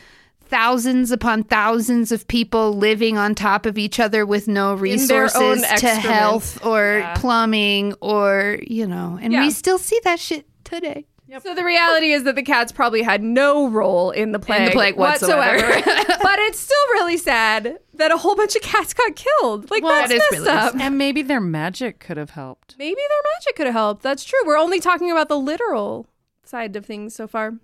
thousands 0.48 1.12
upon 1.12 1.44
thousands 1.44 2.12
of 2.12 2.28
people 2.28 2.74
living 2.74 3.18
on 3.18 3.36
top 3.36 3.66
of 3.66 3.78
each 3.78 4.00
other 4.00 4.26
with 4.26 4.48
no 4.48 4.74
resources 4.74 5.62
to 5.80 5.88
health 5.90 6.64
or 6.66 7.10
plumbing 7.16 7.94
or 8.02 8.60
you 8.66 8.88
know, 8.88 9.18
and 9.22 9.34
Yeah. 9.34 9.42
we 9.42 9.52
still 9.52 9.78
see 9.78 10.00
that 10.04 10.20
shit 10.20 10.46
today. 10.64 11.06
So 11.42 11.54
the 11.54 11.66
reality 11.66 12.12
is 12.14 12.24
that 12.24 12.36
the 12.36 12.44
cats 12.44 12.72
probably 12.72 13.02
had 13.02 13.22
no 13.22 13.68
role 13.68 14.12
in 14.12 14.32
the 14.32 14.40
plague, 14.40 14.72
plague 14.72 14.96
whatsoever. 14.96 15.58
but 16.22 16.40
it's 16.40 16.60
still 16.60 16.78
really 16.94 17.18
sad 17.18 17.78
that 17.96 18.12
a 18.12 18.18
whole 18.18 18.36
bunch 18.36 18.56
of 18.56 18.62
cats 18.62 18.94
got 18.94 19.16
killed. 19.18 19.70
Like 19.70 19.84
Well, 19.84 19.92
that's 19.92 20.10
that 20.10 20.16
is 20.16 20.22
messed 20.32 20.46
really 20.46 20.50
up. 20.58 20.76
And 20.80 20.98
maybe 20.98 21.24
their 21.24 21.42
magic 21.42 22.00
could 22.00 22.16
have 22.18 22.30
helped. 22.30 22.76
Maybe 22.78 22.96
their 22.96 23.34
magic 23.36 23.56
could 23.58 23.66
have 23.66 23.74
helped. 23.76 24.02
That's 24.04 24.24
true. 24.24 24.40
We're 24.46 24.58
only 24.58 24.80
talking 24.80 25.12
about 25.12 25.28
the 25.28 25.38
literal 25.38 26.08
side 26.46 26.74
of 26.76 26.86
things 26.86 27.16
so 27.16 27.28
far. 27.28 27.56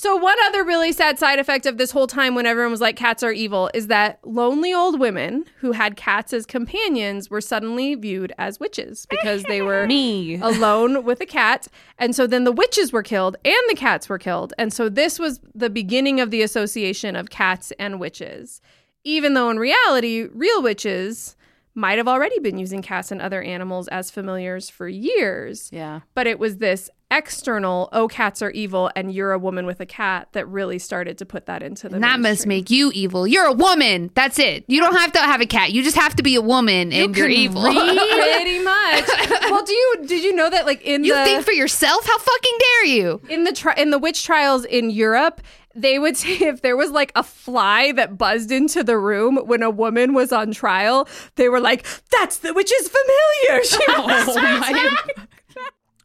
So, 0.00 0.14
one 0.14 0.36
other 0.44 0.62
really 0.62 0.92
sad 0.92 1.18
side 1.18 1.40
effect 1.40 1.66
of 1.66 1.76
this 1.76 1.90
whole 1.90 2.06
time 2.06 2.36
when 2.36 2.46
everyone 2.46 2.70
was 2.70 2.80
like, 2.80 2.94
cats 2.94 3.24
are 3.24 3.32
evil, 3.32 3.68
is 3.74 3.88
that 3.88 4.20
lonely 4.24 4.72
old 4.72 5.00
women 5.00 5.44
who 5.58 5.72
had 5.72 5.96
cats 5.96 6.32
as 6.32 6.46
companions 6.46 7.30
were 7.30 7.40
suddenly 7.40 7.96
viewed 7.96 8.32
as 8.38 8.60
witches 8.60 9.06
because 9.06 9.42
they 9.42 9.60
were 9.60 9.86
Me. 9.88 10.36
alone 10.36 11.02
with 11.02 11.20
a 11.20 11.26
cat. 11.26 11.66
And 11.98 12.14
so 12.14 12.28
then 12.28 12.44
the 12.44 12.52
witches 12.52 12.92
were 12.92 13.02
killed 13.02 13.38
and 13.44 13.56
the 13.68 13.74
cats 13.74 14.08
were 14.08 14.20
killed. 14.20 14.52
And 14.56 14.72
so 14.72 14.88
this 14.88 15.18
was 15.18 15.40
the 15.52 15.68
beginning 15.68 16.20
of 16.20 16.30
the 16.30 16.42
association 16.42 17.16
of 17.16 17.28
cats 17.28 17.72
and 17.76 17.98
witches. 17.98 18.60
Even 19.02 19.34
though 19.34 19.50
in 19.50 19.58
reality, 19.58 20.28
real 20.32 20.62
witches 20.62 21.34
might 21.74 21.98
have 21.98 22.06
already 22.06 22.38
been 22.38 22.58
using 22.58 22.82
cats 22.82 23.10
and 23.10 23.20
other 23.20 23.42
animals 23.42 23.88
as 23.88 24.12
familiars 24.12 24.70
for 24.70 24.86
years. 24.86 25.70
Yeah. 25.72 26.02
But 26.14 26.28
it 26.28 26.38
was 26.38 26.58
this 26.58 26.88
external, 27.10 27.88
oh, 27.92 28.08
cats 28.08 28.42
are 28.42 28.50
evil, 28.50 28.90
and 28.94 29.12
you're 29.12 29.32
a 29.32 29.38
woman 29.38 29.66
with 29.66 29.80
a 29.80 29.86
cat 29.86 30.28
that 30.32 30.46
really 30.48 30.78
started 30.78 31.18
to 31.18 31.26
put 31.26 31.46
that 31.46 31.62
into 31.62 31.88
the 31.88 31.96
And 31.96 32.04
that 32.04 32.20
must 32.20 32.46
make 32.46 32.70
you 32.70 32.90
evil. 32.94 33.26
You're 33.26 33.46
a 33.46 33.52
woman. 33.52 34.10
That's 34.14 34.38
it. 34.38 34.64
You 34.68 34.80
don't 34.80 34.96
have 34.96 35.12
to 35.12 35.18
have 35.20 35.40
a 35.40 35.46
cat. 35.46 35.72
You 35.72 35.82
just 35.82 35.96
have 35.96 36.14
to 36.16 36.22
be 36.22 36.34
a 36.34 36.42
woman 36.42 36.92
and 36.92 37.16
you're 37.16 37.28
evil. 37.28 37.62
Pretty 37.62 38.58
much. 38.60 39.08
well, 39.50 39.64
do 39.64 39.72
you 39.72 39.96
did 40.06 40.22
you 40.22 40.34
know 40.34 40.50
that 40.50 40.66
like 40.66 40.82
in 40.82 41.02
the 41.02 41.08
you 41.08 41.14
the 41.14 41.24
think 41.24 41.44
for 41.44 41.52
yourself? 41.52 42.06
How 42.06 42.18
fucking 42.18 42.58
dare 42.58 42.84
you? 42.86 43.20
in 43.28 43.44
the 43.44 43.52
tri- 43.52 43.74
in 43.74 43.90
the 43.90 43.98
witch 43.98 44.24
trials 44.24 44.64
in 44.64 44.90
Europe, 44.90 45.40
they 45.74 45.98
would 45.98 46.16
say 46.18 46.32
if 46.32 46.62
there 46.62 46.76
was 46.76 46.90
like 46.90 47.12
a 47.14 47.22
fly 47.22 47.92
that 47.92 48.18
buzzed 48.18 48.50
into 48.50 48.84
the 48.84 48.98
room 48.98 49.36
when 49.46 49.62
a 49.62 49.70
woman 49.70 50.14
was 50.14 50.32
on 50.32 50.52
trial, 50.52 51.08
they 51.36 51.48
were 51.48 51.60
like, 51.60 51.86
"That's 52.10 52.38
the 52.38 52.52
witch's 52.52 52.88
familiar." 52.88 53.64
She 53.64 53.78
oh 53.88 54.06
was 54.06 55.27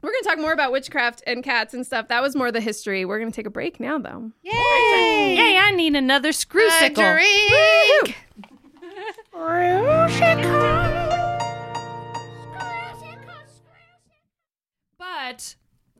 We're 0.03 0.11
gonna 0.11 0.35
talk 0.35 0.39
more 0.39 0.51
about 0.51 0.73
witchcraft 0.73 1.23
and 1.25 1.41
cats 1.43 1.73
and 1.73 1.85
stuff. 1.85 2.09
That 2.09 2.21
was 2.21 2.35
more 2.35 2.51
the 2.51 2.59
history. 2.59 3.05
We're 3.05 3.19
gonna 3.19 3.31
take 3.31 3.47
a 3.47 3.49
break 3.49 3.79
now, 3.79 3.97
though. 3.97 4.31
Yay! 4.43 4.51
Hey, 4.51 5.57
I 5.57 5.71
need 5.71 5.95
another 5.95 6.33
screw 6.33 6.67
A 6.67 6.71
sickle. 6.71 7.03
drink. 7.03 8.17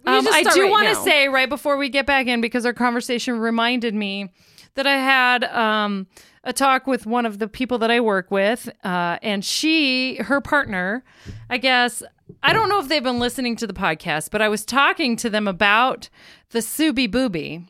Um, 0.05 0.27
I 0.27 0.43
do 0.53 0.63
right 0.63 0.71
want 0.71 0.89
to 0.89 0.95
say 0.95 1.29
right 1.29 1.47
before 1.47 1.77
we 1.77 1.87
get 1.87 2.05
back 2.05 2.27
in, 2.27 2.41
because 2.41 2.65
our 2.65 2.73
conversation 2.73 3.39
reminded 3.39 3.95
me 3.95 4.29
that 4.75 4.85
I 4.85 4.97
had 4.97 5.45
um, 5.45 6.07
a 6.43 6.51
talk 6.51 6.87
with 6.87 7.05
one 7.05 7.25
of 7.25 7.39
the 7.39 7.47
people 7.47 7.77
that 7.77 7.89
I 7.89 8.01
work 8.01 8.29
with, 8.31 8.67
uh, 8.83 9.17
and 9.21 9.45
she, 9.45 10.15
her 10.17 10.41
partner, 10.41 11.05
I 11.49 11.57
guess, 11.57 12.03
I 12.41 12.53
don't 12.53 12.69
know 12.69 12.79
if 12.79 12.87
they've 12.87 13.03
been 13.03 13.19
listening 13.19 13.55
to 13.57 13.67
the 13.67 13.73
podcast, 13.73 14.31
but 14.31 14.41
I 14.41 14.49
was 14.49 14.65
talking 14.65 15.15
to 15.17 15.29
them 15.29 15.47
about 15.47 16.09
the 16.49 16.59
Subi 16.59 17.09
Booby. 17.09 17.65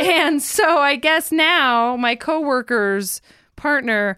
Mm. 0.00 0.04
And 0.06 0.42
so 0.42 0.78
I 0.78 0.96
guess 0.96 1.32
now 1.32 1.96
my 1.96 2.14
coworker's 2.16 3.20
partner, 3.56 4.16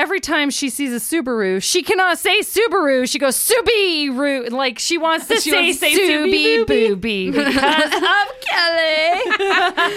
every 0.00 0.18
time 0.20 0.48
she 0.48 0.70
sees 0.70 0.92
a 0.92 0.96
Subaru, 0.96 1.62
she 1.62 1.82
cannot 1.82 2.18
say 2.18 2.40
Subaru. 2.40 3.06
She 3.08 3.18
goes 3.18 3.36
Subaru. 3.36 4.50
Like 4.50 4.78
she 4.78 4.96
wants 4.96 5.26
to 5.28 5.36
She 5.36 5.50
say, 5.50 5.64
wants 5.66 5.80
to 5.80 5.86
say 5.86 5.94
Subi 5.94 6.64
Subi 6.64 6.66
Booby 6.66 7.30
because 7.30 7.92
of 7.94 8.40
Kelly. 8.40 9.20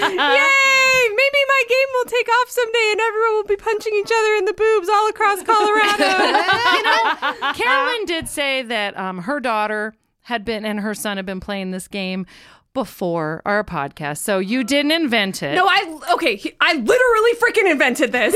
Yay! 0.03 1.09
Maybe 1.15 1.41
my 1.47 1.63
game 1.69 1.89
will 1.93 2.05
take 2.05 2.27
off 2.27 2.49
someday 2.49 2.87
and 2.91 2.99
everyone 3.01 3.33
will 3.35 3.43
be 3.45 3.55
punching 3.55 3.93
each 3.95 4.11
other 4.13 4.35
in 4.35 4.45
the 4.45 4.53
boobs 4.53 4.89
all 4.89 5.07
across 5.09 5.41
Colorado. 5.43 6.03
You 6.73 6.83
know, 6.83 7.53
Carolyn 7.53 8.05
did 8.05 8.27
say 8.27 8.63
that 8.63 8.97
um, 8.97 9.19
her 9.19 9.39
daughter 9.39 9.93
had 10.23 10.43
been 10.43 10.65
and 10.65 10.79
her 10.81 10.93
son 10.93 11.17
had 11.17 11.25
been 11.25 11.39
playing 11.39 11.71
this 11.71 11.87
game 11.87 12.25
before 12.73 13.41
our 13.45 13.63
podcast. 13.63 14.17
So 14.17 14.39
you 14.39 14.63
didn't 14.63 14.91
invent 14.91 15.43
it. 15.43 15.55
no, 15.55 15.65
I 15.67 15.99
okay. 16.13 16.41
I 16.59 16.73
literally 16.73 17.31
freaking 17.35 17.71
invented 17.71 18.11
this. 18.11 18.33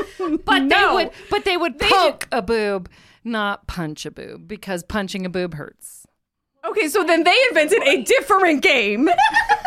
but 0.44 0.60
no. 0.60 0.68
they 0.68 1.04
would 1.04 1.12
but 1.30 1.44
they 1.44 1.56
would 1.56 1.78
poke 1.78 2.28
a 2.32 2.42
boob, 2.42 2.88
not 3.24 3.66
punch 3.66 4.06
a 4.06 4.10
boob, 4.10 4.48
because 4.48 4.82
punching 4.82 5.26
a 5.26 5.30
boob 5.30 5.54
hurts. 5.54 6.06
okay, 6.64 6.88
so 6.88 7.04
then 7.04 7.24
they 7.24 7.36
invented 7.48 7.82
a 7.82 8.02
different 8.02 8.62
game. 8.62 9.08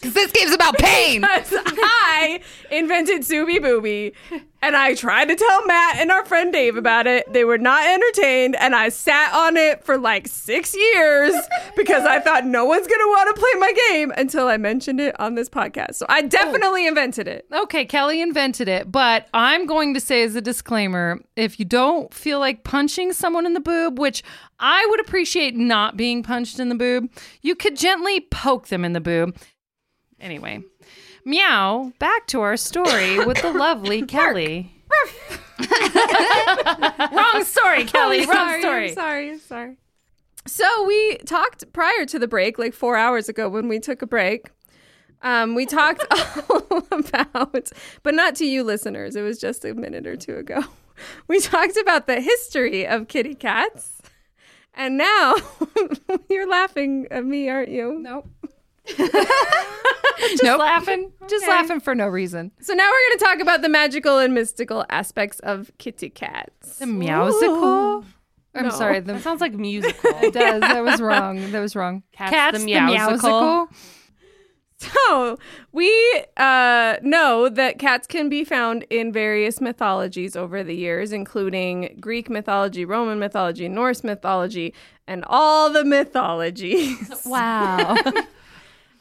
Because 0.00 0.14
this 0.14 0.32
game's 0.32 0.52
about 0.54 0.78
pain. 0.78 1.20
Because 1.20 1.52
I 1.52 2.40
invented 2.70 3.20
Subi 3.20 3.60
Booby 3.60 4.14
and 4.62 4.74
I 4.74 4.94
tried 4.94 5.26
to 5.26 5.36
tell 5.36 5.66
Matt 5.66 5.98
and 5.98 6.10
our 6.10 6.24
friend 6.24 6.50
Dave 6.52 6.76
about 6.76 7.06
it. 7.06 7.30
They 7.30 7.44
were 7.44 7.58
not 7.58 7.86
entertained 7.86 8.56
and 8.56 8.74
I 8.74 8.88
sat 8.88 9.34
on 9.34 9.58
it 9.58 9.84
for 9.84 9.98
like 9.98 10.26
six 10.26 10.74
years 10.74 11.34
because 11.76 12.04
I 12.04 12.18
thought 12.18 12.46
no 12.46 12.64
one's 12.64 12.86
going 12.86 13.00
to 13.00 13.08
want 13.08 13.36
to 13.36 13.40
play 13.40 13.58
my 13.58 13.72
game 13.90 14.12
until 14.16 14.48
I 14.48 14.56
mentioned 14.56 15.00
it 15.00 15.18
on 15.20 15.34
this 15.34 15.50
podcast. 15.50 15.96
So 15.96 16.06
I 16.08 16.20
oh. 16.20 16.28
definitely 16.28 16.86
invented 16.86 17.28
it. 17.28 17.46
Okay, 17.52 17.84
Kelly 17.84 18.22
invented 18.22 18.68
it, 18.68 18.90
but 18.90 19.28
I'm 19.34 19.66
going 19.66 19.92
to 19.92 20.00
say 20.00 20.22
as 20.22 20.34
a 20.34 20.40
disclaimer 20.40 21.20
if 21.36 21.58
you 21.58 21.66
don't 21.66 22.12
feel 22.14 22.38
like 22.38 22.64
punching 22.64 23.12
someone 23.12 23.44
in 23.44 23.52
the 23.52 23.60
boob, 23.60 23.98
which 23.98 24.22
I 24.58 24.86
would 24.88 25.00
appreciate 25.00 25.54
not 25.56 25.98
being 25.98 26.22
punched 26.22 26.58
in 26.58 26.70
the 26.70 26.74
boob, 26.74 27.10
you 27.42 27.54
could 27.54 27.76
gently 27.76 28.20
poke 28.20 28.68
them 28.68 28.84
in 28.84 28.94
the 28.94 29.00
boob. 29.00 29.36
Anyway, 30.20 30.62
meow, 31.24 31.92
back 31.98 32.26
to 32.28 32.40
our 32.40 32.56
story 32.56 33.24
with 33.24 33.40
the 33.42 33.52
lovely 33.52 34.02
Kelly. 34.06 34.72
Wrong 37.12 37.44
story, 37.44 37.84
Kelly. 37.84 38.26
Wrong 38.26 38.28
sorry, 38.28 38.60
story. 38.60 38.88
I'm 38.88 38.94
sorry, 38.94 39.30
I'm 39.30 39.38
sorry. 39.40 39.76
So 40.46 40.84
we 40.84 41.16
talked 41.18 41.72
prior 41.72 42.04
to 42.06 42.18
the 42.18 42.26
break, 42.28 42.58
like 42.58 42.72
four 42.74 42.96
hours 42.96 43.28
ago 43.28 43.48
when 43.48 43.68
we 43.68 43.78
took 43.78 44.02
a 44.02 44.06
break. 44.06 44.50
Um, 45.22 45.54
we 45.54 45.66
talked 45.66 46.04
all 46.50 46.86
about, 46.90 47.70
but 48.02 48.14
not 48.14 48.34
to 48.36 48.46
you 48.46 48.64
listeners. 48.64 49.16
It 49.16 49.22
was 49.22 49.38
just 49.38 49.64
a 49.64 49.74
minute 49.74 50.06
or 50.06 50.16
two 50.16 50.36
ago. 50.36 50.62
We 51.28 51.40
talked 51.40 51.76
about 51.76 52.06
the 52.06 52.20
history 52.20 52.86
of 52.86 53.08
kitty 53.08 53.34
cats, 53.34 54.02
and 54.74 54.98
now 54.98 55.34
you're 56.28 56.48
laughing 56.48 57.06
at 57.10 57.24
me, 57.24 57.48
aren't 57.48 57.70
you? 57.70 57.98
Nope. 57.98 58.28
Just 60.20 60.42
laughing. 60.58 61.12
Just 61.28 61.44
Okay. 61.44 61.50
laughing 61.52 61.80
for 61.80 61.94
no 61.94 62.06
reason. 62.08 62.50
So 62.60 62.72
now 62.74 62.84
we're 62.90 63.08
going 63.08 63.18
to 63.18 63.24
talk 63.24 63.40
about 63.40 63.62
the 63.62 63.68
magical 63.68 64.18
and 64.18 64.34
mystical 64.34 64.84
aspects 64.90 65.38
of 65.40 65.70
kitty 65.78 66.10
cats. 66.10 66.78
The 66.78 66.86
meowsicle. 66.86 68.04
I'm 68.54 68.64
No. 68.64 68.70
sorry. 68.70 69.00
The, 69.00 69.18
Sounds 69.20 69.40
like 69.40 69.52
musical. 69.54 70.10
it 70.22 70.32
does. 70.34 70.60
That 70.60 70.82
was 70.82 71.00
wrong. 71.00 71.52
That 71.52 71.60
was 71.60 71.76
wrong. 71.76 72.02
Cats 72.12 72.58
the 72.58 72.64
meowsicle. 72.66 73.68
So 74.78 75.36
we 75.72 76.24
uh, 76.38 76.96
know 77.02 77.50
that 77.50 77.78
cats 77.78 78.06
can 78.06 78.30
be 78.30 78.44
found 78.44 78.84
in 78.88 79.12
various 79.12 79.60
mythologies 79.60 80.36
over 80.36 80.64
the 80.64 80.74
years, 80.74 81.12
including 81.12 81.98
Greek 82.00 82.30
mythology, 82.30 82.86
Roman 82.86 83.18
mythology, 83.18 83.68
Norse 83.68 84.02
mythology, 84.02 84.72
and 85.06 85.22
all 85.28 85.68
the 85.70 85.84
mythologies. 85.84 87.22
Wow. 87.26 87.94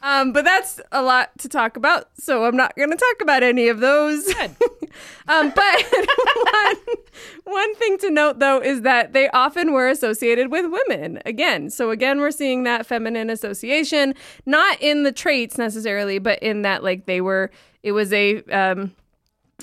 Um, 0.02 0.32
but 0.32 0.46
that's 0.46 0.80
a 0.92 1.02
lot 1.02 1.38
to 1.40 1.50
talk 1.50 1.76
about, 1.76 2.10
so 2.18 2.46
I'm 2.46 2.56
not 2.56 2.76
going 2.76 2.90
to 2.90 2.96
talk 2.96 3.22
about 3.22 3.44
any 3.44 3.68
of 3.68 3.80
those. 3.80 4.28
um, 5.28 5.52
but 5.54 5.86
one, 6.36 6.76
one 7.44 7.76
thing 7.76 7.98
to 8.00 8.10
note, 8.10 8.40
though, 8.40 8.62
is 8.62 8.82
that 8.82 9.12
they 9.12 9.30
often 9.30 9.74
were 9.74 9.90
associated 9.90 10.52
with 10.52 10.66
women. 10.72 11.22
Again, 11.26 11.70
so 11.70 11.90
again, 11.92 12.20
we're 12.20 12.32
seeing 12.32 12.64
that 12.64 12.86
feminine 12.86 13.30
association, 13.30 14.16
not 14.46 14.82
in 14.82 15.04
the 15.04 15.12
traits 15.12 15.58
necessarily, 15.58 16.18
but 16.18 16.40
in 16.40 16.62
that 16.62 16.84
like 16.84 17.06
they 17.06 17.20
were. 17.20 17.52
It 17.84 17.94
was 17.94 18.12
a 18.12 18.42
um, 18.44 18.94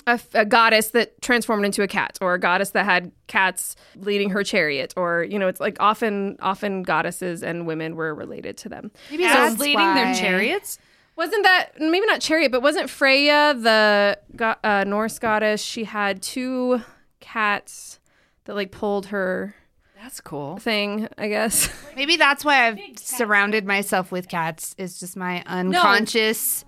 a, 0.07 0.11
f- 0.11 0.28
a 0.34 0.44
goddess 0.44 0.88
that 0.88 1.20
transformed 1.22 1.64
into 1.64 1.82
a 1.82 1.88
cat 1.88 2.18
or 2.20 2.34
a 2.34 2.38
goddess 2.40 2.70
that 2.70 2.84
had 2.84 3.11
cats 3.26 3.76
leading 3.97 4.30
her 4.30 4.42
chariot 4.44 4.92
or 4.97 5.24
you 5.24 5.38
know 5.38 5.49
it's 5.49 5.61
like 5.61 5.76
often 5.80 6.36
often 6.40 6.82
goddesses 6.82 7.42
and 7.42 7.66
women 7.66 7.97
were 7.97 8.14
related 8.14 8.57
to 8.59 8.68
them 8.68 8.90
Maybe 9.11 9.24
so 9.24 9.28
that's 9.34 9.59
leading 9.59 9.94
their 9.94 10.14
chariots. 10.14 10.78
wasn't 11.16 11.42
that 11.44 11.70
maybe 11.78 12.07
not 12.07 12.20
chariot 12.20 12.53
but 12.53 12.62
wasn't 12.62 12.90
freya 12.90 13.55
the 13.59 14.18
go- 14.36 14.55
uh, 14.62 14.84
norse 14.86 15.18
goddess 15.18 15.62
she 15.62 15.84
had 15.84 16.22
two 16.22 16.80
cats 17.20 17.99
that 18.44 18.55
like 18.55 18.70
pulled 18.70 19.07
her 19.07 19.55
That's 20.01 20.20
cool. 20.20 20.59
thing 20.59 21.09
i 21.18 21.28
guess 21.28 21.68
Maybe 21.97 22.16
that's 22.16 22.44
why 22.44 22.66
I've 22.68 22.78
surrounded 22.99 23.64
myself 23.64 24.12
with 24.12 24.28
cats. 24.28 24.74
Is 24.76 25.01
just 25.01 25.16
my 25.16 25.42
unconscious 25.47 26.62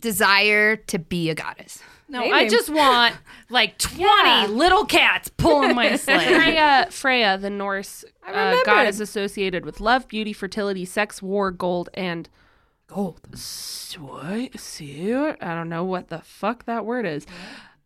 desire 0.00 0.76
to 0.76 0.98
be 0.98 1.28
a 1.30 1.34
goddess. 1.34 1.82
No, 2.08 2.20
Maybe. 2.20 2.32
I 2.32 2.48
just 2.48 2.70
want 2.70 3.16
like 3.50 3.78
20 3.78 4.48
little 4.52 4.84
cats 4.84 5.28
pulling 5.36 5.74
my 5.74 5.96
sleigh. 5.96 6.24
Freya, 6.24 6.86
Freya, 6.90 7.36
the 7.38 7.50
Norse 7.50 8.04
uh, 8.26 8.30
remembered. 8.30 8.64
goddess 8.66 9.00
associated 9.00 9.64
with 9.64 9.80
love, 9.80 10.06
beauty, 10.08 10.32
fertility, 10.32 10.84
sex, 10.84 11.20
war, 11.20 11.50
gold, 11.50 11.88
and 11.94 12.28
Gold. 12.88 13.20
Swi- 13.32 14.56
seer? 14.58 15.36
I 15.40 15.54
don't 15.56 15.68
know 15.68 15.82
what 15.82 16.06
the 16.08 16.20
fuck 16.20 16.66
that 16.66 16.86
word 16.86 17.04
is. 17.04 17.26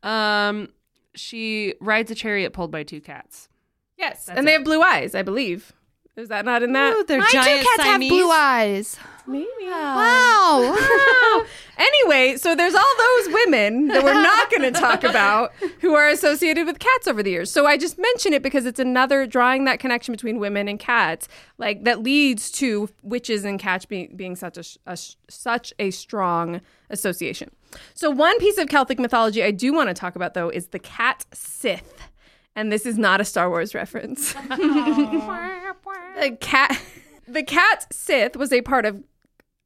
Um, 0.02 0.68
she 1.14 1.74
rides 1.80 2.10
a 2.10 2.14
chariot 2.14 2.52
pulled 2.52 2.70
by 2.70 2.82
two 2.82 3.00
cats. 3.00 3.48
yes 3.96 4.28
and 4.28 4.46
they 4.46 4.52
have 4.52 4.64
blue 4.64 4.80
eyes 4.82 5.14
i 5.14 5.22
believe 5.22 5.72
is 6.16 6.28
that 6.28 6.44
not 6.44 6.62
in 6.62 6.72
that 6.72 6.94
Ooh, 6.94 7.04
they're 7.04 7.18
My 7.18 7.26
two 7.26 7.38
giant 7.38 7.66
cats 7.66 7.82
have 7.84 8.00
blue 8.00 8.30
eyes. 8.30 8.98
maybe 9.26 9.46
Wow. 9.62 10.76
Anyway, 11.80 12.36
so 12.36 12.54
there's 12.54 12.74
all 12.74 12.96
those 12.98 13.32
women 13.32 13.88
that 13.88 14.04
we're 14.04 14.12
not 14.12 14.50
going 14.50 14.70
to 14.70 14.70
talk 14.70 15.02
about 15.02 15.52
who 15.80 15.94
are 15.94 16.08
associated 16.08 16.66
with 16.66 16.78
cats 16.78 17.08
over 17.08 17.22
the 17.22 17.30
years. 17.30 17.50
So 17.50 17.66
I 17.66 17.78
just 17.78 17.98
mention 17.98 18.34
it 18.34 18.42
because 18.42 18.66
it's 18.66 18.78
another 18.78 19.26
drawing 19.26 19.64
that 19.64 19.80
connection 19.80 20.12
between 20.12 20.38
women 20.38 20.68
and 20.68 20.78
cats, 20.78 21.26
like 21.56 21.84
that 21.84 22.02
leads 22.02 22.50
to 22.52 22.90
witches 23.02 23.46
and 23.46 23.58
cats 23.58 23.86
being, 23.86 24.14
being 24.14 24.36
such 24.36 24.58
a, 24.58 24.64
a 24.92 24.98
such 25.28 25.72
a 25.78 25.90
strong 25.90 26.60
association. 26.90 27.50
So 27.94 28.10
one 28.10 28.38
piece 28.38 28.58
of 28.58 28.68
Celtic 28.68 28.98
mythology 28.98 29.42
I 29.42 29.50
do 29.50 29.72
want 29.72 29.88
to 29.88 29.94
talk 29.94 30.16
about 30.16 30.34
though 30.34 30.50
is 30.50 30.68
the 30.68 30.78
cat 30.78 31.24
Sith. 31.32 32.09
And 32.56 32.72
this 32.72 32.84
is 32.84 32.98
not 32.98 33.20
a 33.20 33.24
Star 33.24 33.48
Wars 33.48 33.74
reference. 33.74 34.32
the 36.20 36.36
cat 36.40 36.80
the 37.28 37.42
cat 37.42 37.86
Sith 37.92 38.36
was 38.36 38.52
a 38.52 38.62
part 38.62 38.84
of 38.84 39.02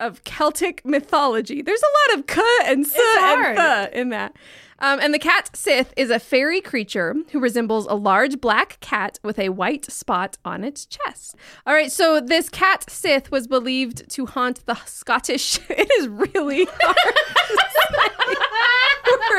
of 0.01 0.24
Celtic 0.24 0.85
mythology. 0.85 1.62
There's 1.62 1.82
a 1.82 2.12
lot 2.12 2.18
of 2.18 2.26
k 2.26 2.43
and 2.66 2.85
s 2.85 2.95
and 2.97 3.57
th 3.57 3.93
in 3.93 4.09
that. 4.11 4.37
Um, 4.80 4.99
and 5.01 5.14
the 5.14 5.18
cat 5.20 5.51
Sith 5.55 5.95
is 5.97 6.11
a 6.11 6.18
fairy 6.18 6.61
creature 6.61 7.14
who 7.30 7.39
resembles 7.39 7.87
a 7.87 7.95
large 7.95 8.41
black 8.41 8.78
cat 8.80 9.20
with 9.22 9.39
a 9.39 9.51
white 9.51 9.91
spot 9.91 10.37
on 10.45 10.64
its 10.64 10.85
chest. 10.85 11.37
All 11.64 11.72
right, 11.72 11.93
so 11.93 12.20
this 12.20 12.49
cat 12.49 12.91
Sith 12.91 13.30
was 13.30 13.47
believed 13.47 14.11
to 14.11 14.26
haunt 14.26 14.66
the 14.66 14.74
Scottish. 14.85 15.59
It 15.70 15.91
is 15.99 16.09
really 16.09 16.66
hard. 16.70 16.97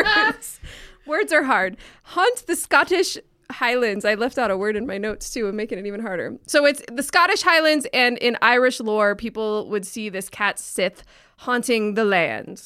Words. 0.05 0.59
Words 1.05 1.33
are 1.33 1.43
hard. 1.43 1.77
Haunt 2.03 2.47
the 2.47 2.55
Scottish 2.55 3.17
Highlands. 3.51 4.05
I 4.05 4.15
left 4.15 4.37
out 4.37 4.51
a 4.51 4.57
word 4.57 4.75
in 4.75 4.85
my 4.87 4.97
notes 4.97 5.29
too 5.29 5.47
and 5.47 5.55
making 5.55 5.77
it 5.79 5.85
even 5.85 5.99
harder. 6.01 6.37
So 6.47 6.65
it's 6.65 6.81
the 6.91 7.03
Scottish 7.03 7.41
Highlands, 7.41 7.87
and 7.93 8.17
in 8.19 8.37
Irish 8.41 8.79
lore, 8.79 9.15
people 9.15 9.69
would 9.69 9.85
see 9.85 10.09
this 10.09 10.29
cat 10.29 10.59
Sith 10.59 11.03
haunting 11.37 11.93
the 11.95 12.05
land. 12.05 12.61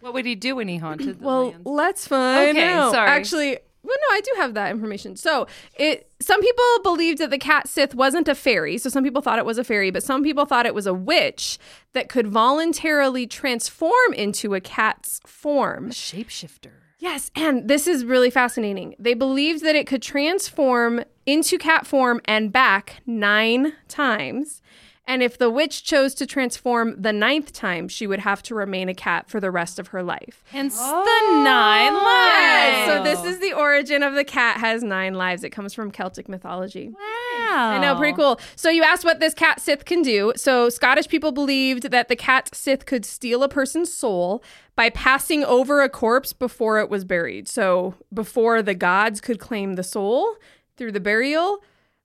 What 0.00 0.14
would 0.14 0.24
he 0.26 0.34
do 0.34 0.56
when 0.56 0.68
he 0.68 0.76
haunted 0.78 1.06
the 1.06 1.12
land? 1.12 1.24
Well, 1.24 1.44
land? 1.50 1.62
let's 1.66 2.06
find 2.06 2.56
Okay, 2.56 2.68
out. 2.68 2.92
sorry. 2.92 3.08
Actually, 3.10 3.58
Well, 3.82 3.96
no, 4.10 4.14
I 4.16 4.20
do 4.20 4.32
have 4.36 4.54
that 4.54 4.70
information. 4.70 5.16
So 5.16 5.46
it 5.76 6.10
some 6.20 6.40
people 6.42 6.64
believed 6.82 7.18
that 7.18 7.30
the 7.30 7.38
cat 7.38 7.66
Sith 7.68 7.94
wasn't 7.94 8.28
a 8.28 8.34
fairy. 8.34 8.76
So 8.78 8.88
some 8.90 9.02
people 9.04 9.22
thought 9.22 9.38
it 9.38 9.46
was 9.46 9.56
a 9.58 9.64
fairy, 9.64 9.90
but 9.90 10.02
some 10.02 10.22
people 10.22 10.44
thought 10.44 10.66
it 10.66 10.74
was 10.74 10.86
a 10.86 10.92
witch 10.94 11.58
that 11.94 12.08
could 12.10 12.26
voluntarily 12.26 13.26
transform 13.26 14.12
into 14.14 14.54
a 14.54 14.60
cat's 14.60 15.20
form. 15.26 15.86
A 15.86 15.90
Shapeshifter. 15.90 16.72
Yes, 17.00 17.30
and 17.34 17.66
this 17.66 17.86
is 17.86 18.04
really 18.04 18.28
fascinating. 18.28 18.94
They 18.98 19.14
believed 19.14 19.64
that 19.64 19.74
it 19.74 19.86
could 19.86 20.02
transform 20.02 21.02
into 21.24 21.56
cat 21.56 21.86
form 21.86 22.20
and 22.26 22.52
back 22.52 23.00
nine 23.06 23.72
times. 23.88 24.60
And 25.06 25.22
if 25.24 25.38
the 25.38 25.50
witch 25.50 25.82
chose 25.82 26.14
to 26.16 26.26
transform 26.26 27.00
the 27.00 27.12
ninth 27.12 27.52
time, 27.52 27.88
she 27.88 28.06
would 28.06 28.20
have 28.20 28.42
to 28.44 28.54
remain 28.54 28.88
a 28.88 28.94
cat 28.94 29.28
for 29.28 29.40
the 29.40 29.50
rest 29.50 29.78
of 29.78 29.88
her 29.88 30.02
life. 30.04 30.44
Hence 30.52 30.76
the 30.76 30.84
oh. 30.84 31.42
nine 31.42 31.94
Yes, 31.94 32.86
lives. 32.86 32.98
so 32.98 33.02
this 33.24 33.34
is 33.34 33.40
the 33.40 33.54
origin 33.54 34.04
of 34.04 34.14
the 34.14 34.22
cat 34.22 34.58
has 34.58 34.84
nine 34.84 35.14
lives. 35.14 35.42
It 35.42 35.50
comes 35.50 35.74
from 35.74 35.90
Celtic 35.90 36.28
mythology. 36.28 36.90
wow. 36.90 37.70
I 37.70 37.78
know, 37.80 37.96
pretty 37.96 38.14
cool. 38.14 38.38
So 38.54 38.70
you 38.70 38.84
asked 38.84 39.04
what 39.04 39.18
this 39.18 39.34
cat 39.34 39.58
Sith 39.60 39.84
can 39.84 40.02
do. 40.02 40.32
So 40.36 40.68
Scottish 40.68 41.08
people 41.08 41.32
believed 41.32 41.90
that 41.90 42.06
the 42.08 42.14
cat 42.14 42.54
Sith 42.54 42.86
could 42.86 43.04
steal 43.04 43.42
a 43.42 43.48
person's 43.48 43.92
soul 43.92 44.44
by 44.80 44.88
passing 44.88 45.44
over 45.44 45.82
a 45.82 45.90
corpse 45.90 46.32
before 46.32 46.78
it 46.78 46.88
was 46.88 47.04
buried. 47.04 47.46
So 47.46 47.96
before 48.14 48.62
the 48.62 48.72
gods 48.72 49.20
could 49.20 49.38
claim 49.38 49.74
the 49.74 49.82
soul 49.82 50.36
through 50.78 50.92
the 50.92 51.00
burial, 51.00 51.58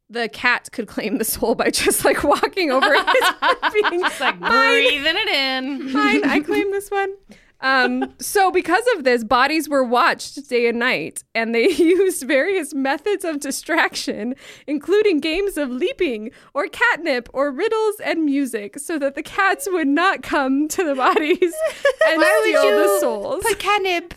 the 0.09 0.27
cat 0.27 0.67
could 0.73 0.85
claim 0.85 1.17
the 1.17 1.23
soul 1.23 1.55
by 1.55 1.69
just 1.69 2.03
like 2.03 2.21
walking 2.25 2.71
over 2.71 2.89
it, 2.89 3.73
being 3.89 4.01
like 4.01 4.39
breathing 4.41 5.15
it 5.15 5.29
in. 5.29 5.87
Fine, 5.87 6.25
I 6.25 6.41
claim 6.41 6.69
this 6.71 6.91
one. 6.91 7.13
Um, 7.61 8.13
so, 8.19 8.51
because 8.51 8.83
of 8.95 9.03
this, 9.05 9.23
bodies 9.23 9.67
were 9.69 9.83
watched 9.83 10.49
day 10.49 10.67
and 10.67 10.77
night, 10.79 11.23
and 11.33 11.55
they 11.55 11.67
used 11.69 12.23
various 12.27 12.73
methods 12.73 13.23
of 13.25 13.39
distraction, 13.39 14.35
including 14.67 15.19
games 15.19 15.57
of 15.57 15.69
leaping 15.69 16.31
or 16.53 16.67
catnip 16.67 17.29
or 17.33 17.51
riddles 17.51 17.95
and 18.03 18.23
music, 18.25 18.77
so 18.77 18.99
that 18.99 19.15
the 19.15 19.23
cats 19.23 19.67
would 19.71 19.87
not 19.87 20.21
come 20.21 20.67
to 20.67 20.83
the 20.83 20.95
bodies 20.95 21.39
and 22.07 22.21
Why 22.21 22.41
would 22.43 22.59
steal 22.59 22.77
the 22.77 22.99
souls. 22.99 23.43
Put 23.43 23.57
catnip. 23.59 24.13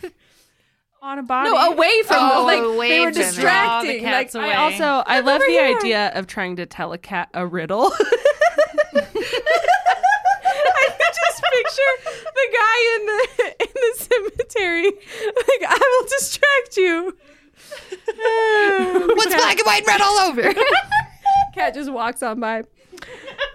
on 1.01 1.17
a 1.19 1.23
body. 1.23 1.49
No, 1.49 1.55
away 1.71 2.01
from 2.03 2.17
Oh, 2.19 2.45
them. 2.45 2.65
Like 2.65 2.75
away 2.75 2.89
they 2.89 2.99
were 3.05 3.11
distracting. 3.11 3.91
The 3.93 3.99
cats 4.01 4.35
like, 4.35 4.43
away. 4.43 4.53
I 4.53 4.57
also 4.63 4.83
I 5.07 5.21
love 5.21 5.39
the 5.39 5.47
here. 5.47 5.77
idea 5.77 6.11
of 6.13 6.27
trying 6.27 6.57
to 6.57 6.65
tell 6.65 6.91
a 6.93 6.97
cat 6.97 7.29
a 7.33 7.47
riddle. 7.47 7.91
I 11.51 11.63
can 11.63 11.63
just 11.63 11.77
picture 11.77 12.23
the 12.35 12.47
guy 12.53 12.77
in 12.95 13.05
the 13.05 13.55
in 13.63 13.73
the 13.75 13.93
cemetery. 14.03 14.85
Like, 14.85 15.63
I 15.69 15.99
will 16.01 16.07
distract 16.09 16.77
you. 16.77 17.17
What's 19.15 19.35
black 19.35 19.57
and 19.59 19.65
white 19.65 19.79
and 19.79 19.87
red 19.87 20.01
all 20.01 20.17
over? 20.19 20.53
Cat 21.53 21.73
just 21.73 21.91
walks 21.91 22.23
on 22.23 22.39
by. 22.39 22.63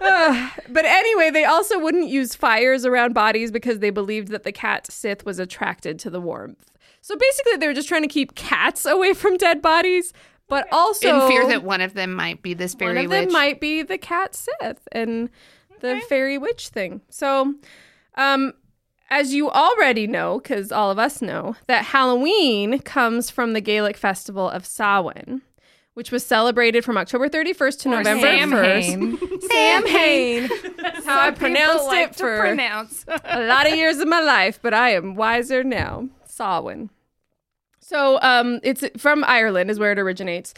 Uh, 0.01 0.49
but 0.69 0.85
anyway, 0.85 1.29
they 1.29 1.45
also 1.45 1.79
wouldn't 1.79 2.09
use 2.09 2.35
fires 2.35 2.85
around 2.85 3.13
bodies 3.13 3.51
because 3.51 3.79
they 3.79 3.89
believed 3.89 4.29
that 4.29 4.43
the 4.43 4.51
cat 4.51 4.91
Sith 4.91 5.25
was 5.25 5.39
attracted 5.39 5.99
to 5.99 6.09
the 6.09 6.19
warmth. 6.19 6.71
So 7.01 7.15
basically, 7.15 7.57
they 7.57 7.67
were 7.67 7.73
just 7.73 7.87
trying 7.87 8.01
to 8.01 8.07
keep 8.07 8.35
cats 8.35 8.85
away 8.85 9.13
from 9.13 9.37
dead 9.37 9.61
bodies, 9.61 10.11
but 10.47 10.67
also 10.71 11.21
In 11.23 11.27
fear 11.29 11.47
that 11.47 11.63
one 11.63 11.81
of 11.81 11.93
them 11.93 12.13
might 12.13 12.41
be 12.41 12.53
this 12.53 12.73
fairy 12.73 12.95
one 12.95 13.05
of 13.05 13.11
them 13.11 13.25
witch. 13.25 13.33
might 13.33 13.61
be 13.61 13.83
the 13.83 13.97
cat 13.97 14.35
Sith 14.35 14.87
and 14.91 15.29
the 15.81 16.01
fairy 16.09 16.37
witch 16.37 16.69
thing. 16.69 17.01
So, 17.09 17.53
um, 18.15 18.53
as 19.09 19.33
you 19.33 19.49
already 19.49 20.07
know, 20.07 20.39
because 20.39 20.71
all 20.71 20.89
of 20.91 20.99
us 20.99 21.21
know, 21.21 21.55
that 21.67 21.85
Halloween 21.85 22.79
comes 22.79 23.29
from 23.29 23.53
the 23.53 23.61
Gaelic 23.61 23.97
festival 23.97 24.49
of 24.49 24.65
Samhain, 24.65 25.41
which 25.93 26.11
was 26.11 26.25
celebrated 26.25 26.83
from 26.83 26.97
October 26.97 27.29
31st 27.29 27.79
to 27.81 27.89
November 27.89 28.27
1st. 28.27 29.41
Samhain. 29.43 30.49
That's 30.77 31.05
how 31.05 31.19
I 31.21 31.31
pronounced 31.31 31.85
like 31.85 32.09
it 32.09 32.15
for 32.15 32.39
pronounce. 32.39 33.05
a 33.07 33.43
lot 33.43 33.67
of 33.67 33.75
years 33.75 33.99
of 33.99 34.07
my 34.07 34.21
life, 34.21 34.59
but 34.61 34.73
I 34.73 34.91
am 34.91 35.15
wiser 35.15 35.63
now. 35.63 36.09
Samhain. 36.25 36.89
So 37.79 38.19
um, 38.21 38.59
it's 38.63 38.83
from 38.97 39.23
Ireland 39.23 39.69
is 39.69 39.77
where 39.77 39.91
it 39.91 39.99
originates, 39.99 40.55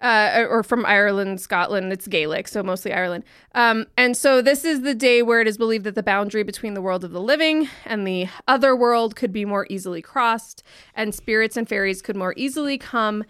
uh, 0.00 0.46
or 0.48 0.62
from 0.62 0.86
Ireland, 0.86 1.40
Scotland. 1.40 1.92
It's 1.92 2.06
Gaelic, 2.06 2.48
so 2.48 2.62
mostly 2.62 2.92
Ireland. 2.92 3.24
Um, 3.54 3.86
and 3.96 4.16
so 4.16 4.40
this 4.40 4.64
is 4.64 4.82
the 4.82 4.94
day 4.94 5.22
where 5.22 5.40
it 5.40 5.48
is 5.48 5.58
believed 5.58 5.84
that 5.84 5.94
the 5.94 6.02
boundary 6.02 6.42
between 6.42 6.74
the 6.74 6.82
world 6.82 7.04
of 7.04 7.12
the 7.12 7.20
living 7.20 7.68
and 7.84 8.06
the 8.06 8.28
other 8.46 8.76
world 8.76 9.16
could 9.16 9.32
be 9.32 9.44
more 9.44 9.66
easily 9.70 10.02
crossed, 10.02 10.62
and 10.94 11.14
spirits 11.14 11.56
and 11.56 11.68
fairies 11.68 12.02
could 12.02 12.16
more 12.16 12.34
easily 12.36 12.78
come 12.78 13.24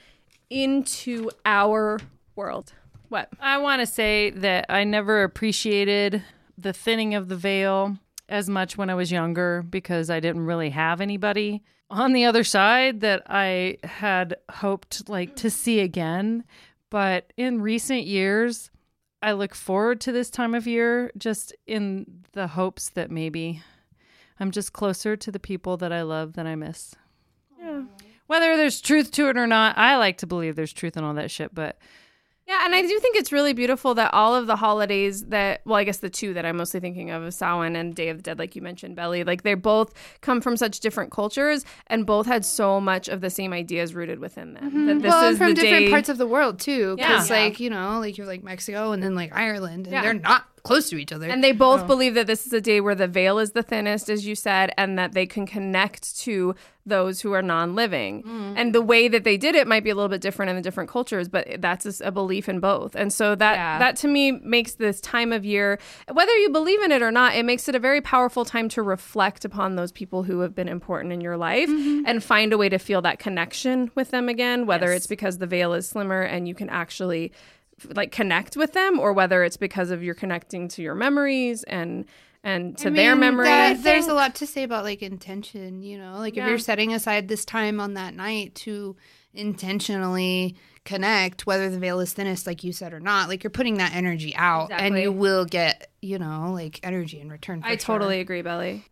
into 0.50 1.30
our 1.44 1.98
world. 2.36 2.72
What? 3.08 3.30
I 3.40 3.58
want 3.58 3.80
to 3.80 3.86
say 3.86 4.30
that 4.30 4.66
I 4.68 4.84
never 4.84 5.22
appreciated 5.22 6.22
the 6.58 6.72
thinning 6.72 7.14
of 7.14 7.28
the 7.28 7.36
veil 7.36 7.96
as 8.28 8.50
much 8.50 8.76
when 8.76 8.90
I 8.90 8.94
was 8.94 9.10
younger 9.10 9.62
because 9.62 10.10
I 10.10 10.20
didn't 10.20 10.44
really 10.44 10.70
have 10.70 11.00
anybody 11.00 11.62
on 11.90 12.12
the 12.12 12.24
other 12.24 12.44
side 12.44 13.00
that 13.00 13.22
I 13.26 13.78
had 13.82 14.36
hoped 14.50 15.08
like 15.08 15.36
to 15.36 15.50
see 15.50 15.80
again. 15.80 16.44
But 16.90 17.32
in 17.36 17.60
recent 17.60 18.06
years, 18.06 18.70
I 19.22 19.32
look 19.32 19.54
forward 19.54 20.00
to 20.02 20.12
this 20.12 20.30
time 20.30 20.54
of 20.54 20.66
year 20.66 21.10
just 21.18 21.54
in 21.66 22.24
the 22.32 22.48
hopes 22.48 22.90
that 22.90 23.10
maybe 23.10 23.62
I'm 24.38 24.50
just 24.50 24.72
closer 24.72 25.16
to 25.16 25.30
the 25.32 25.40
people 25.40 25.76
that 25.78 25.92
I 25.92 26.02
love 26.02 26.34
that 26.34 26.46
I 26.46 26.54
miss. 26.54 26.94
Yeah. 27.58 27.82
Whether 28.26 28.56
there's 28.56 28.80
truth 28.80 29.10
to 29.12 29.28
it 29.28 29.36
or 29.36 29.46
not, 29.46 29.76
I 29.76 29.96
like 29.96 30.18
to 30.18 30.26
believe 30.26 30.54
there's 30.54 30.72
truth 30.72 30.96
in 30.96 31.04
all 31.04 31.14
that 31.14 31.30
shit, 31.30 31.54
but 31.54 31.78
Yeah, 32.48 32.64
and 32.64 32.74
I 32.74 32.80
do 32.80 32.98
think 32.98 33.14
it's 33.16 33.30
really 33.30 33.52
beautiful 33.52 33.94
that 33.96 34.14
all 34.14 34.34
of 34.34 34.46
the 34.46 34.56
holidays 34.56 35.24
that, 35.26 35.60
well, 35.66 35.76
I 35.76 35.84
guess 35.84 35.98
the 35.98 36.08
two 36.08 36.32
that 36.32 36.46
I'm 36.46 36.56
mostly 36.56 36.80
thinking 36.80 37.10
of, 37.10 37.32
Samhain 37.34 37.76
and 37.76 37.94
Day 37.94 38.08
of 38.08 38.16
the 38.16 38.22
Dead, 38.22 38.38
like 38.38 38.56
you 38.56 38.62
mentioned, 38.62 38.96
Belly, 38.96 39.22
like 39.22 39.42
they 39.42 39.52
both 39.52 39.92
come 40.22 40.40
from 40.40 40.56
such 40.56 40.80
different 40.80 41.12
cultures 41.12 41.66
and 41.88 42.06
both 42.06 42.24
had 42.26 42.46
so 42.46 42.80
much 42.80 43.06
of 43.08 43.20
the 43.20 43.28
same 43.28 43.52
ideas 43.52 43.94
rooted 43.94 44.18
within 44.18 44.54
them. 44.54 44.64
Mm-hmm. 44.64 44.86
That 44.86 45.02
this 45.02 45.10
well, 45.10 45.24
is 45.24 45.28
and 45.28 45.38
from 45.38 45.54
different 45.54 45.86
day- 45.86 45.90
parts 45.90 46.08
of 46.08 46.16
the 46.16 46.26
world 46.26 46.58
too. 46.58 46.96
Because 46.96 47.28
Yeah. 47.28 47.36
like 47.36 47.60
you 47.60 47.68
know, 47.68 47.98
like 48.00 48.16
you're 48.16 48.26
like 48.26 48.42
Mexico 48.42 48.92
and 48.92 49.02
then 49.02 49.14
like 49.14 49.34
Ireland, 49.36 49.86
and 49.86 49.92
Yeah. 49.92 50.02
they're 50.02 50.14
not 50.14 50.46
close 50.68 50.90
to 50.90 50.96
each 50.96 51.12
other. 51.12 51.26
And 51.26 51.42
they 51.42 51.52
both 51.52 51.82
oh. 51.82 51.86
believe 51.86 52.14
that 52.14 52.26
this 52.26 52.46
is 52.46 52.52
a 52.52 52.60
day 52.60 52.80
where 52.80 52.94
the 52.94 53.08
veil 53.08 53.38
is 53.38 53.52
the 53.52 53.62
thinnest, 53.62 54.08
as 54.08 54.26
you 54.26 54.34
said, 54.34 54.72
and 54.76 54.98
that 54.98 55.12
they 55.12 55.26
can 55.26 55.46
connect 55.46 56.18
to 56.20 56.54
those 56.88 57.20
who 57.20 57.32
are 57.32 57.42
non 57.42 57.74
living. 57.74 58.22
Mm. 58.22 58.54
And 58.56 58.74
the 58.74 58.82
way 58.82 59.08
that 59.08 59.24
they 59.24 59.36
did 59.36 59.54
it 59.54 59.66
might 59.66 59.84
be 59.84 59.90
a 59.90 59.94
little 59.94 60.08
bit 60.08 60.20
different 60.20 60.50
in 60.50 60.56
the 60.56 60.62
different 60.62 60.88
cultures, 60.90 61.28
but 61.28 61.46
that's 61.58 62.00
a 62.00 62.10
belief 62.10 62.48
in 62.48 62.60
both. 62.60 62.96
And 62.96 63.12
so 63.12 63.34
that, 63.34 63.54
Yeah. 63.54 63.78
that 63.78 63.96
to 63.96 64.08
me 64.08 64.32
makes 64.32 64.74
this 64.74 65.00
time 65.00 65.32
of 65.32 65.44
year, 65.44 65.78
whether 66.10 66.34
you 66.36 66.50
believe 66.50 66.82
in 66.82 66.92
it 66.92 67.02
or 67.02 67.10
not, 67.10 67.34
it 67.34 67.44
makes 67.44 67.68
it 67.68 67.74
a 67.74 67.78
very 67.78 68.00
powerful 68.00 68.44
time 68.44 68.68
to 68.70 68.82
reflect 68.82 69.44
upon 69.44 69.76
those 69.76 69.92
people 69.92 70.22
who 70.22 70.40
have 70.40 70.54
been 70.54 70.68
important 70.68 71.12
in 71.12 71.20
your 71.20 71.36
life 71.36 71.68
mm-hmm. 71.68 72.04
and 72.06 72.24
find 72.24 72.52
a 72.52 72.58
way 72.58 72.68
to 72.68 72.78
feel 72.78 73.02
that 73.02 73.18
connection 73.18 73.90
with 73.94 74.10
them 74.10 74.28
again, 74.28 74.66
whether 74.66 74.92
it's 74.92 75.06
because 75.06 75.38
the 75.38 75.46
veil 75.46 75.74
is 75.74 75.88
slimmer 75.88 76.22
and 76.22 76.48
you 76.48 76.54
can 76.54 76.68
actually 76.70 77.32
like 77.94 78.12
connect 78.12 78.56
with 78.56 78.72
them 78.72 78.98
or 78.98 79.12
whether 79.12 79.44
it's 79.44 79.56
because 79.56 79.90
of 79.90 80.02
you're 80.02 80.14
connecting 80.14 80.68
to 80.68 80.82
your 80.82 80.94
memories 80.94 81.62
and 81.64 82.04
and 82.44 82.78
to 82.78 82.88
I 82.88 82.90
their 82.92 83.16
memories. 83.16 83.48
that- 83.48 83.82
there's 83.82 84.06
a 84.06 84.14
lot 84.14 84.36
to 84.36 84.46
say 84.46 84.62
about 84.62 84.84
like 84.84 85.02
intention, 85.02 85.82
you 85.82 85.98
know, 85.98 86.18
like 86.18 86.36
if 86.36 86.46
you're 86.46 86.58
setting 86.58 86.94
aside 86.94 87.26
this 87.28 87.44
time 87.44 87.80
on 87.80 87.94
that 87.94 88.14
night 88.14 88.54
to 88.56 88.96
intentionally 89.34 90.56
connect, 90.84 91.46
whether 91.46 91.68
the 91.68 91.78
veil 91.78 92.00
is 92.00 92.12
thinnest, 92.12 92.46
like 92.46 92.62
you 92.64 92.72
said, 92.72 92.92
or 92.92 93.00
not, 93.00 93.28
like 93.28 93.42
you're 93.42 93.50
putting 93.50 93.74
that 93.78 93.94
energy 93.94 94.34
out, 94.36 94.70
and 94.72 94.98
you 94.98 95.12
will 95.12 95.44
get, 95.44 95.90
you 96.00 96.18
know, 96.18 96.50
like 96.52 96.80
energy 96.82 97.20
in 97.20 97.28
return. 97.28 97.60
For 97.60 97.66
I 97.68 97.70
sure. 97.72 97.78
totally 97.98 98.20
agree, 98.20 98.42
Belly. 98.42 98.84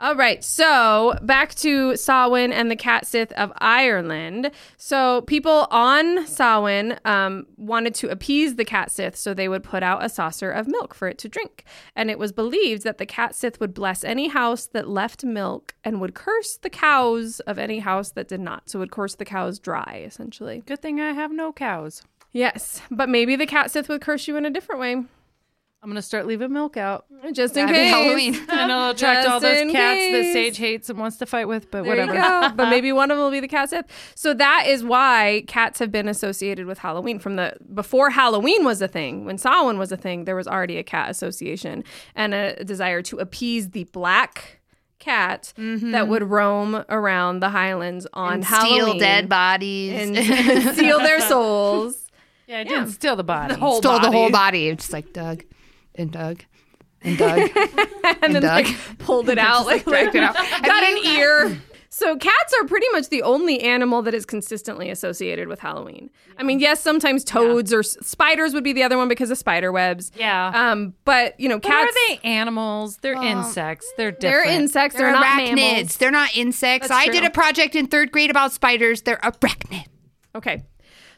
All 0.00 0.16
right, 0.16 0.42
so 0.42 1.14
back 1.20 1.54
to 1.56 1.94
Samhain 1.94 2.52
and 2.52 2.70
the 2.70 2.76
Cat 2.76 3.06
Sith 3.06 3.32
of 3.32 3.52
Ireland. 3.58 4.50
So 4.78 5.20
people 5.20 5.68
on 5.70 6.26
Samhain 6.26 6.98
um, 7.04 7.46
wanted 7.58 7.94
to 7.96 8.08
appease 8.08 8.54
the 8.54 8.64
Cat 8.64 8.90
Sith, 8.90 9.14
so 9.14 9.34
they 9.34 9.46
would 9.46 9.62
put 9.62 9.82
out 9.82 10.02
a 10.02 10.08
saucer 10.08 10.50
of 10.50 10.66
milk 10.66 10.94
for 10.94 11.06
it 11.06 11.18
to 11.18 11.28
drink. 11.28 11.64
And 11.94 12.10
it 12.10 12.18
was 12.18 12.32
believed 12.32 12.82
that 12.84 12.96
the 12.96 13.04
Cat 13.04 13.34
Sith 13.34 13.60
would 13.60 13.74
bless 13.74 14.02
any 14.02 14.28
house 14.28 14.64
that 14.68 14.88
left 14.88 15.22
milk 15.22 15.74
and 15.84 16.00
would 16.00 16.14
curse 16.14 16.56
the 16.56 16.70
cows 16.70 17.40
of 17.40 17.58
any 17.58 17.80
house 17.80 18.10
that 18.12 18.26
did 18.26 18.40
not. 18.40 18.70
So 18.70 18.78
would 18.78 18.90
curse 18.90 19.16
the 19.16 19.26
cows 19.26 19.58
dry, 19.58 20.02
essentially. 20.06 20.62
good 20.64 20.80
thing 20.80 20.98
I 20.98 21.12
have 21.12 21.30
no 21.30 21.52
cows. 21.52 22.02
Yes, 22.32 22.80
but 22.90 23.10
maybe 23.10 23.36
the 23.36 23.44
Cat 23.44 23.70
Sith 23.70 23.90
would 23.90 24.00
curse 24.00 24.26
you 24.26 24.38
in 24.38 24.46
a 24.46 24.50
different 24.50 24.80
way, 24.80 25.04
I'm 25.82 25.88
gonna 25.88 26.02
start 26.02 26.26
leaving 26.26 26.52
milk 26.52 26.76
out. 26.76 27.06
Mm, 27.24 27.32
just 27.32 27.56
in 27.56 27.66
Happy 27.66 27.78
case. 27.78 27.90
Halloween. 27.90 28.34
And 28.50 28.70
it'll 28.70 28.90
attract 28.90 29.26
all 29.26 29.40
Just 29.40 29.42
those 29.54 29.62
in 29.62 29.70
cats 29.72 29.96
case. 29.98 30.26
that 30.26 30.32
Sage 30.34 30.56
hates 30.58 30.90
and 30.90 30.98
wants 30.98 31.16
to 31.18 31.26
fight 31.26 31.48
with, 31.48 31.70
but 31.70 31.84
There 31.84 31.90
whatever. 31.92 32.14
you 32.14 32.20
go. 32.20 32.50
But 32.54 32.68
maybe 32.70 32.92
one 32.92 33.10
of 33.10 33.16
them 33.16 33.24
will 33.24 33.30
be 33.30 33.40
the 33.40 33.48
cat 33.48 33.70
Sith. 33.70 33.86
So 34.14 34.34
that 34.34 34.64
is 34.66 34.84
why 34.84 35.44
cats 35.46 35.78
have 35.78 35.90
been 35.90 36.06
associated 36.06 36.66
with 36.66 36.78
Halloween 36.80 37.18
from 37.18 37.36
the 37.36 37.56
before 37.72 38.10
Halloween 38.10 38.62
was 38.62 38.82
a 38.82 38.88
thing. 38.88 39.24
When 39.24 39.38
Samhain 39.38 39.78
was 39.78 39.90
a 39.90 39.96
thing, 39.96 40.24
there 40.26 40.36
was 40.36 40.46
already 40.46 40.76
a 40.76 40.82
cat 40.82 41.08
association 41.08 41.82
and 42.14 42.34
a 42.34 42.62
desire 42.62 43.00
to 43.02 43.16
appease 43.16 43.70
the 43.70 43.84
black 43.84 44.60
cat 44.98 45.54
that 45.56 45.62
mm-hmm. 45.62 46.10
would 46.10 46.24
roam 46.24 46.84
around 46.90 47.40
the 47.40 47.48
Highlands 47.48 48.06
on 48.12 48.34
And 48.34 48.44
Halloween 48.44 48.82
steal 48.82 48.98
dead 48.98 49.28
bodies. 49.30 49.92
and 49.98 50.74
steal 50.76 50.98
their 50.98 51.20
souls. 51.26 52.06
Yeah, 52.46 52.58
I 52.58 52.64
didn't 52.64 52.88
steal 52.90 53.16
the 53.16 53.24
body. 53.24 53.54
whole 53.54 53.78
stole 53.78 53.94
the 53.94 54.08
body. 54.08 54.16
whole 54.16 54.30
body. 54.30 54.74
Just 54.74 54.92
like 54.92 55.14
Doug 55.14 55.44
and 56.00 56.10
Doug 56.12 56.44
and 57.02 57.16
Doug. 57.18 57.50
and 58.22 58.34
then 58.34 58.42
Doug. 58.42 58.64
like 58.66 58.98
pulled 58.98 59.28
it 59.28 59.38
out 59.48 59.66
like, 59.66 59.84
dragged 59.84 60.14
it 60.14 60.22
out. 60.22 60.34
got 60.62 60.82
an 60.82 60.98
ear. 61.06 61.60
So 61.92 62.16
cats 62.16 62.54
are 62.60 62.66
pretty 62.68 62.86
much 62.92 63.08
the 63.08 63.22
only 63.22 63.60
animal 63.62 64.00
that 64.02 64.14
is 64.14 64.24
consistently 64.24 64.90
associated 64.90 65.48
with 65.48 65.58
Halloween. 65.58 66.08
I 66.38 66.44
mean, 66.44 66.60
yes, 66.60 66.80
sometimes 66.80 67.24
toads 67.24 67.72
or 67.72 67.80
s- 67.80 67.96
spiders 68.00 68.54
would 68.54 68.62
be 68.62 68.72
the 68.72 68.84
other 68.84 68.96
one 68.96 69.08
because 69.08 69.28
of 69.32 69.38
spider 69.38 69.72
webs. 69.72 70.12
Yeah. 70.14 70.52
Um, 70.54 70.94
but 71.04 71.38
you 71.40 71.48
know, 71.48 71.56
But 71.58 71.64
cats 71.68 71.90
are 71.90 72.08
they 72.08 72.20
animals? 72.22 72.98
They're 72.98 73.20
insects. 73.20 73.92
They're 73.96 74.12
different. 74.12 74.44
they're 74.46 74.54
insects. 74.60 74.96
They're, 74.96 75.06
They're, 75.10 75.20
not 75.20 75.40
arachnids. 75.40 75.54
mammals. 75.56 75.96
They're 75.96 76.10
not 76.12 76.36
insects. 76.36 76.88
That's 76.88 77.08
I 77.08 77.10
did 77.10 77.24
a 77.24 77.30
project 77.30 77.74
in 77.74 77.88
third 77.88 78.12
grade 78.12 78.30
about 78.30 78.52
spiders. 78.52 79.02
They're 79.02 79.16
arachnid. 79.18 79.86
Okay. 80.36 80.62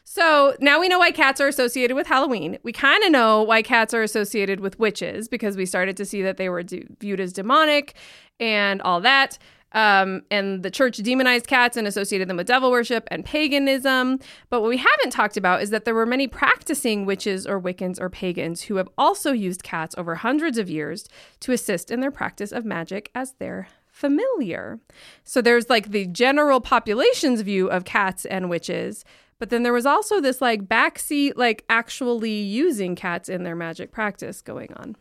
So 0.04 0.56
now 0.60 0.80
we 0.80 0.88
know 0.88 0.98
why 0.98 1.10
cats 1.10 1.40
are 1.40 1.48
associated 1.48 1.94
with 1.94 2.06
Halloween. 2.06 2.58
We 2.62 2.72
kind 2.72 3.02
of 3.04 3.12
know 3.12 3.42
why 3.42 3.62
cats 3.62 3.94
are 3.94 4.02
associated 4.02 4.60
with 4.60 4.78
witches 4.78 5.28
because 5.28 5.56
we 5.56 5.66
started 5.66 5.96
to 5.96 6.04
see 6.04 6.22
that 6.22 6.36
they 6.36 6.48
were 6.48 6.62
de- 6.62 6.86
viewed 7.00 7.20
as 7.20 7.32
demonic 7.32 7.94
and 8.40 8.82
all 8.82 9.00
that. 9.00 9.38
Um, 9.74 10.22
and 10.30 10.62
the 10.62 10.70
church 10.70 10.98
demonized 10.98 11.46
cats 11.46 11.76
and 11.76 11.86
associated 11.86 12.28
them 12.28 12.36
with 12.36 12.46
devil 12.46 12.70
worship 12.70 13.08
and 13.10 13.24
paganism. 13.24 14.18
But 14.50 14.60
what 14.60 14.68
we 14.68 14.76
haven't 14.76 15.10
talked 15.10 15.36
about 15.36 15.62
is 15.62 15.70
that 15.70 15.84
there 15.84 15.94
were 15.94 16.04
many 16.04 16.26
practicing 16.28 17.06
witches 17.06 17.46
or 17.46 17.60
Wiccans 17.60 18.00
or 18.00 18.10
pagans 18.10 18.62
who 18.62 18.76
have 18.76 18.88
also 18.98 19.32
used 19.32 19.62
cats 19.62 19.94
over 19.96 20.16
hundreds 20.16 20.58
of 20.58 20.68
years 20.68 21.08
to 21.40 21.52
assist 21.52 21.90
in 21.90 22.00
their 22.00 22.10
practice 22.10 22.52
of 22.52 22.64
magic 22.64 23.10
as 23.14 23.32
their 23.38 23.68
familiar. 23.86 24.78
So 25.24 25.40
there's 25.40 25.70
like 25.70 25.90
the 25.90 26.06
general 26.06 26.60
population's 26.60 27.40
view 27.42 27.68
of 27.68 27.84
cats 27.84 28.24
and 28.24 28.50
witches, 28.50 29.04
but 29.42 29.50
then 29.50 29.64
there 29.64 29.72
was 29.72 29.86
also 29.86 30.20
this 30.20 30.40
like 30.40 30.68
backseat, 30.68 31.32
like 31.34 31.64
actually 31.68 32.30
using 32.30 32.94
cats 32.94 33.28
in 33.28 33.42
their 33.42 33.56
magic 33.56 33.90
practice 33.90 34.40
going 34.40 34.72
on, 34.74 34.94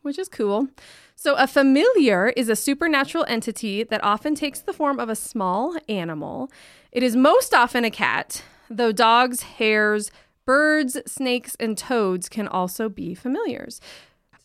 which 0.00 0.18
is 0.18 0.30
cool. 0.30 0.68
So 1.14 1.34
a 1.34 1.46
familiar 1.46 2.30
is 2.38 2.48
a 2.48 2.56
supernatural 2.56 3.26
entity 3.28 3.84
that 3.84 4.02
often 4.02 4.34
takes 4.34 4.60
the 4.60 4.72
form 4.72 4.98
of 4.98 5.10
a 5.10 5.14
small 5.14 5.76
animal. 5.90 6.50
It 6.90 7.02
is 7.02 7.16
most 7.16 7.52
often 7.52 7.84
a 7.84 7.90
cat, 7.90 8.42
though 8.70 8.92
dogs, 8.92 9.42
hares, 9.42 10.10
birds, 10.46 10.96
snakes, 11.04 11.54
and 11.60 11.76
toads 11.76 12.30
can 12.30 12.48
also 12.48 12.88
be 12.88 13.14
familiars. 13.14 13.78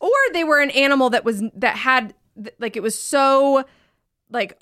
Or 0.02 0.12
they 0.34 0.44
were 0.44 0.60
an 0.60 0.72
animal 0.72 1.10
that 1.12 1.24
was 1.24 1.42
that 1.56 1.78
had 1.78 2.14
like 2.60 2.76
it 2.76 2.84
was 2.84 3.00
so 3.00 3.64
like 4.30 4.60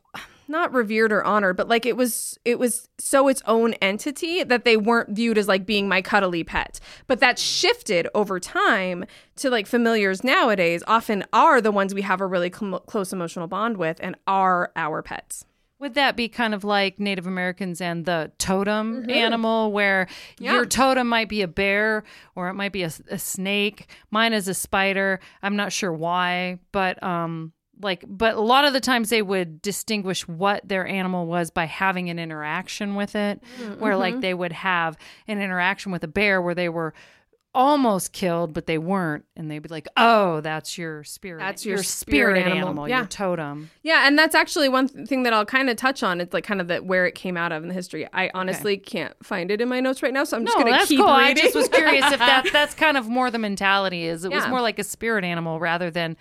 not 0.50 0.74
revered 0.74 1.12
or 1.12 1.24
honored, 1.24 1.58
but 1.58 1.68
like 1.68 1.86
it 1.86 1.96
was 1.98 2.38
it 2.46 2.58
was 2.60 2.90
so 2.98 3.28
its 3.28 3.42
own 3.46 3.74
entity 3.76 4.44
that 4.44 4.64
they 4.66 4.78
weren't 4.78 5.10
viewed 5.10 5.38
as 5.38 5.48
like 5.48 5.66
being 5.66 5.88
my 5.88 6.02
cuddly 6.02 6.44
pet. 6.44 6.80
But 7.08 7.20
that 7.20 7.38
shifted 7.40 8.08
over 8.16 8.40
time 8.40 9.06
to 9.38 9.50
like 9.50 9.68
familiars 9.68 10.24
nowadays 10.24 10.84
often 10.88 11.24
are 11.34 11.62
the 11.62 11.72
ones 11.72 11.94
we 11.94 12.02
have 12.04 12.22
a 12.22 12.26
really 12.28 12.52
cl- 12.54 12.80
close 12.82 13.12
emotional 13.14 13.48
bond 13.48 13.78
with 13.78 13.98
and 14.02 14.16
are 14.28 14.72
our 14.76 15.02
pets. 15.02 15.46
Would 15.80 15.94
that 15.94 16.16
be 16.16 16.28
kind 16.28 16.56
of 16.56 16.64
like 16.64 17.00
Native 17.00 17.28
Americans 17.28 17.82
and 17.82 18.04
the 18.04 18.32
totem 18.40 19.08
animal, 19.12 19.72
where 19.72 20.08
Yeah. 20.40 20.54
your 20.54 20.66
totem 20.66 21.08
might 21.08 21.30
be 21.30 21.44
a 21.44 21.48
bear 21.48 22.04
or 22.34 22.48
it 22.50 22.56
might 22.56 22.72
be 22.72 22.82
a, 22.82 22.90
a 23.12 23.20
snake? 23.20 23.88
Mine 24.10 24.34
is 24.34 24.48
a 24.48 24.56
spider. 24.56 25.20
I'm 25.44 25.56
not 25.56 25.72
sure 25.72 25.94
why, 25.94 26.58
but 26.72 27.02
um, 27.04 27.54
like, 27.82 28.04
but 28.08 28.36
a 28.36 28.42
lot 28.42 28.66
of 28.66 28.74
the 28.74 28.80
times 28.80 29.10
they 29.10 29.22
would 29.22 29.62
distinguish 29.62 30.28
what 30.28 30.68
their 30.68 30.88
animal 30.88 31.26
was 31.26 31.50
by 31.50 31.66
having 31.66 32.10
an 32.10 32.20
interaction 32.20 32.96
with 32.96 33.16
it, 33.16 33.42
mm-hmm. 33.60 33.80
where 33.80 33.96
like 33.96 34.16
mm-hmm. 34.16 34.22
they 34.22 34.34
would 34.34 34.52
have 34.52 34.98
an 35.28 35.42
interaction 35.42 35.92
with 35.92 36.04
a 36.04 36.08
bear 36.08 36.42
where 36.42 36.56
they 36.56 36.70
were 36.70 36.94
almost 37.58 38.14
killed, 38.14 38.54
but 38.54 38.68
they 38.68 38.78
weren't, 38.78 39.26
and 39.36 39.50
they'd 39.50 39.60
be 39.60 39.70
like, 39.70 39.88
"Oh, 39.98 40.42
that's 40.42 40.78
your 40.78 41.04
spirit. 41.04 41.40
That's 41.40 41.66
your 41.66 41.82
spirit, 41.82 42.38
spirit 42.38 42.52
animal, 42.52 42.70
animal." 42.70 42.90
your 42.90 43.06
totem." 43.06 43.72
Yeah, 43.82 44.08
and 44.08 44.18
that's 44.18 44.36
actually 44.36 44.70
one 44.70 44.88
th- 44.88 45.08
thing 45.08 45.24
that 45.24 45.34
I'll 45.34 45.46
kind 45.46 45.70
of 45.70 45.76
touch 45.76 46.04
on. 46.04 46.22
It's 46.22 46.34
like 46.34 46.44
kind 46.44 46.62
of 46.62 46.68
that 46.68 46.86
where 46.86 47.08
it 47.08 47.16
came 47.16 47.36
out 47.36 47.52
of 47.52 47.64
in 47.64 47.70
the 47.70 47.74
history. 47.74 48.08
I 48.14 48.30
honestly 48.36 48.78
can't 48.78 49.14
find 49.26 49.50
it 49.50 49.60
in 49.60 49.68
my 49.68 49.80
notes 49.80 50.04
right 50.04 50.14
now, 50.14 50.24
so 50.24 50.38
I'm 50.38 50.46
just 50.46 50.58
No, 50.58 50.66
to 50.66 50.72
that's 50.72 50.88
keep 50.88 51.00
cool. 51.00 51.10
I 51.10 51.34
just 51.34 51.56
was 51.56 51.68
curious 51.68 52.06
if 52.12 52.20
that 52.20 52.48
that's 52.54 52.76
kind 52.76 52.96
of 52.96 53.10
more 53.10 53.32
the 53.32 53.40
mentality 53.40 54.06
is. 54.06 54.24
It 54.24 54.32
was 54.32 54.48
more 54.48 54.62
like 54.62 54.78
a 54.78 54.84
spirit 54.84 55.24
animal 55.24 55.60
rather 55.60 55.90
than 55.90 56.16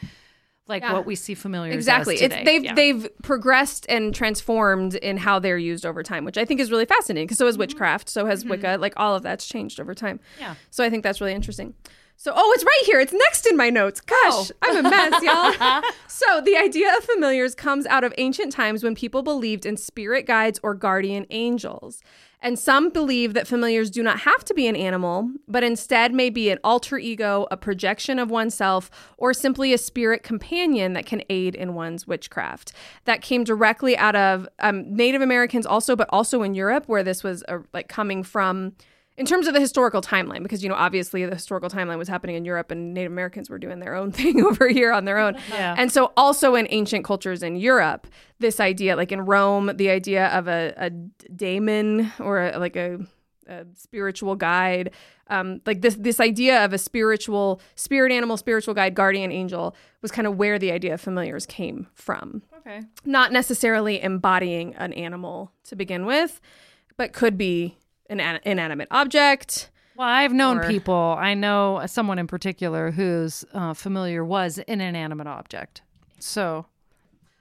like 0.69 0.83
Yeah. 0.83 0.93
what 0.93 1.07
we 1.07 1.15
see 1.15 1.35
familiars 1.35 1.75
exactly. 1.75 2.15
It's 2.15 2.23
today. 2.23 2.45
they've 2.45 2.65
Yeah. 2.65 2.75
they've 2.75 3.09
progressed 3.23 3.87
and 3.89 4.15
transformed 4.15 4.95
in 4.97 5.17
how 5.17 5.39
they're 5.39 5.59
used 5.59 5.87
over 5.87 6.03
time 6.03 6.25
which 6.25 6.39
i 6.39 6.45
think 6.45 6.61
is 6.61 6.71
really 6.71 6.85
fascinating 6.85 7.27
because 7.27 7.39
so 7.39 7.47
has 7.47 7.55
mm-hmm. 7.55 7.61
witchcraft 7.61 8.09
so 8.09 8.27
has 8.27 8.41
mm-hmm. 8.41 8.51
wicca 8.51 8.77
like 8.81 8.95
all 8.97 9.15
of 9.15 9.23
that's 9.23 9.47
changed 9.47 9.81
over 9.81 9.95
time. 9.95 10.21
Yeah. 10.41 10.55
so 10.71 10.85
i 10.85 10.91
think 10.91 11.03
that's 11.03 11.21
really 11.21 11.35
interesting. 11.35 11.75
So 12.19 12.33
oh 12.35 12.53
it's 12.55 12.65
right 12.65 12.83
here. 12.87 12.99
It's 12.99 13.13
next 13.13 13.47
in 13.47 13.59
my 13.59 13.69
notes. 13.69 14.01
Gosh 14.01 14.17
oh. 14.23 14.49
i'm 14.63 14.87
a 14.87 14.91
mess 14.91 15.23
y'all. 15.23 15.83
So 16.07 16.41
the 16.41 16.57
idea 16.57 16.97
of 16.97 17.05
familiars 17.05 17.55
comes 17.55 17.85
out 17.87 18.05
of 18.05 18.15
ancient 18.17 18.53
times 18.53 18.83
when 18.83 18.95
people 18.95 19.23
believed 19.23 19.67
in 19.67 19.77
spirit 19.77 20.27
guides 20.27 20.59
or 20.63 20.75
guardian 20.75 21.27
angels 21.29 22.03
and 22.43 22.59
some 22.59 22.91
believe 22.91 23.35
that 23.35 23.47
familiars 23.47 23.91
do 23.91 24.03
not 24.03 24.21
have 24.21 24.45
to 24.45 24.55
be 24.55 24.67
an 24.67 24.77
animal, 24.77 25.31
but 25.49 25.65
instead 25.65 26.13
may 26.13 26.31
be 26.31 26.51
an 26.51 26.59
alter 26.63 26.99
ego, 26.99 27.47
a 27.51 27.57
projection 27.57 28.19
of 28.19 28.31
oneself, 28.31 28.91
or 29.17 29.33
simply 29.33 29.73
a 29.73 29.79
spirit 29.79 30.23
companion 30.23 30.93
that 30.93 31.07
can 31.07 31.23
aid 31.31 31.55
in 31.55 31.75
one's 31.75 32.07
witchcraft. 32.07 32.73
That 33.05 33.23
came 33.23 33.45
directly 33.45 33.97
out 33.97 34.17
of 34.17 34.49
um, 34.61 34.95
Native 34.95 35.23
Americans, 35.23 35.67
also, 35.67 35.97
but 35.97 36.09
also 36.11 36.43
in 36.43 36.55
Europe, 36.55 36.85
where 36.87 37.03
this 37.03 37.25
was 37.25 37.43
uh, 37.49 37.59
like 37.73 37.89
coming 37.89 38.23
from. 38.23 38.75
In 39.19 39.25
terms 39.25 39.47
of 39.47 39.55
the 39.55 39.61
historical 39.61 40.03
timeline, 40.03 40.43
because 40.43 40.63
you 40.63 40.69
know, 40.69 40.75
obviously 40.75 41.25
the 41.25 41.35
historical 41.35 41.71
timeline 41.71 41.97
was 41.97 42.09
happening 42.09 42.37
in 42.37 42.45
Europe, 42.45 42.71
and 42.71 42.93
Native 42.93 43.13
Americans 43.13 43.49
were 43.49 43.59
doing 43.59 43.81
their 43.81 43.95
own 43.95 44.13
thing 44.21 44.45
over 44.45 44.69
here 44.69 44.93
on 44.93 45.05
their 45.05 45.19
own. 45.19 45.37
Yeah. 45.51 45.75
And 45.79 45.91
so, 45.91 46.13
also 46.17 46.55
in 46.55 46.67
ancient 46.71 47.05
cultures 47.05 47.43
in 47.43 47.57
Europe, 47.57 48.07
this 48.39 48.61
idea, 48.61 48.95
like 48.97 49.13
in 49.13 49.23
Rome, 49.23 49.73
the 49.75 49.89
idea 49.91 50.29
of 50.29 50.49
a, 50.49 50.75
a 50.77 50.91
daemon 50.91 52.13
or 52.19 52.43
a, 52.43 52.59
like 52.59 52.77
a, 52.77 52.99
a 53.47 53.65
spiritual 53.75 54.37
guide, 54.37 54.91
um, 55.29 55.61
like 55.65 55.81
this 55.81 55.95
this 55.95 56.21
idea 56.21 56.65
of 56.65 56.73
a 56.73 56.79
spiritual 56.79 57.61
spirit 57.75 58.13
animal, 58.13 58.37
spiritual 58.37 58.75
guide, 58.75 58.95
guardian 58.95 59.33
angel 59.33 59.75
was 60.03 60.11
kind 60.11 60.27
of 60.27 60.37
where 60.37 60.59
the 60.59 60.71
idea 60.71 60.95
of 60.95 61.01
familiars 61.01 61.47
came 61.47 61.87
from. 61.95 62.43
okay. 62.59 62.83
Not 63.05 63.33
necessarily 63.33 64.03
embodying 64.03 64.75
an 64.75 64.93
animal 64.93 65.53
to 65.65 65.75
begin 65.75 66.05
with, 66.05 66.41
but 66.97 67.13
could 67.13 67.39
be 67.39 67.77
an 68.11 68.21
an 68.21 68.41
inanimate 68.45 68.89
object. 68.91 69.71
Well, 69.97 70.07
I've 70.09 70.33
known 70.33 70.59
Or- 70.59 70.69
people. 70.69 71.17
I 71.19 71.35
know 71.35 71.83
someone 71.87 72.19
in 72.19 72.27
particular 72.27 72.91
whose 72.91 73.45
uh, 73.55 73.73
familiar 73.75 74.25
was 74.25 74.59
an 74.69 74.81
inanimate 74.81 75.27
object. 75.27 75.81
So 76.19 76.67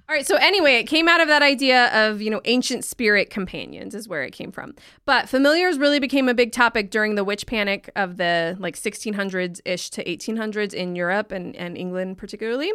All 0.08 0.16
right. 0.16 0.26
So 0.26 0.36
anyway, 0.38 0.76
it 0.76 0.84
came 0.84 1.08
out 1.10 1.20
of 1.20 1.28
that 1.28 1.42
idea 1.42 1.88
of 2.08 2.22
you 2.22 2.30
know 2.30 2.40
ancient 2.46 2.86
spirit 2.86 3.30
companions 3.30 3.96
is 3.96 4.08
where 4.08 4.24
it 4.24 4.32
came 4.32 4.52
from. 4.52 4.76
But 5.06 5.28
familiars 5.28 5.78
really 5.80 6.00
became 6.00 6.30
a 6.30 6.34
big 6.34 6.52
topic 6.52 6.92
during 6.92 7.16
the 7.16 7.24
witch 7.24 7.46
panic 7.48 7.90
of 7.96 8.18
the 8.18 8.56
like 8.60 8.76
1600s 8.76 9.60
ish 9.66 9.90
to 9.90 10.04
1800s 10.04 10.74
in 10.74 10.96
Europe 10.96 11.32
and 11.32 11.56
and 11.56 11.76
England 11.78 12.18
particularly. 12.18 12.72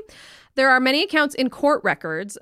There 0.56 0.68
are 0.70 0.80
many 0.80 1.04
accounts 1.04 1.34
in 1.36 1.48
court 1.50 1.82
records 1.84 2.36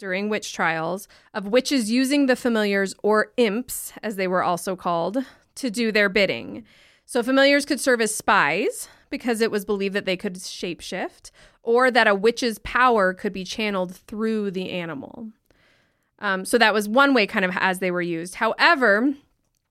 during 0.00 0.28
witch 0.28 0.52
trials 0.52 1.06
of 1.32 1.46
witches 1.46 1.90
using 1.90 2.26
the 2.26 2.34
familiars 2.34 2.94
or 3.04 3.32
imps 3.36 3.92
as 4.02 4.16
they 4.16 4.26
were 4.26 4.42
also 4.42 4.74
called 4.74 5.18
to 5.54 5.70
do 5.70 5.92
their 5.92 6.08
bidding. 6.08 6.64
So 7.04 7.22
familiars 7.22 7.64
could 7.64 7.78
serve 7.78 8.00
as 8.00 8.14
spies 8.14 8.88
because 9.10 9.40
it 9.40 9.50
was 9.50 9.64
believed 9.64 9.94
that 9.94 10.06
they 10.06 10.16
could 10.16 10.34
shapeshift 10.34 11.30
or 11.62 11.90
that 11.90 12.08
a 12.08 12.14
witch's 12.14 12.58
power 12.60 13.12
could 13.12 13.32
be 13.32 13.44
channeled 13.44 13.94
through 13.94 14.50
the 14.50 14.70
animal. 14.70 15.28
Um, 16.18 16.44
so 16.44 16.58
that 16.58 16.74
was 16.74 16.88
one 16.88 17.14
way, 17.14 17.26
kind 17.26 17.44
of, 17.44 17.56
as 17.58 17.78
they 17.78 17.90
were 17.90 18.02
used. 18.02 18.36
However, 18.36 19.14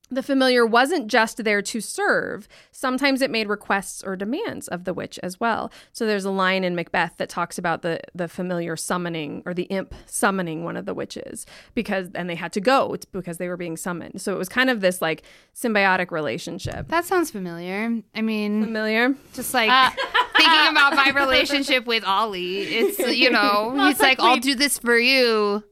the 0.09 0.23
familiar 0.23 0.65
wasn't 0.65 1.07
just 1.07 1.43
there 1.43 1.61
to 1.61 1.81
serve. 1.81 2.47
Sometimes 2.71 3.21
it 3.21 3.29
made 3.29 3.47
requests 3.47 4.03
or 4.03 4.15
demands 4.15 4.67
of 4.67 4.83
the 4.83 4.93
witch 4.93 5.19
as 5.21 5.39
well. 5.39 5.71
So 5.91 6.05
there's 6.05 6.25
a 6.25 6.31
line 6.31 6.63
in 6.63 6.75
Macbeth 6.75 7.17
that 7.17 7.29
talks 7.29 7.57
about 7.57 7.81
the 7.81 7.99
the 8.15 8.27
familiar 8.27 8.75
summoning 8.75 9.43
or 9.45 9.53
the 9.53 9.63
imp 9.63 9.93
summoning 10.05 10.63
one 10.63 10.77
of 10.77 10.85
the 10.85 10.93
witches 10.93 11.45
because 11.73 12.09
and 12.15 12.29
they 12.29 12.35
had 12.35 12.51
to 12.53 12.61
go 12.61 12.93
it's 12.93 13.05
because 13.05 13.37
they 13.37 13.47
were 13.47 13.57
being 13.57 13.77
summoned. 13.77 14.21
So 14.21 14.33
it 14.33 14.37
was 14.37 14.49
kind 14.49 14.69
of 14.69 14.81
this 14.81 15.01
like 15.01 15.23
symbiotic 15.55 16.11
relationship. 16.11 16.87
That 16.87 17.05
sounds 17.05 17.31
familiar. 17.31 18.01
I 18.15 18.21
mean, 18.21 18.63
Familiar? 18.63 19.15
just 19.33 19.53
like 19.53 19.69
uh, 19.69 19.89
thinking 20.37 20.71
about 20.71 20.95
my 20.95 21.11
relationship 21.15 21.85
with 21.85 22.03
Ollie. 22.03 22.61
It's 22.61 22.99
you 23.15 23.29
know, 23.29 23.75
he's 23.87 23.99
like, 23.99 24.19
I'll 24.19 24.37
do 24.37 24.55
this 24.55 24.77
for 24.79 24.97
you. 24.97 25.63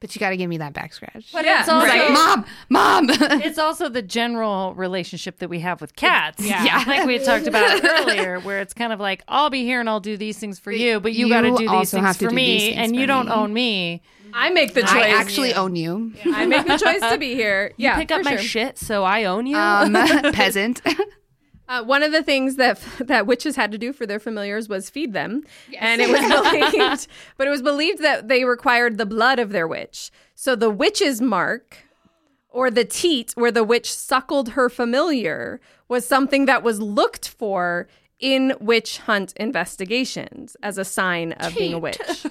But 0.00 0.14
you 0.14 0.20
got 0.20 0.30
to 0.30 0.36
give 0.36 0.48
me 0.48 0.58
that 0.58 0.72
back 0.72 0.92
scratch. 0.92 1.32
But 1.32 1.44
Yeah. 1.44 1.60
it's 1.60 1.68
also 1.68 1.86
Like, 1.86 2.12
mom, 2.12 2.44
mom. 2.68 3.06
it's 3.42 3.58
also 3.58 3.88
the 3.88 4.02
general 4.02 4.74
relationship 4.74 5.38
that 5.38 5.48
we 5.50 5.60
have 5.60 5.80
with 5.80 5.96
cats. 5.96 6.44
Yeah. 6.44 6.64
Yeah. 6.64 6.84
Like 6.86 7.06
we 7.06 7.18
talked 7.18 7.46
about 7.46 7.82
earlier, 8.00 8.40
where 8.40 8.60
it's 8.60 8.74
kind 8.74 8.92
of 8.92 9.00
like, 9.00 9.22
I'll 9.28 9.50
be 9.50 9.64
here 9.64 9.80
and 9.80 9.88
I'll 9.88 10.00
do 10.00 10.16
these 10.16 10.38
things 10.38 10.58
for 10.58 10.70
you, 10.72 11.00
but 11.00 11.12
you, 11.12 11.26
you 11.26 11.32
got 11.32 11.42
to 11.42 11.56
do 11.56 11.68
these 11.68 11.90
things 11.90 12.16
for 12.16 12.30
me, 12.30 12.60
things 12.60 12.76
and 12.78 12.94
for 12.94 13.00
you 13.00 13.06
don't 13.06 13.28
own 13.28 13.52
me. 13.52 14.02
I 14.34 14.50
make 14.50 14.74
the 14.74 14.82
choice. 14.82 14.90
I 14.92 15.08
actually 15.08 15.54
own 15.54 15.74
you. 15.74 16.12
I 16.26 16.44
make 16.46 16.66
the 16.66 16.76
choice 16.76 17.00
to 17.00 17.16
be 17.18 17.34
here. 17.34 17.72
You 17.76 17.84
yeah, 17.84 17.96
pick 17.96 18.10
up 18.12 18.18
for 18.18 18.24
my 18.24 18.36
sure. 18.36 18.42
shit, 18.42 18.78
so 18.78 19.02
I 19.02 19.24
own 19.24 19.46
you. 19.46 19.56
Um, 19.56 19.92
peasant. 20.32 20.82
Uh, 21.68 21.84
one 21.84 22.02
of 22.02 22.12
the 22.12 22.22
things 22.22 22.56
that 22.56 22.80
that 23.00 23.26
witches 23.26 23.56
had 23.56 23.70
to 23.72 23.78
do 23.78 23.92
for 23.92 24.06
their 24.06 24.18
familiars 24.18 24.68
was 24.68 24.88
feed 24.88 25.12
them, 25.12 25.42
and 25.78 26.00
it 26.00 26.08
was 26.08 26.20
believed, 26.72 27.08
but 27.36 27.46
it 27.46 27.50
was 27.50 27.62
believed 27.62 28.02
that 28.02 28.28
they 28.28 28.44
required 28.44 28.98
the 28.98 29.06
blood 29.06 29.38
of 29.38 29.50
their 29.50 29.68
witch. 29.68 30.10
So 30.34 30.56
the 30.56 30.70
witch's 30.70 31.20
mark, 31.20 31.78
or 32.48 32.70
the 32.70 32.84
teat 32.84 33.32
where 33.34 33.52
the 33.52 33.64
witch 33.64 33.92
suckled 33.92 34.50
her 34.50 34.68
familiar, 34.68 35.60
was 35.88 36.06
something 36.06 36.46
that 36.46 36.62
was 36.62 36.80
looked 36.80 37.28
for 37.28 37.86
in 38.18 38.54
witch 38.60 38.98
hunt 38.98 39.32
investigations 39.36 40.56
as 40.62 40.78
a 40.78 40.84
sign 40.84 41.32
of 41.32 41.54
being 41.54 41.74
a 41.74 41.78
witch. 41.78 41.98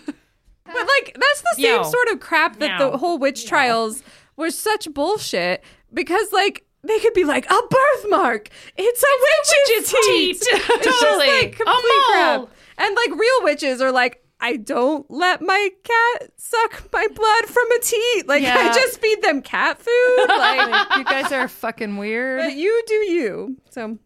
but 0.65 0.87
like 0.87 1.15
that's 1.15 1.41
the 1.41 1.55
same 1.55 1.75
Yo. 1.75 1.83
sort 1.83 2.07
of 2.09 2.19
crap 2.19 2.59
that 2.59 2.79
Meow. 2.79 2.91
the 2.91 2.97
whole 2.97 3.17
witch 3.17 3.45
trials 3.45 4.03
was 4.35 4.57
such 4.57 4.93
bullshit 4.93 5.63
because 5.93 6.31
like 6.31 6.66
they 6.83 6.99
could 6.99 7.13
be 7.13 7.23
like 7.23 7.45
a 7.49 7.59
birthmark. 7.69 8.49
It's 8.77 9.03
a 9.03 9.13
witch's, 9.21 9.89
teat. 9.91 10.37
It's 10.41 10.45
just 10.85 11.01
Totally. 11.01 11.27
like 11.27 11.55
complete 11.55 12.03
crap. 12.11 12.49
And 12.77 12.95
like 12.95 13.19
real 13.19 13.43
witches 13.43 13.81
are 13.81 13.91
like, 13.91 14.23
I 14.39 14.57
don't 14.57 15.09
let 15.09 15.41
my 15.41 15.69
cat 15.83 16.29
suck 16.37 16.87
my 16.93 17.07
blood 17.07 17.45
from 17.45 17.71
a 17.71 17.79
teat. 17.81 18.27
Like 18.27 18.43
I 18.43 18.67
just 18.73 19.01
feed 19.01 19.21
them 19.23 19.41
cat 19.41 19.79
food. 19.79 20.17
Like 20.27 20.97
you 20.97 21.03
guys 21.03 21.31
are 21.31 21.47
fucking 21.47 21.97
weird. 21.97 22.41
but 22.41 22.55
you 22.55 22.83
do 22.87 22.93
you. 22.93 23.57
So 23.71 23.97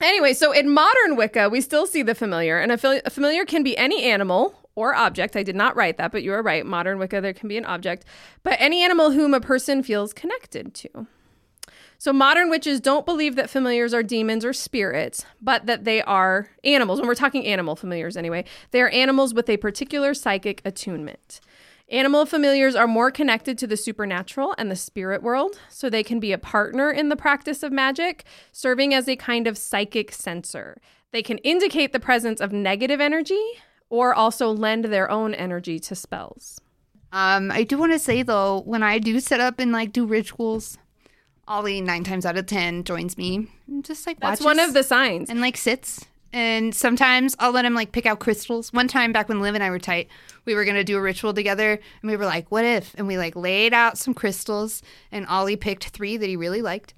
anyway, 0.00 0.32
so 0.34 0.52
in 0.52 0.70
modern 0.70 1.16
Wicca, 1.16 1.48
we 1.48 1.60
still 1.60 1.86
see 1.86 2.02
the 2.02 2.14
familiar, 2.14 2.58
and 2.60 2.70
a, 2.70 2.78
fil- 2.78 3.00
a 3.04 3.10
familiar 3.10 3.44
can 3.44 3.62
be 3.64 3.76
any 3.76 4.04
animal 4.04 4.54
or 4.76 4.94
object. 4.94 5.34
I 5.36 5.42
did 5.42 5.56
not 5.56 5.74
write 5.74 5.96
that, 5.98 6.12
but 6.12 6.22
you 6.22 6.32
are 6.32 6.42
right. 6.42 6.64
Modern 6.64 6.98
Wicca, 7.00 7.20
there 7.20 7.32
can 7.32 7.48
be 7.48 7.56
an 7.56 7.64
object, 7.64 8.04
but 8.44 8.56
any 8.60 8.84
animal 8.84 9.10
whom 9.10 9.34
a 9.34 9.40
person 9.40 9.82
feels 9.82 10.12
connected 10.12 10.74
to. 10.74 11.06
So 11.98 12.12
modern 12.12 12.50
witches 12.50 12.80
don't 12.80 13.06
believe 13.06 13.36
that 13.36 13.50
familiars 13.50 13.94
are 13.94 14.02
demons 14.02 14.44
or 14.44 14.52
spirits, 14.52 15.24
but 15.40 15.66
that 15.66 15.84
they 15.84 16.02
are 16.02 16.50
animals. 16.64 17.00
When 17.00 17.08
we're 17.08 17.14
talking 17.14 17.46
animal 17.46 17.76
familiars 17.76 18.16
anyway, 18.16 18.44
they 18.70 18.82
are 18.82 18.90
animals 18.90 19.32
with 19.32 19.48
a 19.48 19.56
particular 19.56 20.14
psychic 20.14 20.60
attunement. 20.64 21.40
Animal 21.88 22.26
familiars 22.26 22.74
are 22.74 22.88
more 22.88 23.12
connected 23.12 23.56
to 23.58 23.66
the 23.66 23.76
supernatural 23.76 24.54
and 24.58 24.70
the 24.70 24.76
spirit 24.76 25.22
world, 25.22 25.60
so 25.68 25.88
they 25.88 26.02
can 26.02 26.18
be 26.18 26.32
a 26.32 26.38
partner 26.38 26.90
in 26.90 27.10
the 27.10 27.16
practice 27.16 27.62
of 27.62 27.70
magic, 27.70 28.24
serving 28.50 28.92
as 28.92 29.08
a 29.08 29.14
kind 29.14 29.46
of 29.46 29.56
psychic 29.56 30.10
sensor. 30.10 30.80
They 31.12 31.22
can 31.22 31.38
indicate 31.38 31.92
the 31.92 32.00
presence 32.00 32.40
of 32.40 32.52
negative 32.52 33.00
energy 33.00 33.40
or 33.88 34.12
also 34.12 34.50
lend 34.50 34.86
their 34.86 35.08
own 35.08 35.32
energy 35.32 35.78
to 35.78 35.94
spells. 35.94 36.60
Um, 37.12 37.52
I 37.52 37.62
do 37.62 37.78
want 37.78 37.92
to 37.92 38.00
say 38.00 38.22
though, 38.22 38.62
when 38.62 38.82
I 38.82 38.98
do 38.98 39.20
set 39.20 39.40
up 39.40 39.60
and 39.60 39.70
like 39.70 39.92
do 39.92 40.06
rituals, 40.06 40.76
Ollie 41.48 41.80
nine 41.80 42.04
times 42.04 42.26
out 42.26 42.36
of 42.36 42.46
ten 42.46 42.84
joins 42.84 43.16
me. 43.16 43.48
And 43.68 43.84
just 43.84 44.06
like 44.06 44.20
That's 44.20 44.40
watches 44.40 44.44
one 44.44 44.58
of 44.58 44.74
the 44.74 44.82
signs. 44.82 45.30
and 45.30 45.40
like 45.40 45.56
sits. 45.56 46.04
And 46.32 46.74
sometimes 46.74 47.34
I'll 47.38 47.52
let 47.52 47.64
him 47.64 47.74
like 47.74 47.92
pick 47.92 48.04
out 48.04 48.18
crystals. 48.18 48.72
One 48.72 48.88
time 48.88 49.12
back 49.12 49.28
when 49.28 49.40
Liv 49.40 49.54
and 49.54 49.64
I 49.64 49.70
were 49.70 49.78
tight, 49.78 50.08
we 50.44 50.54
were 50.54 50.64
gonna 50.64 50.84
do 50.84 50.98
a 50.98 51.00
ritual 51.00 51.32
together, 51.32 51.72
and 51.72 52.10
we 52.10 52.16
were 52.16 52.26
like, 52.26 52.46
"What 52.50 52.64
if?" 52.64 52.94
And 52.98 53.06
we 53.06 53.16
like 53.16 53.36
laid 53.36 53.72
out 53.72 53.96
some 53.96 54.12
crystals, 54.12 54.82
and 55.10 55.26
Ollie 55.26 55.56
picked 55.56 55.88
three 55.88 56.16
that 56.16 56.28
he 56.28 56.36
really 56.36 56.60
liked. 56.62 56.94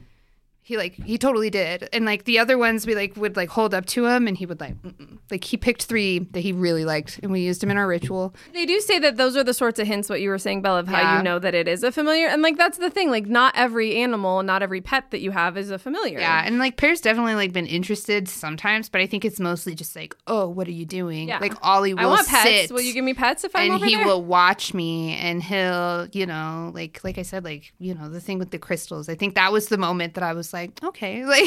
He 0.68 0.76
like 0.76 1.02
he 1.02 1.16
totally 1.16 1.48
did, 1.48 1.88
and 1.94 2.04
like 2.04 2.24
the 2.24 2.38
other 2.38 2.58
ones 2.58 2.86
we 2.86 2.94
like 2.94 3.16
would 3.16 3.36
like 3.36 3.48
hold 3.48 3.72
up 3.72 3.86
to 3.86 4.04
him, 4.04 4.28
and 4.28 4.36
he 4.36 4.44
would 4.44 4.60
like 4.60 4.74
Mm-mm. 4.82 5.16
like 5.30 5.42
he 5.44 5.56
picked 5.56 5.84
three 5.84 6.18
that 6.18 6.40
he 6.40 6.52
really 6.52 6.84
liked, 6.84 7.20
and 7.22 7.32
we 7.32 7.40
used 7.40 7.62
them 7.62 7.70
in 7.70 7.78
our 7.78 7.86
ritual. 7.86 8.34
They 8.52 8.66
do 8.66 8.78
say 8.82 8.98
that 8.98 9.16
those 9.16 9.34
are 9.34 9.42
the 9.42 9.54
sorts 9.54 9.78
of 9.80 9.86
hints 9.86 10.10
what 10.10 10.20
you 10.20 10.28
were 10.28 10.36
saying, 10.36 10.60
Belle, 10.60 10.76
of 10.76 10.86
how 10.86 11.00
Yeah. 11.00 11.16
you 11.16 11.22
know 11.22 11.38
that 11.38 11.54
it 11.54 11.68
is 11.68 11.82
a 11.82 11.90
familiar. 11.90 12.26
And 12.26 12.42
like 12.42 12.58
that's 12.58 12.76
the 12.76 12.90
thing, 12.90 13.08
like 13.10 13.24
not 13.26 13.54
every 13.56 13.96
animal, 13.96 14.42
not 14.42 14.62
every 14.62 14.82
pet 14.82 15.10
that 15.10 15.20
you 15.22 15.30
have 15.30 15.56
is 15.56 15.70
a 15.70 15.78
familiar. 15.78 16.18
Yeah, 16.20 16.42
and 16.44 16.58
like 16.58 16.76
Pear's 16.76 17.00
definitely 17.00 17.34
like 17.34 17.54
been 17.54 17.66
interested 17.66 18.28
sometimes, 18.28 18.90
but 18.90 19.00
I 19.00 19.06
think 19.06 19.24
it's 19.24 19.40
mostly 19.40 19.74
just 19.74 19.96
like, 19.96 20.14
oh, 20.26 20.48
what 20.48 20.68
are 20.68 20.72
you 20.72 20.84
doing? 20.84 21.28
Yeah. 21.28 21.38
Like 21.38 21.54
Ollie 21.66 21.94
will 21.94 22.02
I 22.02 22.06
want 22.06 22.28
pets. 22.28 22.68
sit, 22.68 22.70
Will 22.74 22.82
you 22.82 22.92
give 22.92 23.06
me 23.06 23.14
pets 23.14 23.42
if 23.42 23.56
I'm 23.56 23.62
and 23.70 23.72
over 23.76 23.86
he 23.86 23.94
there? 23.96 24.04
will 24.04 24.22
watch 24.22 24.74
me, 24.74 25.14
and 25.14 25.42
he'll, 25.42 26.08
you 26.12 26.26
know, 26.26 26.72
like 26.74 27.00
like 27.04 27.16
I 27.16 27.22
said, 27.22 27.42
like 27.42 27.72
you 27.78 27.94
know, 27.94 28.10
the 28.10 28.20
thing 28.20 28.38
with 28.38 28.50
the 28.50 28.58
crystals. 28.58 29.08
I 29.08 29.14
think 29.14 29.34
that 29.36 29.50
was 29.50 29.68
the 29.68 29.78
moment 29.78 30.12
that 30.12 30.22
I 30.22 30.34
was 30.34 30.52
like, 30.52 30.57
okay, 30.82 31.24
like 31.24 31.44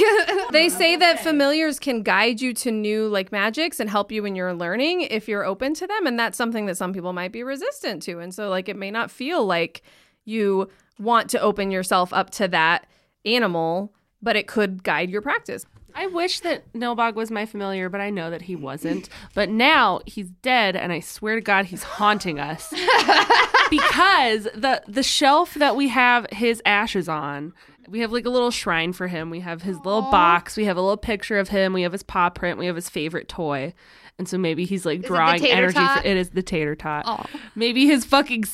They 0.51 0.69
say 0.69 0.95
that 0.95 1.19
familiars 1.21 1.79
can 1.79 2.03
guide 2.03 2.41
you 2.41 2.53
to 2.55 2.71
new 2.71 3.07
like 3.07 3.31
magics 3.31 3.79
and 3.79 3.89
help 3.89 4.11
you 4.11 4.25
in 4.25 4.35
your 4.35 4.53
learning 4.53 5.01
if 5.01 5.27
you're 5.27 5.45
open 5.45 5.73
to 5.75 5.87
them, 5.87 6.07
and 6.07 6.19
that's 6.19 6.37
something 6.37 6.65
that 6.65 6.77
some 6.77 6.93
people 6.93 7.13
might 7.13 7.31
be 7.31 7.43
resistant 7.43 8.01
to. 8.03 8.19
And 8.19 8.33
so 8.33 8.49
like 8.49 8.69
it 8.69 8.75
may 8.75 8.91
not 8.91 9.11
feel 9.11 9.45
like 9.45 9.81
you 10.25 10.69
want 10.99 11.29
to 11.31 11.41
open 11.41 11.71
yourself 11.71 12.13
up 12.13 12.29
to 12.31 12.47
that 12.49 12.87
animal, 13.25 13.93
but 14.21 14.35
it 14.35 14.47
could 14.47 14.83
guide 14.83 15.09
your 15.09 15.21
practice. 15.21 15.65
I 15.93 16.07
wish 16.07 16.39
that 16.41 16.71
Nilbog 16.73 17.15
was 17.15 17.31
my 17.31 17.45
familiar, 17.45 17.89
but 17.89 18.01
I 18.01 18.09
know 18.09 18.29
that 18.29 18.43
he 18.43 18.55
wasn't. 18.55 19.09
But 19.33 19.49
now 19.49 19.99
he's 20.05 20.29
dead, 20.29 20.75
and 20.75 20.91
I 20.91 21.01
swear 21.01 21.35
to 21.35 21.41
God, 21.41 21.65
he's 21.65 21.83
haunting 21.83 22.39
us 22.39 22.73
because 23.71 24.43
the 24.53 24.83
the 24.87 25.01
shelf 25.01 25.55
that 25.55 25.75
we 25.75 25.87
have 25.87 26.27
his 26.31 26.61
ashes 26.65 27.09
on. 27.09 27.53
We 27.87 28.01
have 28.01 28.11
like 28.11 28.25
a 28.25 28.29
little 28.29 28.51
shrine 28.51 28.93
for 28.93 29.07
him. 29.07 29.31
We 29.31 29.39
have 29.39 29.63
his 29.63 29.75
little 29.77 30.03
box. 30.03 30.55
We 30.55 30.65
have 30.65 30.77
a 30.77 30.81
little 30.81 30.97
picture 30.97 31.39
of 31.39 31.49
him. 31.49 31.73
We 31.73 31.81
have 31.81 31.91
his 31.91 32.03
paw 32.03 32.29
print. 32.29 32.59
We 32.59 32.67
have 32.67 32.75
his 32.75 32.87
favorite 32.87 33.27
toy. 33.27 33.73
And 34.17 34.29
so 34.29 34.37
maybe 34.37 34.65
he's 34.65 34.85
like 34.85 35.01
drawing 35.01 35.45
energy. 35.45 35.73
For, 35.73 36.05
it 36.05 36.15
is 36.15 36.29
the 36.29 36.43
tater 36.43 36.75
tot. 36.75 37.05
Aw. 37.07 37.25
Maybe 37.55 37.87
his 37.87 38.05
fucking 38.05 38.45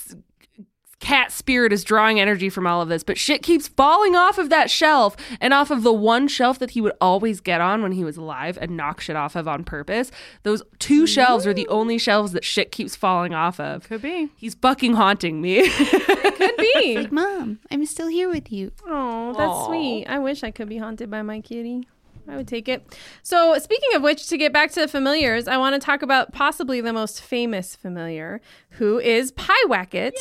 cat 0.99 1.31
spirit 1.31 1.71
is 1.71 1.83
drawing 1.83 2.19
energy 2.19 2.49
from 2.49 2.65
all 2.65 2.81
of 2.81 2.89
this, 2.89 3.03
but 3.03 3.17
shit 3.17 3.43
keeps 3.43 3.67
falling 3.67 4.15
off 4.15 4.37
of 4.37 4.49
that 4.49 4.69
shelf 4.69 5.15
and 5.39 5.53
off 5.53 5.69
of 5.69 5.83
the 5.83 5.93
one 5.93 6.27
shelf 6.27 6.59
that 6.59 6.71
he 6.71 6.81
would 6.81 6.93
always 6.99 7.39
get 7.39 7.61
on 7.61 7.81
when 7.81 7.91
he 7.91 8.03
was 8.03 8.17
alive 8.17 8.57
and 8.59 8.75
knock 8.75 8.99
shit 8.99 9.15
off 9.15 9.35
of 9.35 9.47
on 9.47 9.63
purpose. 9.63 10.11
Those 10.43 10.63
two 10.79 11.05
shelves 11.05 11.45
are 11.45 11.53
the 11.53 11.67
only 11.67 11.97
shelves 11.97 12.31
that 12.31 12.43
shit 12.43 12.71
keeps 12.71 12.95
falling 12.95 13.33
off 13.33 13.59
of. 13.59 13.87
Could 13.87 14.01
be. 14.01 14.29
He's 14.35 14.55
fucking 14.55 14.93
haunting 14.93 15.41
me. 15.41 15.69
Could 15.69 16.57
be. 16.57 16.95
Like, 16.97 17.11
Mom, 17.11 17.59
I'm 17.69 17.85
still 17.85 18.07
here 18.07 18.29
with 18.29 18.51
you. 18.51 18.71
Oh, 18.87 19.33
that's 19.33 19.65
sweet. 19.67 20.05
I 20.07 20.19
wish 20.19 20.43
I 20.43 20.51
could 20.51 20.69
be 20.69 20.77
haunted 20.77 21.11
by 21.11 21.21
my 21.21 21.41
kitty. 21.41 21.87
I 22.29 22.35
would 22.35 22.47
take 22.47 22.67
it. 22.67 22.97
So, 23.23 23.57
speaking 23.57 23.95
of 23.95 24.01
which, 24.01 24.27
to 24.27 24.37
get 24.37 24.51
back 24.51 24.71
to 24.71 24.81
the 24.81 24.87
familiars, 24.87 25.47
I 25.47 25.57
want 25.57 25.75
to 25.75 25.85
talk 25.85 26.01
about 26.01 26.33
possibly 26.33 26.81
the 26.81 26.93
most 26.93 27.21
famous 27.21 27.75
familiar, 27.75 28.41
who 28.71 28.99
is 28.99 29.31
Pyewacket, 29.31 30.13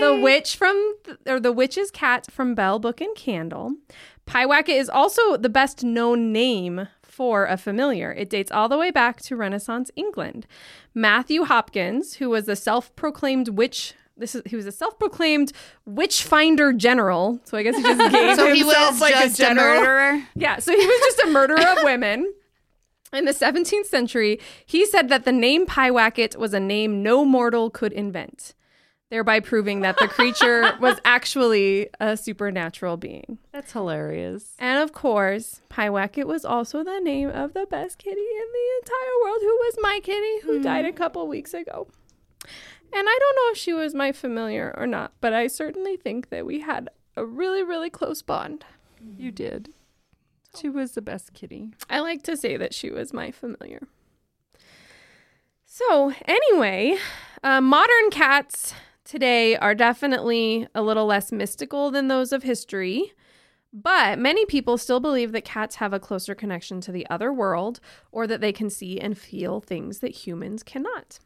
the 0.00 0.18
witch 0.22 0.56
from, 0.56 0.96
or 1.26 1.38
the 1.38 1.52
witch's 1.52 1.90
cat 1.90 2.30
from 2.30 2.54
Bell 2.54 2.78
Book 2.78 3.00
and 3.00 3.14
Candle. 3.14 3.74
Pyewacket 4.26 4.78
is 4.78 4.88
also 4.88 5.36
the 5.36 5.50
best 5.50 5.84
known 5.84 6.32
name 6.32 6.88
for 7.02 7.46
a 7.46 7.56
familiar. 7.56 8.12
It 8.12 8.30
dates 8.30 8.50
all 8.50 8.68
the 8.68 8.78
way 8.78 8.90
back 8.90 9.20
to 9.22 9.36
Renaissance 9.36 9.90
England. 9.94 10.46
Matthew 10.94 11.44
Hopkins, 11.44 12.14
who 12.14 12.30
was 12.30 12.48
a 12.48 12.56
self-proclaimed 12.56 13.50
witch. 13.50 13.94
This 14.16 14.34
is 14.34 14.42
he 14.46 14.56
was 14.56 14.66
a 14.66 14.72
self-proclaimed 14.72 15.52
witch 15.86 16.22
finder 16.22 16.72
general. 16.72 17.40
So 17.44 17.58
I 17.58 17.62
guess 17.62 17.76
he 17.76 17.82
just 17.82 17.98
gave 18.12 18.36
So 18.36 18.52
he 18.52 18.60
himself 18.60 18.92
was 18.92 19.00
like 19.00 19.14
just 19.14 19.40
a 19.40 19.42
a 19.42 19.46
general. 19.48 19.80
murderer. 19.80 20.22
Yeah, 20.34 20.58
so 20.58 20.72
he 20.72 20.86
was 20.86 21.00
just 21.00 21.28
a 21.28 21.30
murderer 21.30 21.58
of 21.58 21.78
women. 21.82 22.32
In 23.12 23.26
the 23.26 23.32
17th 23.32 23.86
century, 23.86 24.40
he 24.66 24.84
said 24.84 25.08
that 25.08 25.24
the 25.24 25.32
name 25.32 25.66
Pyewacket 25.66 26.36
was 26.36 26.52
a 26.52 26.58
name 26.58 27.00
no 27.02 27.24
mortal 27.24 27.70
could 27.70 27.92
invent, 27.92 28.54
thereby 29.08 29.38
proving 29.38 29.80
that 29.80 29.98
the 29.98 30.08
creature 30.08 30.72
was 30.80 30.98
actually 31.04 31.90
a 32.00 32.16
supernatural 32.16 32.96
being. 32.96 33.38
That's 33.52 33.70
hilarious. 33.70 34.54
And 34.58 34.82
of 34.82 34.92
course, 34.92 35.62
Pyewacket 35.70 36.24
was 36.26 36.44
also 36.44 36.82
the 36.82 36.98
name 36.98 37.28
of 37.28 37.54
the 37.54 37.66
best 37.66 37.98
kitty 37.98 38.20
in 38.20 38.46
the 38.52 38.82
entire 38.82 39.22
world, 39.22 39.38
who 39.42 39.56
was 39.58 39.76
my 39.80 40.00
kitty, 40.02 40.40
who 40.40 40.56
hmm. 40.56 40.62
died 40.62 40.84
a 40.84 40.92
couple 40.92 41.28
weeks 41.28 41.54
ago. 41.54 41.86
And 42.96 43.08
I 43.08 43.18
don't 43.20 43.36
know 43.36 43.50
if 43.50 43.58
she 43.58 43.72
was 43.72 43.92
my 43.92 44.12
familiar 44.12 44.72
or 44.78 44.86
not, 44.86 45.12
but 45.20 45.32
I 45.32 45.48
certainly 45.48 45.96
think 45.96 46.28
that 46.30 46.46
we 46.46 46.60
had 46.60 46.88
a 47.16 47.24
really, 47.24 47.64
really 47.64 47.90
close 47.90 48.22
bond. 48.22 48.64
You 49.18 49.32
did. 49.32 49.70
She 50.56 50.68
was 50.68 50.92
the 50.92 51.02
best 51.02 51.34
kitty. 51.34 51.72
I 51.90 51.98
like 51.98 52.22
to 52.22 52.36
say 52.36 52.56
that 52.56 52.72
she 52.72 52.90
was 52.90 53.12
my 53.12 53.32
familiar. 53.32 53.88
So, 55.66 56.12
anyway, 56.24 56.96
uh, 57.42 57.60
modern 57.60 58.10
cats 58.12 58.74
today 59.04 59.56
are 59.56 59.74
definitely 59.74 60.68
a 60.72 60.82
little 60.82 61.06
less 61.06 61.32
mystical 61.32 61.90
than 61.90 62.06
those 62.06 62.32
of 62.32 62.44
history, 62.44 63.12
but 63.72 64.20
many 64.20 64.46
people 64.46 64.78
still 64.78 65.00
believe 65.00 65.32
that 65.32 65.44
cats 65.44 65.76
have 65.76 65.92
a 65.92 65.98
closer 65.98 66.36
connection 66.36 66.80
to 66.82 66.92
the 66.92 67.08
other 67.10 67.32
world 67.32 67.80
or 68.12 68.28
that 68.28 68.40
they 68.40 68.52
can 68.52 68.70
see 68.70 69.00
and 69.00 69.18
feel 69.18 69.60
things 69.60 69.98
that 69.98 70.12
humans 70.12 70.62
cannot. 70.62 71.18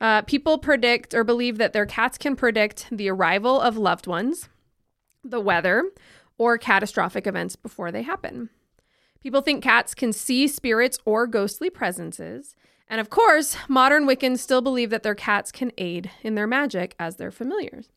Uh, 0.00 0.22
people 0.22 0.58
predict 0.58 1.12
or 1.14 1.24
believe 1.24 1.58
that 1.58 1.72
their 1.72 1.86
cats 1.86 2.16
can 2.16 2.34
predict 2.34 2.86
the 2.90 3.10
arrival 3.10 3.60
of 3.60 3.76
loved 3.76 4.06
ones, 4.06 4.48
the 5.22 5.40
weather, 5.40 5.90
or 6.38 6.56
catastrophic 6.56 7.26
events 7.26 7.54
before 7.54 7.92
they 7.92 8.02
happen. 8.02 8.48
People 9.22 9.42
think 9.42 9.62
cats 9.62 9.94
can 9.94 10.12
see 10.12 10.48
spirits 10.48 10.98
or 11.04 11.26
ghostly 11.26 11.68
presences. 11.68 12.56
And 12.88 13.00
of 13.00 13.10
course, 13.10 13.56
modern 13.68 14.06
Wiccans 14.06 14.38
still 14.38 14.62
believe 14.62 14.88
that 14.90 15.02
their 15.02 15.14
cats 15.14 15.52
can 15.52 15.70
aid 15.76 16.10
in 16.22 16.34
their 16.34 16.46
magic 16.46 16.96
as 16.98 17.16
their 17.16 17.30
familiars. 17.30 17.90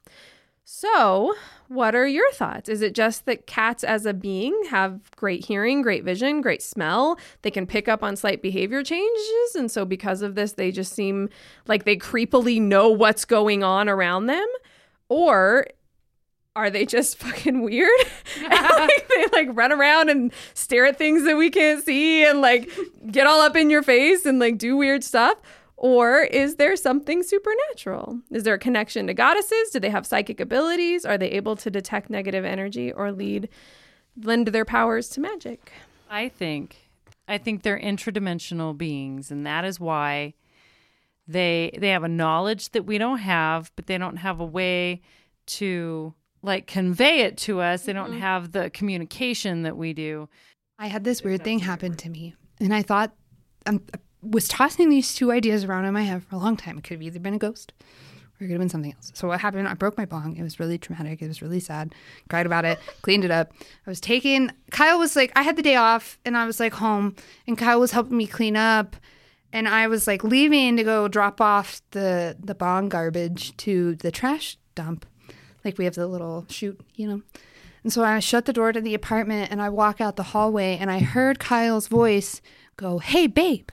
So, 0.65 1.35
what 1.67 1.93
are 1.93 2.07
your 2.07 2.31
thoughts? 2.31 2.69
Is 2.69 2.81
it 2.81 2.93
just 2.95 3.25
that 3.25 3.47
cats 3.47 3.83
as 3.83 4.05
a 4.05 4.13
being 4.13 4.57
have 4.69 5.11
great 5.17 5.45
hearing, 5.45 5.81
great 5.81 6.05
vision, 6.05 6.39
great 6.39 6.61
smell? 6.61 7.19
They 7.41 7.51
can 7.51 7.67
pick 7.67 7.89
up 7.89 8.01
on 8.01 8.15
slight 8.15 8.41
behavior 8.41 8.81
changes. 8.81 9.55
And 9.55 9.69
so, 9.69 9.83
because 9.83 10.21
of 10.21 10.35
this, 10.35 10.53
they 10.53 10.71
just 10.71 10.93
seem 10.93 11.29
like 11.67 11.83
they 11.83 11.97
creepily 11.97 12.61
know 12.61 12.89
what's 12.89 13.25
going 13.25 13.61
on 13.61 13.89
around 13.89 14.27
them? 14.27 14.47
Or 15.09 15.67
are 16.55 16.69
they 16.69 16.85
just 16.85 17.17
fucking 17.19 17.61
weird? 17.61 17.91
Like, 18.49 19.07
they 19.07 19.25
like 19.31 19.47
run 19.51 19.71
around 19.71 20.09
and 20.09 20.33
stare 20.53 20.85
at 20.85 20.97
things 20.97 21.23
that 21.23 21.37
we 21.37 21.49
can't 21.49 21.83
see 21.83 22.25
and 22.25 22.41
like 22.41 22.69
get 23.09 23.27
all 23.27 23.41
up 23.41 23.55
in 23.55 23.69
your 23.69 23.83
face 23.83 24.25
and 24.25 24.39
like 24.39 24.57
do 24.57 24.75
weird 24.75 25.03
stuff? 25.03 25.37
Or 25.83 26.21
is 26.21 26.55
there 26.55 26.77
something 26.77 27.23
supernatural? 27.23 28.21
Is 28.31 28.43
there 28.43 28.53
a 28.53 28.57
connection 28.57 29.07
to 29.07 29.13
goddesses? 29.13 29.69
Do 29.71 29.81
they 29.81 29.89
have 29.89 30.05
psychic 30.05 30.39
abilities? 30.39 31.03
Are 31.03 31.17
they 31.17 31.31
able 31.31 31.57
to 31.57 31.69
detect 31.69 32.09
negative 32.09 32.45
energy 32.45 32.89
or 32.93 33.11
lead 33.11 33.49
lend 34.15 34.47
their 34.47 34.63
powers 34.63 35.09
to 35.09 35.19
magic? 35.19 35.73
I 36.09 36.29
think 36.29 36.89
I 37.27 37.37
think 37.37 37.63
they're 37.63 37.77
intradimensional 37.77 38.77
beings 38.77 39.29
and 39.29 39.45
that 39.45 39.65
is 39.65 39.77
why 39.77 40.35
they 41.27 41.77
they 41.77 41.89
have 41.89 42.03
a 42.03 42.07
knowledge 42.07 42.69
that 42.69 42.85
we 42.85 42.97
don't 42.97 43.19
have, 43.19 43.69
but 43.75 43.87
they 43.87 43.97
don't 43.97 44.17
have 44.17 44.39
a 44.39 44.45
way 44.45 45.01
to 45.47 46.13
like 46.41 46.65
convey 46.65 47.23
it 47.23 47.35
to 47.39 47.59
us. 47.59 47.81
They 47.83 47.93
don't 47.93 48.19
have 48.19 48.53
the 48.53 48.69
communication 48.69 49.63
that 49.63 49.75
we 49.75 49.91
do. 49.91 50.29
I 50.79 50.87
had 50.87 51.03
this 51.03 51.25
weird 51.25 51.43
thing 51.43 51.59
happen 51.59 51.95
to 51.95 52.09
me, 52.09 52.35
and 52.61 52.73
I 52.73 52.83
thought 52.83 53.13
um, 53.65 53.81
I 53.93 53.97
was 54.23 54.47
tossing 54.47 54.89
these 54.89 55.13
two 55.13 55.31
ideas 55.31 55.63
around 55.63 55.85
in 55.85 55.93
my 55.93 56.03
head 56.03 56.23
for 56.23 56.35
a 56.35 56.39
long 56.39 56.57
time. 56.57 56.77
It 56.77 56.83
could 56.83 56.95
have 56.95 57.01
either 57.01 57.19
been 57.19 57.33
a 57.33 57.39
ghost 57.39 57.73
or 58.39 58.45
it 58.45 58.47
could 58.47 58.51
have 58.51 58.59
been 58.59 58.69
something 58.69 58.93
else. 58.93 59.11
So 59.13 59.27
what 59.27 59.41
happened? 59.41 59.67
I 59.67 59.73
broke 59.73 59.97
my 59.97 60.05
bong. 60.05 60.35
It 60.37 60.43
was 60.43 60.59
really 60.59 60.77
traumatic. 60.77 61.21
It 61.21 61.27
was 61.27 61.41
really 61.41 61.59
sad. 61.59 61.93
Cried 62.29 62.45
about 62.45 62.65
it. 62.65 62.79
Cleaned 63.01 63.25
it 63.25 63.31
up. 63.31 63.51
I 63.85 63.89
was 63.89 63.99
taking. 63.99 64.51
Kyle 64.71 64.97
was 64.99 65.15
like, 65.15 65.31
I 65.35 65.43
had 65.43 65.55
the 65.55 65.61
day 65.61 65.75
off, 65.75 66.17
and 66.25 66.37
I 66.37 66.45
was 66.45 66.59
like 66.59 66.73
home, 66.73 67.15
and 67.47 67.57
Kyle 67.57 67.79
was 67.79 67.91
helping 67.91 68.17
me 68.17 68.27
clean 68.27 68.55
up. 68.55 68.95
And 69.51 69.67
I 69.67 69.87
was 69.87 70.07
like 70.07 70.23
leaving 70.23 70.77
to 70.77 70.83
go 70.83 71.07
drop 71.07 71.39
off 71.39 71.81
the 71.91 72.35
the 72.39 72.55
bong 72.55 72.89
garbage 72.89 73.55
to 73.57 73.95
the 73.95 74.11
trash 74.11 74.57
dump. 74.73 75.05
Like 75.63 75.77
we 75.77 75.85
have 75.85 75.95
the 75.95 76.07
little 76.07 76.45
chute, 76.49 76.81
you 76.95 77.07
know. 77.07 77.21
And 77.83 77.91
so 77.91 78.03
I 78.03 78.19
shut 78.19 78.45
the 78.45 78.53
door 78.53 78.71
to 78.71 78.81
the 78.81 78.93
apartment 78.93 79.51
and 79.51 79.61
I 79.61 79.69
walk 79.69 79.99
out 79.99 80.15
the 80.15 80.23
hallway 80.23 80.77
and 80.77 80.89
I 80.89 80.99
heard 80.99 81.39
Kyle's 81.39 81.87
voice 81.87 82.41
go, 82.77 82.97
Hey, 82.97 83.27
babe. 83.27 83.69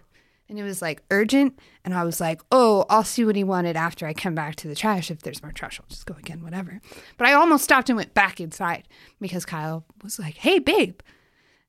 And 0.50 0.58
it 0.58 0.64
was 0.64 0.82
like 0.82 1.02
urgent. 1.12 1.56
And 1.84 1.94
I 1.94 2.02
was 2.02 2.20
like, 2.20 2.42
Oh, 2.50 2.84
I'll 2.90 3.04
see 3.04 3.24
what 3.24 3.36
he 3.36 3.44
wanted 3.44 3.76
after 3.76 4.04
I 4.04 4.12
come 4.12 4.34
back 4.34 4.56
to 4.56 4.68
the 4.68 4.74
trash. 4.74 5.08
If 5.10 5.22
there's 5.22 5.42
more 5.42 5.52
trash, 5.52 5.80
I'll 5.80 5.88
just 5.88 6.06
go 6.06 6.16
again, 6.18 6.42
whatever. 6.42 6.80
But 7.16 7.28
I 7.28 7.34
almost 7.34 7.62
stopped 7.62 7.88
and 7.88 7.96
went 7.96 8.14
back 8.14 8.40
inside 8.40 8.88
because 9.20 9.46
Kyle 9.46 9.84
was 10.02 10.18
like, 10.18 10.38
Hey, 10.38 10.58
babe. 10.58 10.98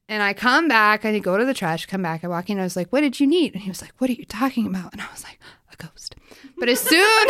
And 0.10 0.24
I 0.24 0.34
come 0.34 0.68
back, 0.68 1.06
I 1.06 1.18
go 1.20 1.38
to 1.38 1.46
the 1.46 1.54
trash, 1.54 1.86
come 1.86 2.02
back, 2.02 2.24
I 2.24 2.28
walk 2.28 2.50
in, 2.50 2.60
I 2.60 2.64
was 2.64 2.76
like, 2.76 2.90
What 2.90 3.02
did 3.02 3.20
you 3.20 3.28
need? 3.28 3.54
And 3.54 3.62
he 3.62 3.70
was 3.70 3.82
like, 3.82 3.94
What 4.00 4.10
are 4.10 4.14
you 4.14 4.26
talking 4.26 4.66
about? 4.66 4.94
And 4.94 5.02
I 5.02 5.08
was 5.12 5.24
like, 5.24 5.40
A 5.72 5.78
ghost. 5.78 6.16
But 6.58 6.68
as 6.68 6.80
soon 6.80 7.28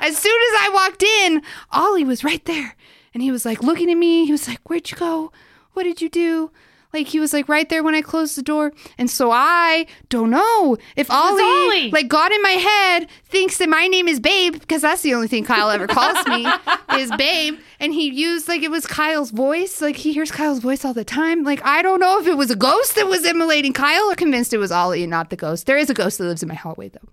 as 0.00 0.18
soon 0.18 0.40
as 0.42 0.60
I 0.60 0.70
walked 0.74 1.04
in, 1.04 1.42
Ollie 1.70 2.04
was 2.04 2.24
right 2.24 2.44
there. 2.44 2.74
And 3.14 3.22
he 3.22 3.30
was 3.30 3.44
like 3.44 3.62
looking 3.62 3.88
at 3.90 3.96
me. 3.96 4.26
He 4.26 4.32
was 4.32 4.48
like, 4.48 4.68
Where'd 4.68 4.90
you 4.90 4.96
go? 4.96 5.30
What 5.74 5.84
did 5.84 6.02
you 6.02 6.08
do? 6.08 6.50
Like 6.92 7.06
he 7.06 7.20
was 7.20 7.32
like 7.32 7.48
right 7.48 7.68
there 7.68 7.82
when 7.82 7.94
I 7.94 8.02
closed 8.02 8.36
the 8.36 8.42
door. 8.42 8.72
And 8.98 9.10
so 9.10 9.30
I 9.30 9.86
don't 10.10 10.30
know 10.30 10.76
if 10.94 11.10
Ollie, 11.10 11.42
Ollie. 11.42 11.90
like 11.90 12.08
got 12.08 12.32
in 12.32 12.42
my 12.42 12.50
head, 12.50 13.08
thinks 13.24 13.56
that 13.58 13.68
my 13.68 13.86
name 13.86 14.08
is 14.08 14.20
Babe, 14.20 14.52
because 14.52 14.82
that's 14.82 15.02
the 15.02 15.14
only 15.14 15.28
thing 15.28 15.44
Kyle 15.44 15.70
ever 15.70 15.86
calls 15.86 16.26
me 16.26 16.46
is 17.00 17.10
Babe. 17.16 17.58
And 17.80 17.94
he 17.94 18.10
used 18.10 18.46
like 18.46 18.62
it 18.62 18.70
was 18.70 18.86
Kyle's 18.86 19.30
voice. 19.30 19.80
Like 19.80 19.96
he 19.96 20.12
hears 20.12 20.30
Kyle's 20.30 20.58
voice 20.58 20.84
all 20.84 20.94
the 20.94 21.04
time. 21.04 21.44
Like 21.44 21.64
I 21.64 21.80
don't 21.80 22.00
know 22.00 22.20
if 22.20 22.26
it 22.26 22.36
was 22.36 22.50
a 22.50 22.56
ghost 22.56 22.94
that 22.96 23.06
was 23.06 23.24
emulating 23.24 23.72
Kyle 23.72 24.10
or 24.10 24.14
convinced 24.14 24.52
it 24.52 24.58
was 24.58 24.70
Ollie 24.70 25.02
and 25.02 25.10
not 25.10 25.30
the 25.30 25.36
ghost. 25.36 25.66
There 25.66 25.78
is 25.78 25.88
a 25.88 25.94
ghost 25.94 26.18
that 26.18 26.24
lives 26.24 26.42
in 26.42 26.48
my 26.48 26.54
hallway 26.54 26.90
though. 26.90 27.08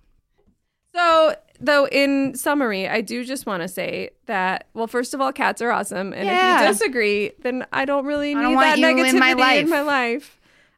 So, 0.94 1.36
though, 1.60 1.88
in 1.88 2.36
summary, 2.36 2.88
I 2.88 3.02
do 3.02 3.24
just 3.26 3.46
want 3.46 3.62
to 3.62 3.68
say 3.68 4.12
that, 4.26 4.68
well, 4.74 4.88
first 4.88 5.14
of 5.14 5.22
all, 5.22 5.32
cats 5.34 5.62
are 5.62 5.72
awesome. 5.72 6.14
And 6.14 6.28
if 6.30 6.62
you 6.62 6.68
disagree, 6.68 7.32
then 7.42 7.66
I 7.74 7.86
don't 7.86 8.06
really 8.06 8.32
I 8.32 8.36
need 8.36 8.42
don't 8.42 8.54
that 8.56 8.80
want 8.80 8.80
you 8.80 8.86
negativity 8.88 9.10
in 9.14 9.20
my 9.20 9.34
life. 9.34 9.64
in 9.64 9.70
my 9.70 9.82
life. 9.82 10.36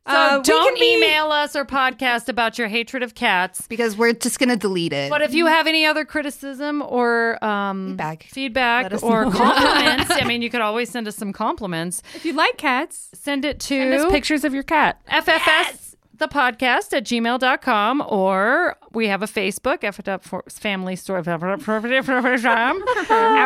So 0.09 0.15
Uh, 0.15 0.39
don't 0.41 0.79
be- 0.79 0.95
email 0.95 1.31
us 1.31 1.55
or 1.55 1.63
podcast 1.63 2.27
about 2.27 2.57
your 2.57 2.67
hatred 2.67 3.03
of 3.03 3.13
cats. 3.13 3.67
Because 3.67 3.95
we're 3.95 4.13
just 4.13 4.39
gonna 4.39 4.55
delete 4.57 4.93
it. 4.93 5.11
But 5.11 5.21
if 5.21 5.31
you 5.35 5.45
have 5.45 5.67
any 5.67 5.85
other 5.85 6.05
criticism 6.05 6.81
or 6.81 7.37
um, 7.45 7.89
Feedback. 7.89 8.23
feedback 8.23 9.03
or 9.03 9.25
know. 9.25 9.31
compliments, 9.37 10.09
I 10.09 10.25
mean, 10.25 10.41
you 10.41 10.49
could 10.49 10.61
always 10.61 10.89
send 10.89 11.07
us 11.07 11.15
some 11.15 11.31
compliments. 11.31 12.01
If 12.15 12.25
you 12.25 12.33
like 12.33 12.57
cats, 12.57 13.09
Send 13.13 13.45
it 13.45 13.61
Send 13.61 13.93
us 13.93 14.03
to 14.05 14.09
pictures 14.09 14.43
of 14.43 14.55
your 14.55 14.63
cat. 14.63 14.99
FFS 15.07 15.90
the 16.21 16.27
podcast 16.27 16.93
at 16.93 17.03
gmail.com 17.03 18.03
or 18.07 18.77
we 18.93 19.07
have 19.07 19.23
a 19.23 19.25
Facebook, 19.25 19.83
F 19.83 19.99
Up 20.07 20.23
Family 20.49 20.95
Story, 20.95 21.23
and 21.25 21.41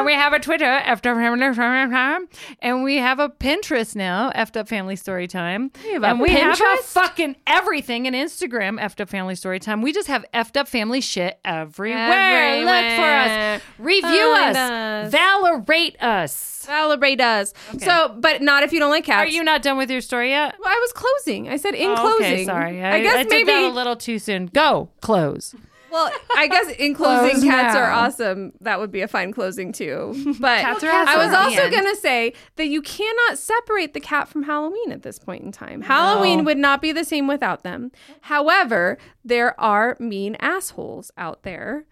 we 0.06 0.14
have 0.14 0.34
a 0.34 0.40
Twitter, 0.40 0.66
F 0.66 0.98
Up 0.98 1.04
Family 1.04 2.36
and 2.60 2.84
we 2.84 2.98
have 2.98 3.20
a 3.20 3.30
Pinterest 3.30 3.96
now, 3.96 4.30
F 4.36 4.56
Up 4.58 4.68
Family 4.68 4.98
Story 4.98 5.28
Time, 5.28 5.72
and 5.86 6.20
we 6.20 6.32
have 6.32 6.60
a 6.60 6.78
fucking 6.84 7.38
everything, 7.48 8.08
and 8.08 8.16
Instagram, 8.16 8.78
F 8.80 9.00
Up 9.00 9.10
Family 9.10 9.36
Story 9.36 9.60
Time. 9.60 9.82
We 9.82 9.94
just 9.94 10.10
have 10.10 10.26
F 10.34 10.56
Up 10.58 10.68
Family 10.68 11.00
shit 11.00 11.40
everywhere. 11.46 12.66
Look 12.66 12.96
for 12.98 13.10
us, 13.10 13.62
review 13.80 14.36
us, 14.38 14.56
us. 14.56 15.12
valorate 15.12 16.02
us. 16.04 16.55
Valorate 16.66 17.18
does. 17.18 17.54
So, 17.80 18.16
but 18.20 18.42
not 18.42 18.64
if 18.64 18.72
you 18.74 18.80
don't 18.80 18.92
like 18.92 19.06
cats. 19.06 19.30
Are 19.30 19.34
you 19.34 19.44
not 19.44 19.62
done 19.62 19.78
with 19.78 19.90
your 19.90 20.02
story 20.02 20.30
yet? 20.30 20.56
Well, 20.60 20.70
I 20.70 20.80
was 20.80 20.92
closing. 20.94 21.50
I 21.50 21.58
said 21.58 21.74
in 21.76 21.90
Oh, 21.92 21.96
closing. 21.96 22.26
Okay, 22.26 22.46
sorry. 22.46 22.84
I, 22.84 23.02
guess 23.02 23.16
I 23.16 23.24
did 23.24 23.30
maybe. 23.30 23.52
that 23.52 23.64
a 23.64 23.74
little 23.74 23.96
too 23.96 24.20
soon. 24.20 24.48
Go 24.48 24.90
close. 25.02 25.56
Well, 25.92 26.12
I 26.36 26.48
guess 26.48 26.76
in 26.76 26.94
closing, 26.94 27.40
Close 27.40 27.44
cats 27.46 27.74
are 27.74 27.90
awesome. 27.90 28.52
That 28.60 28.80
would 28.82 28.92
be 28.92 29.00
a 29.00 29.08
fine 29.08 29.32
closing 29.32 29.72
too. 29.72 30.14
But 30.42 30.60
Cats 30.60 30.84
are 30.84 30.90
awesome. 30.92 31.08
I 31.08 31.26
was 31.26 31.34
also 31.34 31.70
going 31.70 31.86
to 31.86 31.96
say 31.96 32.34
that 32.58 32.68
you 32.68 32.82
cannot 32.82 33.38
separate 33.38 33.94
the 33.94 34.02
cat 34.02 34.28
from 34.28 34.44
Halloween 34.44 34.92
at 34.92 35.04
this 35.04 35.20
point 35.20 35.46
in 35.46 35.54
time. 35.54 35.82
Halloween 35.82 36.44
would 36.44 36.58
not 36.58 36.82
be 36.82 36.92
the 36.92 37.06
same 37.06 37.28
without 37.28 37.64
them. 37.64 37.94
However, 38.22 38.98
there 39.24 39.58
are 39.58 39.96
mean 39.98 40.36
assholes 40.42 41.12
out 41.18 41.44
there 41.44 41.86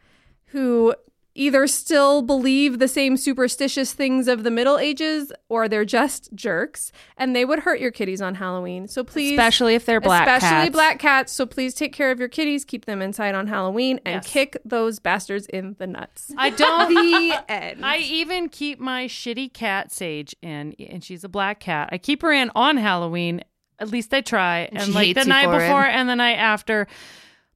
who 0.47 0.93
either 1.35 1.67
still 1.67 2.21
believe 2.21 2.79
the 2.79 2.87
same 2.87 3.17
superstitious 3.17 3.93
things 3.93 4.27
of 4.27 4.43
the 4.43 4.51
Middle 4.51 4.77
Ages 4.77 5.31
or 5.49 5.67
they're 5.67 5.85
just 5.85 6.33
jerks 6.35 6.91
and 7.17 7.35
they 7.35 7.43
would 7.45 7.59
hurt 7.59 7.79
your 7.79 7.91
kitties 7.91 8.21
on 8.21 8.35
Halloween. 8.35 8.87
So 8.87 9.03
please 9.03 9.31
Especially 9.31 9.75
if 9.75 9.85
they're 9.85 10.01
black 10.01 10.27
especially 10.27 10.65
cats. 10.65 10.71
black 10.71 10.99
cats. 10.99 11.31
So 11.33 11.45
please 11.45 11.73
take 11.73 11.93
care 11.93 12.11
of 12.11 12.19
your 12.19 12.29
kitties, 12.29 12.63
keep 12.65 12.85
them 12.85 13.01
inside 13.01 13.35
on 13.35 13.47
Halloween, 13.47 13.99
and 14.05 14.23
kick 14.23 14.57
those 14.63 14.99
bastards 14.99 15.47
in 15.47 15.75
the 15.79 15.87
nuts. 15.87 16.31
I 16.37 16.49
don't. 16.49 16.93
the 16.93 17.43
end. 17.51 17.85
I 17.85 17.97
even 17.97 18.49
keep 18.49 18.79
my 18.79 19.05
shitty 19.05 19.53
cat 19.53 19.91
Sage 19.91 20.35
in, 20.41 20.73
and 20.79 21.03
she's 21.03 21.23
a 21.23 21.29
black 21.29 21.59
cat. 21.59 21.89
I 21.91 21.97
keep 21.97 22.21
her 22.21 22.31
in 22.31 22.51
on 22.55 22.77
Halloween. 22.77 23.43
At 23.79 23.89
least 23.89 24.13
I 24.13 24.21
try, 24.21 24.69
and, 24.71 24.83
she 24.83 24.91
like 24.91 25.15
the 25.15 25.25
night 25.25 25.45
for 25.45 25.57
it. 25.57 25.67
before 25.67 25.83
and 25.83 26.07
the 26.07 26.15
night 26.15 26.35
after. 26.35 26.87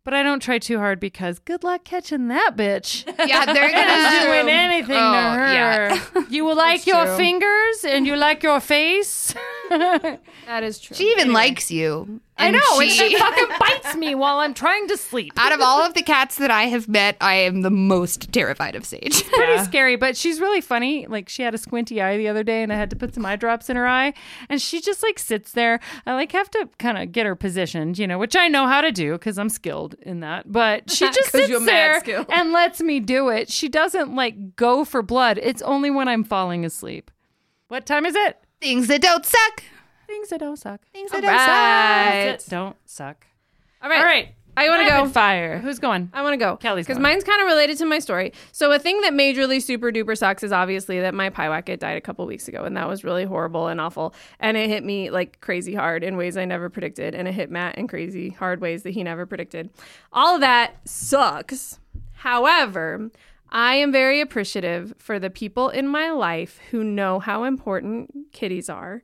But 0.07 0.13
I 0.13 0.23
don't 0.23 0.39
try 0.41 0.57
too 0.57 0.77
hard 0.77 1.01
because 1.01 1.37
good 1.39 1.65
luck 1.65 1.83
catching 1.83 2.29
that 2.29 2.53
bitch. 2.55 3.03
Yeah, 3.27 3.43
they're 3.43 3.69
gonna 3.69 4.25
doing 4.25 4.47
anything 4.47 4.95
Oh, 4.95 5.11
to 5.11 5.19
her. 5.37 5.53
yeah. 5.53 6.03
You 6.29 6.53
like 6.55 6.87
your 6.87 7.03
true. 7.03 7.17
fingers 7.17 7.83
and 7.83 8.07
you 8.07 8.15
like 8.15 8.41
your 8.41 8.61
face. 8.61 9.35
that 9.69 10.63
is 10.63 10.79
true. 10.79 10.95
She 10.95 11.11
even 11.11 11.33
likes 11.33 11.69
you. 11.71 12.21
I 12.39 12.45
And 12.47 12.53
know, 12.55 12.79
and 12.79 12.91
she- 12.91 13.09
she 13.09 13.17
fucking 13.17 13.47
bites 13.59 13.95
me 13.95 14.13
while 14.15 14.37
I'm 14.37 14.53
trying 14.53 14.87
to 14.89 14.97
sleep. 14.97 15.33
Out 15.37 15.51
of 15.51 15.59
all 15.61 15.81
of 15.81 15.93
the 15.95 16.03
cats 16.13 16.35
that 16.35 16.51
I 16.51 16.63
have 16.63 16.87
met, 16.87 17.17
I 17.19 17.35
am 17.35 17.61
the 17.63 17.69
most 17.71 18.31
terrified 18.31 18.75
of 18.75 18.85
Sage. 18.85 19.23
pretty 19.25 19.63
scary, 19.63 19.95
but 19.95 20.15
she's 20.15 20.39
really 20.39 20.61
funny. 20.61 21.07
Like 21.07 21.29
she 21.29 21.41
had 21.43 21.53
a 21.55 21.57
squinty 21.57 22.01
eye 22.01 22.15
the 22.17 22.27
other 22.27 22.43
day, 22.43 22.61
and 22.63 22.71
I 22.71 22.75
had 22.75 22.89
to 22.91 22.95
put 22.95 23.15
some 23.15 23.25
eye 23.25 23.37
drops 23.37 23.69
in 23.69 23.75
her 23.75 23.87
eye, 23.87 24.13
and 24.49 24.61
she 24.61 24.81
just 24.81 25.01
like 25.03 25.17
sits 25.19 25.51
there. 25.53 25.79
I 26.05 26.13
like 26.13 26.31
have 26.33 26.49
to 26.51 26.69
kind 26.77 26.97
of 26.97 27.11
get 27.11 27.25
her 27.25 27.35
positioned, 27.35 27.97
you 27.97 28.05
know, 28.07 28.17
which 28.19 28.35
I 28.35 28.47
know 28.47 28.67
how 28.67 28.81
to 28.81 28.91
do 28.91 29.13
because 29.13 29.37
I'm 29.39 29.49
skilled 29.49 29.95
in 30.03 30.19
that. 30.19 30.51
But 30.51 30.91
she 30.91 31.05
just 31.11 31.31
sits 31.31 31.65
there 31.65 31.99
skilled. 32.01 32.27
and 32.29 32.51
lets 32.51 32.81
me 32.81 32.99
do 32.99 33.29
it. 33.29 33.49
She 33.51 33.67
doesn't 33.67 34.13
like 34.15 34.55
go 34.55 34.85
for 34.85 35.01
blood. 35.01 35.39
It's 35.41 35.61
only 35.63 35.89
when 35.89 36.07
I'm 36.07 36.23
falling 36.23 36.65
asleep. 36.65 37.09
What 37.67 37.85
time 37.85 38.05
is 38.05 38.15
it? 38.15 38.37
Things 38.61 38.87
that 38.87 39.01
don't 39.01 39.25
suck. 39.25 39.63
Things 40.07 40.29
that 40.29 40.39
don't 40.39 40.57
suck. 40.57 40.81
Things 40.93 41.11
that 41.11 41.17
All 41.17 41.29
don't 41.29 41.37
suck. 41.37 41.47
right. 41.47 42.37
That 42.39 42.45
don't 42.49 42.75
suck. 42.85 43.27
All 43.81 43.89
right. 43.89 43.99
All 43.99 44.05
right. 44.05 44.29
I 44.57 44.69
want 44.69 44.81
to 44.81 44.89
go. 44.89 45.07
Fire. 45.07 45.59
Who's 45.59 45.77
going? 45.77 46.09
I 46.13 46.23
want 46.23 46.33
to 46.33 46.37
go. 46.37 46.57
Kelly's 46.57 46.87
Because 46.87 46.99
mine's 46.99 47.23
kind 47.23 47.39
of 47.41 47.45
related 47.45 47.77
to 47.77 47.85
my 47.85 47.99
story. 47.99 48.33
So, 48.51 48.71
a 48.71 48.79
thing 48.79 49.01
that 49.01 49.13
majorly 49.13 49.61
super 49.61 49.91
duper 49.91 50.17
sucks 50.17 50.41
is 50.41 50.51
obviously 50.51 50.99
that 50.99 51.13
my 51.13 51.29
Pyewacket 51.29 51.77
died 51.77 51.95
a 51.95 52.01
couple 52.01 52.25
weeks 52.25 52.47
ago, 52.47 52.63
and 52.63 52.75
that 52.75 52.87
was 52.87 53.03
really 53.03 53.23
horrible 53.23 53.67
and 53.67 53.79
awful. 53.79 54.15
And 54.39 54.57
it 54.57 54.67
hit 54.67 54.83
me 54.83 55.11
like 55.11 55.41
crazy 55.41 55.75
hard 55.75 56.03
in 56.03 56.17
ways 56.17 56.37
I 56.37 56.45
never 56.45 56.71
predicted, 56.71 57.13
and 57.13 57.27
it 57.27 57.35
hit 57.35 57.51
Matt 57.51 57.77
in 57.77 57.87
crazy 57.87 58.29
hard 58.29 58.59
ways 58.59 58.81
that 58.81 58.91
he 58.91 59.03
never 59.03 59.27
predicted. 59.27 59.69
All 60.11 60.33
of 60.33 60.41
that 60.41 60.87
sucks. 60.89 61.79
However, 62.13 63.11
I 63.51 63.75
am 63.75 63.91
very 63.91 64.21
appreciative 64.21 64.95
for 64.97 65.19
the 65.19 65.29
people 65.29 65.69
in 65.69 65.87
my 65.87 66.09
life 66.09 66.59
who 66.71 66.83
know 66.83 67.19
how 67.19 67.43
important 67.43 68.33
kitties 68.33 68.71
are 68.71 69.03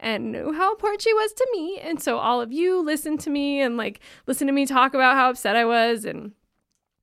and 0.00 0.32
knew 0.32 0.52
how 0.52 0.70
important 0.72 1.02
she 1.02 1.12
was 1.14 1.32
to 1.34 1.46
me. 1.52 1.78
And 1.78 2.02
so 2.02 2.18
all 2.18 2.40
of 2.40 2.52
you 2.52 2.82
listened 2.82 3.20
to 3.20 3.30
me 3.30 3.60
and 3.60 3.76
like 3.76 4.00
listened 4.26 4.48
to 4.48 4.52
me 4.52 4.66
talk 4.66 4.94
about 4.94 5.14
how 5.14 5.30
upset 5.30 5.54
I 5.56 5.64
was. 5.64 6.04
And 6.04 6.32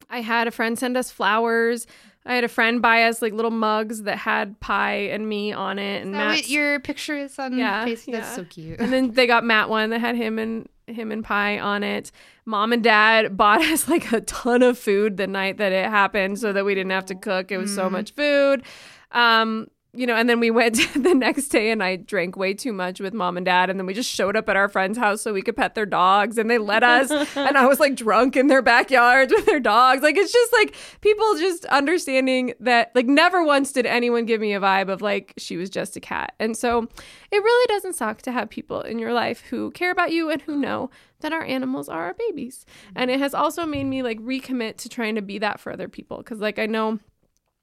I 0.10 0.22
had 0.22 0.48
a 0.48 0.52
friend 0.52 0.78
send 0.78 0.98
us 0.98 1.12
flowers. 1.12 1.88
I 2.26 2.36
had 2.36 2.44
a 2.44 2.50
friend 2.50 2.82
buy 2.82 3.04
us 3.04 3.22
like 3.22 3.32
little 3.32 3.52
mugs 3.52 4.04
that 4.04 4.18
had 4.18 4.60
pie 4.60 4.96
and 5.12 5.30
me 5.30 5.54
on 5.54 5.80
it. 5.80 6.02
And 6.02 6.12
Is 6.12 6.18
that 6.18 6.26
what 6.26 6.36
Matt's- 6.36 6.50
your 6.50 6.80
picture 6.82 7.16
is 7.16 7.40
on 7.40 7.58
Yeah, 7.58 7.86
Facebook? 7.86 8.12
That's 8.14 8.36
so 8.36 8.44
cute. 8.44 8.80
and 8.80 8.92
then 8.92 9.12
they 9.12 9.28
got 9.28 9.46
Matt 9.46 9.70
one 9.70 9.92
that 9.92 10.00
had 10.02 10.16
him 10.18 10.38
and 10.38 10.68
him 10.88 11.12
and 11.12 11.24
pie 11.24 11.60
on 11.60 11.84
it. 11.84 12.12
Mom 12.46 12.74
and 12.74 12.84
dad 12.84 13.38
bought 13.38 13.62
us 13.72 13.88
like 13.88 14.12
a 14.12 14.22
ton 14.22 14.62
of 14.64 14.78
food 14.78 15.18
the 15.18 15.28
night 15.28 15.58
that 15.58 15.72
it 15.72 15.86
happened 15.90 16.40
so 16.40 16.52
that 16.52 16.66
we 16.66 16.74
didn't 16.76 16.92
have 16.92 17.06
to 17.06 17.16
cook. 17.16 17.52
It 17.52 17.58
was 17.58 17.74
so 17.74 17.90
much 17.90 18.14
food. 18.14 18.64
Um, 19.12 19.68
you 19.98 20.06
know, 20.06 20.16
and 20.16 20.30
then 20.30 20.40
we 20.40 20.52
went 20.52 20.76
the 20.96 21.16
next 21.16 21.48
day 21.48 21.72
and 21.72 21.82
I 21.84 21.96
drank 21.96 22.38
way 22.38 22.54
too 22.54 22.72
much 22.72 23.00
with 23.00 23.14
mom 23.14 23.36
and 23.36 23.46
dad. 23.46 23.70
And 23.70 23.80
then 23.80 23.88
we 23.88 23.94
just 23.94 24.10
showed 24.10 24.36
up 24.36 24.48
at 24.48 24.56
our 24.56 24.70
friend's 24.70 24.98
house 24.98 25.22
so 25.22 25.34
we 25.34 25.42
could 25.42 25.58
pet 25.58 25.74
their 25.76 25.86
dogs 25.86 26.38
and 26.38 26.50
they 26.50 26.60
let 26.60 26.84
us. 26.84 27.10
and 27.36 27.58
I 27.58 27.66
was 27.66 27.80
like 27.80 27.96
drunk 27.96 28.38
in 28.38 28.48
their 28.48 28.62
backyards 28.62 29.34
with 29.34 29.46
their 29.46 29.60
dogs. 29.60 30.04
Like, 30.04 30.16
it's 30.16 30.32
just 30.32 30.54
like 30.54 30.76
people 31.02 31.36
just 31.36 31.66
understanding 31.66 32.54
that, 32.60 32.92
like, 32.94 33.08
never 33.08 33.44
once 33.44 33.72
did 33.72 33.86
anyone 33.86 34.26
give 34.26 34.40
me 34.40 34.54
a 34.54 34.60
vibe 34.60 34.90
of 34.90 35.02
like 35.02 35.34
she 35.38 35.58
was 35.58 35.70
just 35.70 35.96
a 35.96 36.00
cat. 36.00 36.34
And 36.40 36.56
so 36.56 36.88
it 37.32 37.38
really 37.38 37.68
doesn't 37.68 37.96
suck 37.96 38.22
to 38.24 38.32
have 38.32 38.50
people 38.50 38.82
in 38.82 39.00
your 39.00 39.14
life 39.14 39.42
who 39.50 39.72
care 39.72 39.92
about 39.92 40.12
you 40.12 40.30
and 40.30 40.42
who 40.44 40.56
know 40.56 40.90
that 41.22 41.34
our 41.34 41.44
animals 41.44 41.90
are 41.90 42.06
our 42.06 42.14
babies. 42.14 42.66
And 42.96 43.10
it 43.10 43.20
has 43.20 43.34
also 43.34 43.66
made 43.66 43.86
me 43.86 44.04
like 44.04 44.20
recommit 44.20 44.78
to 44.78 44.90
trying 44.90 45.16
to 45.16 45.22
be 45.22 45.40
that 45.40 45.60
for 45.60 45.72
other 45.72 45.88
people. 45.88 46.22
Cause 46.22 46.40
like 46.40 46.60
I 46.60 46.68
know 46.68 47.00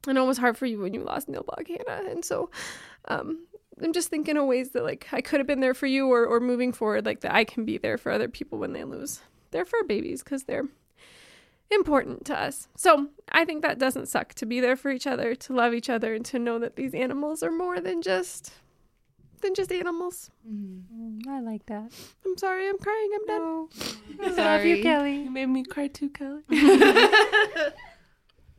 I 0.07 0.13
know 0.13 0.23
it 0.23 0.27
was 0.27 0.37
hard 0.37 0.57
for 0.57 0.65
you 0.65 0.79
when 0.79 0.93
you 0.93 1.03
lost 1.03 1.29
Nilbog, 1.29 1.67
Hannah. 1.67 2.09
And 2.09 2.23
so 2.23 2.49
um 3.07 3.45
I'm 3.81 3.91
just 3.91 4.09
thinking 4.09 4.37
of 4.37 4.45
ways 4.45 4.71
that 4.71 4.83
like 4.83 5.07
I 5.11 5.21
could 5.21 5.39
have 5.39 5.47
been 5.47 5.59
there 5.59 5.73
for 5.73 5.87
you 5.87 6.07
or, 6.11 6.25
or 6.25 6.39
moving 6.39 6.71
forward, 6.71 7.05
like 7.05 7.21
that 7.21 7.33
I 7.33 7.43
can 7.43 7.65
be 7.65 7.77
there 7.77 7.97
for 7.97 8.11
other 8.11 8.29
people 8.29 8.57
when 8.57 8.73
they 8.73 8.83
lose 8.83 9.21
their 9.51 9.65
fur 9.65 9.83
babies 9.83 10.23
because 10.23 10.43
they're 10.43 10.67
important 11.71 12.25
to 12.25 12.39
us. 12.39 12.67
So 12.75 13.07
I 13.31 13.45
think 13.45 13.61
that 13.63 13.79
doesn't 13.79 14.07
suck 14.07 14.33
to 14.35 14.45
be 14.45 14.59
there 14.59 14.75
for 14.75 14.91
each 14.91 15.07
other, 15.07 15.35
to 15.35 15.53
love 15.53 15.73
each 15.73 15.89
other, 15.89 16.13
and 16.13 16.23
to 16.25 16.39
know 16.39 16.59
that 16.59 16.75
these 16.75 16.93
animals 16.93 17.43
are 17.43 17.51
more 17.51 17.79
than 17.81 18.01
just 18.01 18.53
than 19.41 19.53
just 19.53 19.71
animals. 19.71 20.31
I 21.27 21.39
like 21.41 21.65
that. 21.67 21.91
I'm 22.25 22.37
sorry, 22.37 22.69
I'm 22.69 22.77
crying, 22.77 23.11
I'm 23.15 23.25
done. 23.25 24.35
Sorry. 24.35 24.81
Kelly. 24.81 25.23
You 25.23 25.31
made 25.31 25.47
me 25.47 25.63
cry 25.63 25.87
too, 25.87 26.09
Kelly. 26.09 26.41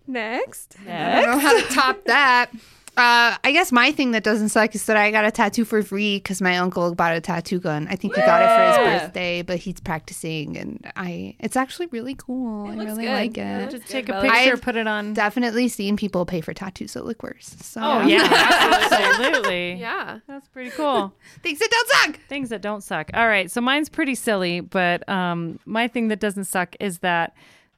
Next. 0.07 0.77
I 0.89 1.21
don't 1.23 1.31
know 1.33 1.39
how 1.39 1.61
to 1.61 1.75
top 1.75 2.05
that. 2.05 2.51
Uh, 2.99 3.37
I 3.45 3.53
guess 3.53 3.73
my 3.73 3.93
thing 3.93 4.13
that 4.13 4.25
doesn't 4.25 4.49
suck 4.49 4.75
is 4.75 4.87
that 4.87 4.97
I 4.97 5.11
got 5.11 5.27
a 5.27 5.31
tattoo 5.31 5.67
for 5.67 5.83
free 5.83 6.17
because 6.17 6.41
my 6.41 6.57
uncle 6.57 6.95
bought 6.95 7.15
a 7.15 7.21
tattoo 7.21 7.61
gun. 7.61 7.87
I 7.91 7.97
think 7.97 8.15
he 8.15 8.23
got 8.23 8.41
it 8.41 8.49
for 8.49 8.81
his 8.89 9.03
birthday, 9.03 9.43
but 9.43 9.59
he's 9.59 9.81
practicing, 9.81 10.57
and 10.57 10.91
I. 10.97 11.37
It's 11.39 11.57
actually 11.57 11.89
really 11.89 12.15
cool. 12.15 12.67
I 12.67 12.75
really 12.75 13.05
good. 13.05 13.13
like 13.13 13.37
It 13.37 13.65
it. 13.65 13.71
Just 13.71 13.89
take 13.89 14.07
good, 14.07 14.15
a 14.15 14.23
picture, 14.23 14.53
I've 14.53 14.63
put 14.63 14.77
it 14.77 14.87
on. 14.87 15.13
Definitely 15.13 15.69
seen 15.69 15.99
people 15.99 16.25
pay 16.25 16.41
for 16.41 16.55
tattoos 16.55 16.95
that 16.95 17.05
look 17.05 17.23
worse. 17.23 17.55
So 17.61 17.83
Oh 17.83 18.01
yeah, 18.01 18.27
absolutely. 18.91 19.75
Yeah. 19.75 20.21
That's 20.27 20.49
pretty 20.49 20.71
cool. 20.71 21.13
things 21.43 21.59
that 21.59 21.69
don't 21.71 21.89
suck. 21.89 22.21
Things 22.31 22.49
that 22.49 22.63
don't 22.63 22.83
suck. 22.83 23.11
All 23.13 23.29
right, 23.29 23.51
so 23.51 23.61
mine's 23.61 23.91
pretty 23.91 24.15
silly, 24.15 24.61
but 24.61 25.07
um, 25.07 25.59
my 25.67 25.87
thing 25.87 26.09
that 26.09 26.19
doesn't 26.21 26.45
suck 26.45 26.75
is 26.81 27.01
that 27.01 27.35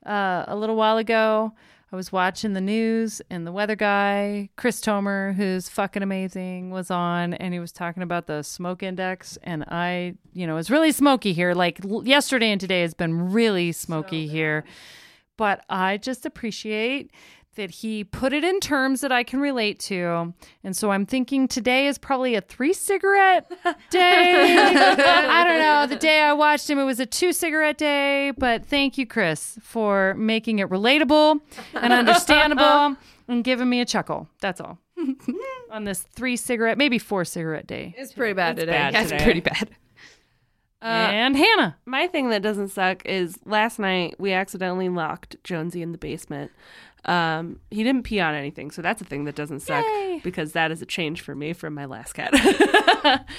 uh, 0.07 0.45
a 0.47 0.55
little 0.55 0.76
while 0.76 0.97
ago 0.97 1.53
I 1.91 1.97
was 1.97 2.12
watching 2.12 2.53
the 2.53 2.61
news 2.61 3.22
and 3.30 3.47
the 3.47 3.53
weather 3.53 3.74
guy, 3.74 4.51
Chris 4.57 4.78
Tomer, 4.80 5.34
who's 5.34 5.70
fucking 5.70 6.03
amazing, 6.03 6.70
was 6.70 6.91
on 6.91 7.32
and 7.32 7.55
he 7.55 7.61
was 7.61 7.72
talking 7.72 8.03
about 8.03 8.26
the 8.26 8.43
smoke 8.43 8.82
index. 8.82 9.39
And 9.43 9.64
I, 9.64 10.14
you 10.34 10.47
know, 10.47 10.59
it's 10.59 10.68
really 10.68 10.93
smoky 10.93 11.32
here. 11.32 11.55
Like 11.55 11.82
l- 11.84 12.07
yesterday 12.07 12.51
and 12.51 12.61
today 12.61 12.82
has 12.82 12.93
been 12.93 13.32
really 13.32 13.72
smoky 13.72 14.26
here. 14.26 14.64
But 15.39 15.64
I 15.70 15.97
just 15.97 16.26
appreciate 16.26 17.11
that 17.59 17.70
he 17.72 18.04
put 18.04 18.32
it 18.32 18.44
in 18.44 18.61
terms 18.61 19.00
that 19.00 19.11
I 19.11 19.24
can 19.24 19.40
relate 19.40 19.80
to. 19.80 20.32
And 20.62 20.76
so 20.76 20.92
I'm 20.92 21.04
thinking 21.04 21.48
today 21.48 21.88
is 21.88 21.98
probably 21.98 22.36
a 22.36 22.40
three 22.40 22.72
cigarette 22.72 23.50
day. 23.90 24.56
I 24.56 25.44
don't 25.44 25.59
know. 25.59 25.86
The 25.92 26.00
day 26.00 26.22
I 26.22 26.32
watched 26.32 26.70
him, 26.70 26.78
it 26.78 26.84
was 26.84 27.00
a 27.00 27.06
two 27.06 27.32
cigarette 27.32 27.76
day. 27.76 28.30
But 28.30 28.64
thank 28.64 28.96
you, 28.96 29.06
Chris, 29.06 29.59
for 29.61 30.14
making 30.14 30.61
it 30.61 30.68
relatable 30.68 31.40
and 31.74 31.92
understandable 31.92 32.96
and 33.28 33.42
giving 33.42 33.68
me 33.68 33.80
a 33.80 33.84
chuckle. 33.84 34.28
That's 34.40 34.61
all. 34.61 34.78
On 35.72 35.82
this 35.82 36.02
three 36.14 36.36
cigarette, 36.36 36.78
maybe 36.78 36.98
four 36.98 37.24
cigarette 37.24 37.66
day. 37.66 37.92
It's 37.98 38.12
pretty 38.12 38.34
bad 38.34 38.56
today. 38.56 38.72
bad. 38.72 38.94
That's 38.94 39.11
today. 39.11 39.24
pretty 39.24 39.40
bad. 39.40 39.70
Uh, 40.80 40.84
and 40.84 41.36
Hannah. 41.36 41.76
My 41.86 42.06
thing 42.06 42.30
that 42.30 42.40
doesn't 42.40 42.68
suck 42.68 43.04
is 43.04 43.36
last 43.44 43.80
night 43.80 44.14
we 44.18 44.32
accidentally 44.32 44.88
locked 44.88 45.36
Jonesy 45.42 45.82
in 45.82 45.90
the 45.90 45.98
basement. 45.98 46.52
Um, 47.05 47.61
he 47.70 47.84
didn't 47.84 48.03
pee 48.03 48.20
on 48.20 48.34
anything, 48.34 48.70
so 48.70 48.82
that's 48.82 49.01
a 49.01 49.05
thing 49.05 49.24
that 49.24 49.34
doesn't 49.34 49.61
suck 49.61 49.84
because 50.22 50.53
that 50.53 50.70
is 50.70 50.82
a 50.82 50.86
change 50.86 51.20
for 51.20 51.34
me 51.34 51.53
from 51.53 51.74
my 51.74 51.84
last 51.84 52.12
cat. 52.12 52.32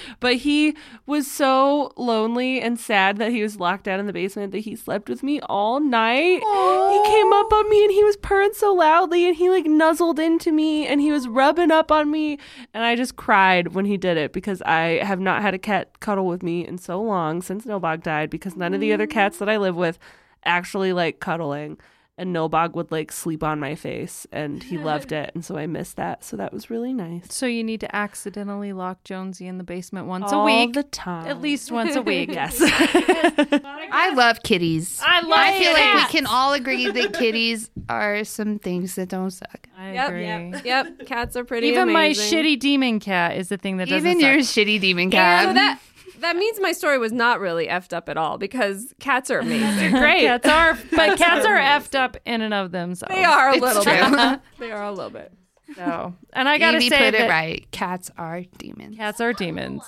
but 0.20 0.36
he 0.38 0.76
was 1.05 1.30
so 1.30 1.91
lonely 1.97 2.62
and 2.62 2.80
sad 2.80 3.18
that 3.18 3.32
he 3.32 3.43
was 3.43 3.60
locked 3.60 3.88
out 3.88 3.99
in 3.99 4.07
the 4.07 4.14
basement 4.14 4.51
that 4.53 4.60
he 4.60 4.76
slept 4.76 5.10
with 5.10 5.24
me 5.24 5.39
all 5.41 5.80
night. 5.80 6.39
He 6.39 7.12
came 7.12 7.34
up 7.34 7.53
on 7.53 7.70
me 7.70 7.84
and 7.84 7.91
he 7.91 8.03
was 8.03 8.18
purring 8.18 8.53
so 8.53 8.74
loudly 8.74 9.28
and 9.28 9.36
he 9.36 9.49
like 9.49 9.66
nuzzled 9.66 10.20
into 10.20 10.51
me 10.51 10.88
and 10.88 11.01
he 11.01 11.12
was 11.12 11.28
rubbing 11.28 11.72
up 11.72 11.91
on 11.91 12.10
me. 12.10 12.39
And 12.74 12.84
I 12.84 12.95
just 12.95 13.18
cried 13.18 13.74
when 13.74 13.86
he 13.86 13.97
did 13.97 14.18
it 14.18 14.34
because 14.34 14.62
I 14.64 15.03
have 15.03 15.20
not 15.20 15.41
had 15.41 15.53
a 15.53 15.60
cat 15.60 15.99
cuddle 15.99 16.26
with 16.26 16.43
me 16.43 16.66
in 16.66 16.78
so 16.78 17.01
long 17.01 17.41
since 17.41 17.66
Nilbog 17.66 18.03
died 18.03 18.30
because 18.30 18.55
none 18.55 18.74
of 18.74 18.80
the 18.80 18.93
other 18.93 19.07
cats 19.07 19.38
that 19.39 19.49
I 19.49 19.57
live 19.57 19.76
with 19.76 19.99
actually 20.45 20.93
like 20.93 21.20
cuddling 21.20 21.78
and 22.20 22.36
Nilbog 22.36 22.74
would 22.74 22.91
like 22.91 23.11
sleep 23.11 23.43
on 23.43 23.59
my 23.59 23.74
face 23.76 24.28
and 24.32 24.61
he 24.61 24.78
loved 24.78 25.11
it 25.11 25.32
and 25.34 25.43
so 25.43 25.57
I 25.57 25.65
missed 25.67 25.95
that 25.95 26.24
so 26.24 26.38
that 26.38 26.53
was 26.53 26.70
really 26.70 26.93
nice. 26.93 27.26
So 27.34 27.45
you 27.45 27.63
need 27.63 27.80
to 27.82 27.95
accidentally 27.95 28.74
lock 28.74 29.03
Jonesy 29.03 29.47
in 29.47 29.57
the 29.57 29.63
basement 29.63 30.07
once 30.07 30.32
All 30.32 30.43
a 30.43 30.45
week. 30.45 30.74
the 30.74 30.84
time. 30.84 31.26
At 31.28 31.41
least 31.41 31.72
once 31.72 31.95
a 31.95 32.01
week. 32.01 32.30
yes. 32.34 32.57
I 32.61 34.13
love 34.15 34.43
kitties. 34.43 35.01
I 35.03 35.22
love 35.22 35.32
I 35.39 35.59
feel 35.59 35.74
like 35.74 35.93
we 36.07 36.11
can 36.11 36.26
all 36.26 36.53
agree 36.53 36.89
that 36.89 37.13
kitties 37.17 37.70
are 37.89 38.24
some 38.24 38.59
things 38.59 38.95
that 38.95 39.09
don't 39.09 39.32
suck. 39.32 39.67
I 39.78 39.93
Yep. 39.93 40.07
agree. 40.09 40.61
Yep. 40.65 41.05
Cats 41.05 41.36
are 41.36 41.43
pretty 41.43 41.67
Even 41.67 41.91
my 41.91 42.09
shitty 42.09 42.59
demon 42.59 42.99
cat 42.99 43.38
is 43.38 43.49
the 43.49 43.57
thing 43.57 43.78
that 43.78 43.88
doesn't 43.89 44.07
Even 44.09 44.22
suck. 44.22 44.28
your 44.30 44.65
shitty 44.65 44.80
demon 44.82 45.11
Yeah, 45.11 45.43
cat. 45.43 45.47
so 45.47 45.53
that 45.53 45.80
that 46.22 46.36
means 46.36 46.59
my 46.59 46.72
story 46.72 46.97
was 46.97 47.11
not 47.11 47.39
really 47.39 47.67
effed 47.67 47.93
up 47.93 48.09
at 48.09 48.17
all 48.17 48.38
because 48.38 48.93
cats 48.99 49.30
are 49.32 49.39
amazing. 49.39 49.91
great. 49.91 50.22
Cats 50.26 50.47
are, 50.47 50.78
but 50.95 51.17
cats 51.17 51.45
are 51.45 51.57
effed 51.57 51.95
up 51.97 52.17
in 52.26 52.41
and 52.41 52.53
of 52.53 52.72
themselves. 52.72 53.13
They 53.13 53.24
are 53.24 53.49
a 53.49 53.53
It's 53.53 53.61
little 53.61 53.84
true. 53.84 53.93
bit. 54.15 54.39
they 54.59 54.72
are 54.72 54.84
a 54.84 54.91
little 54.91 55.11
bit. 55.11 55.34
So, 55.76 56.15
and 56.34 56.49
I 56.49 56.57
gotta 56.57 56.78
Evie 56.78 56.89
say 56.89 56.97
put 56.97 57.11
that 57.17 57.26
it 57.26 57.30
right. 57.30 57.70
Cats 57.72 58.09
are 58.17 58.41
demons. 58.57 58.95
cats 58.97 59.22
are 59.22 59.34
demons. 59.34 59.84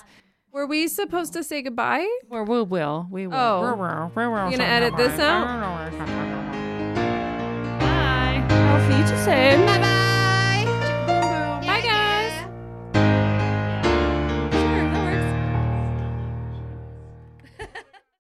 Were 0.54 0.68
we 0.68 0.88
supposed 0.88 1.34
to 1.34 1.44
say 1.44 1.62
goodbye? 1.62 2.08
Or 2.30 2.44
we 2.44 2.62
will. 2.62 3.08
We 3.10 3.26
will. 3.26 3.36
Oh. 3.36 3.62
You 4.16 4.22
You 4.52 4.58
gonna 4.58 4.64
edit 4.64 4.98
this 4.98 5.18
out? 5.20 5.46
Bye. 7.80 8.46
Auf 8.52 8.90
Wiedersehen. 8.90 10.01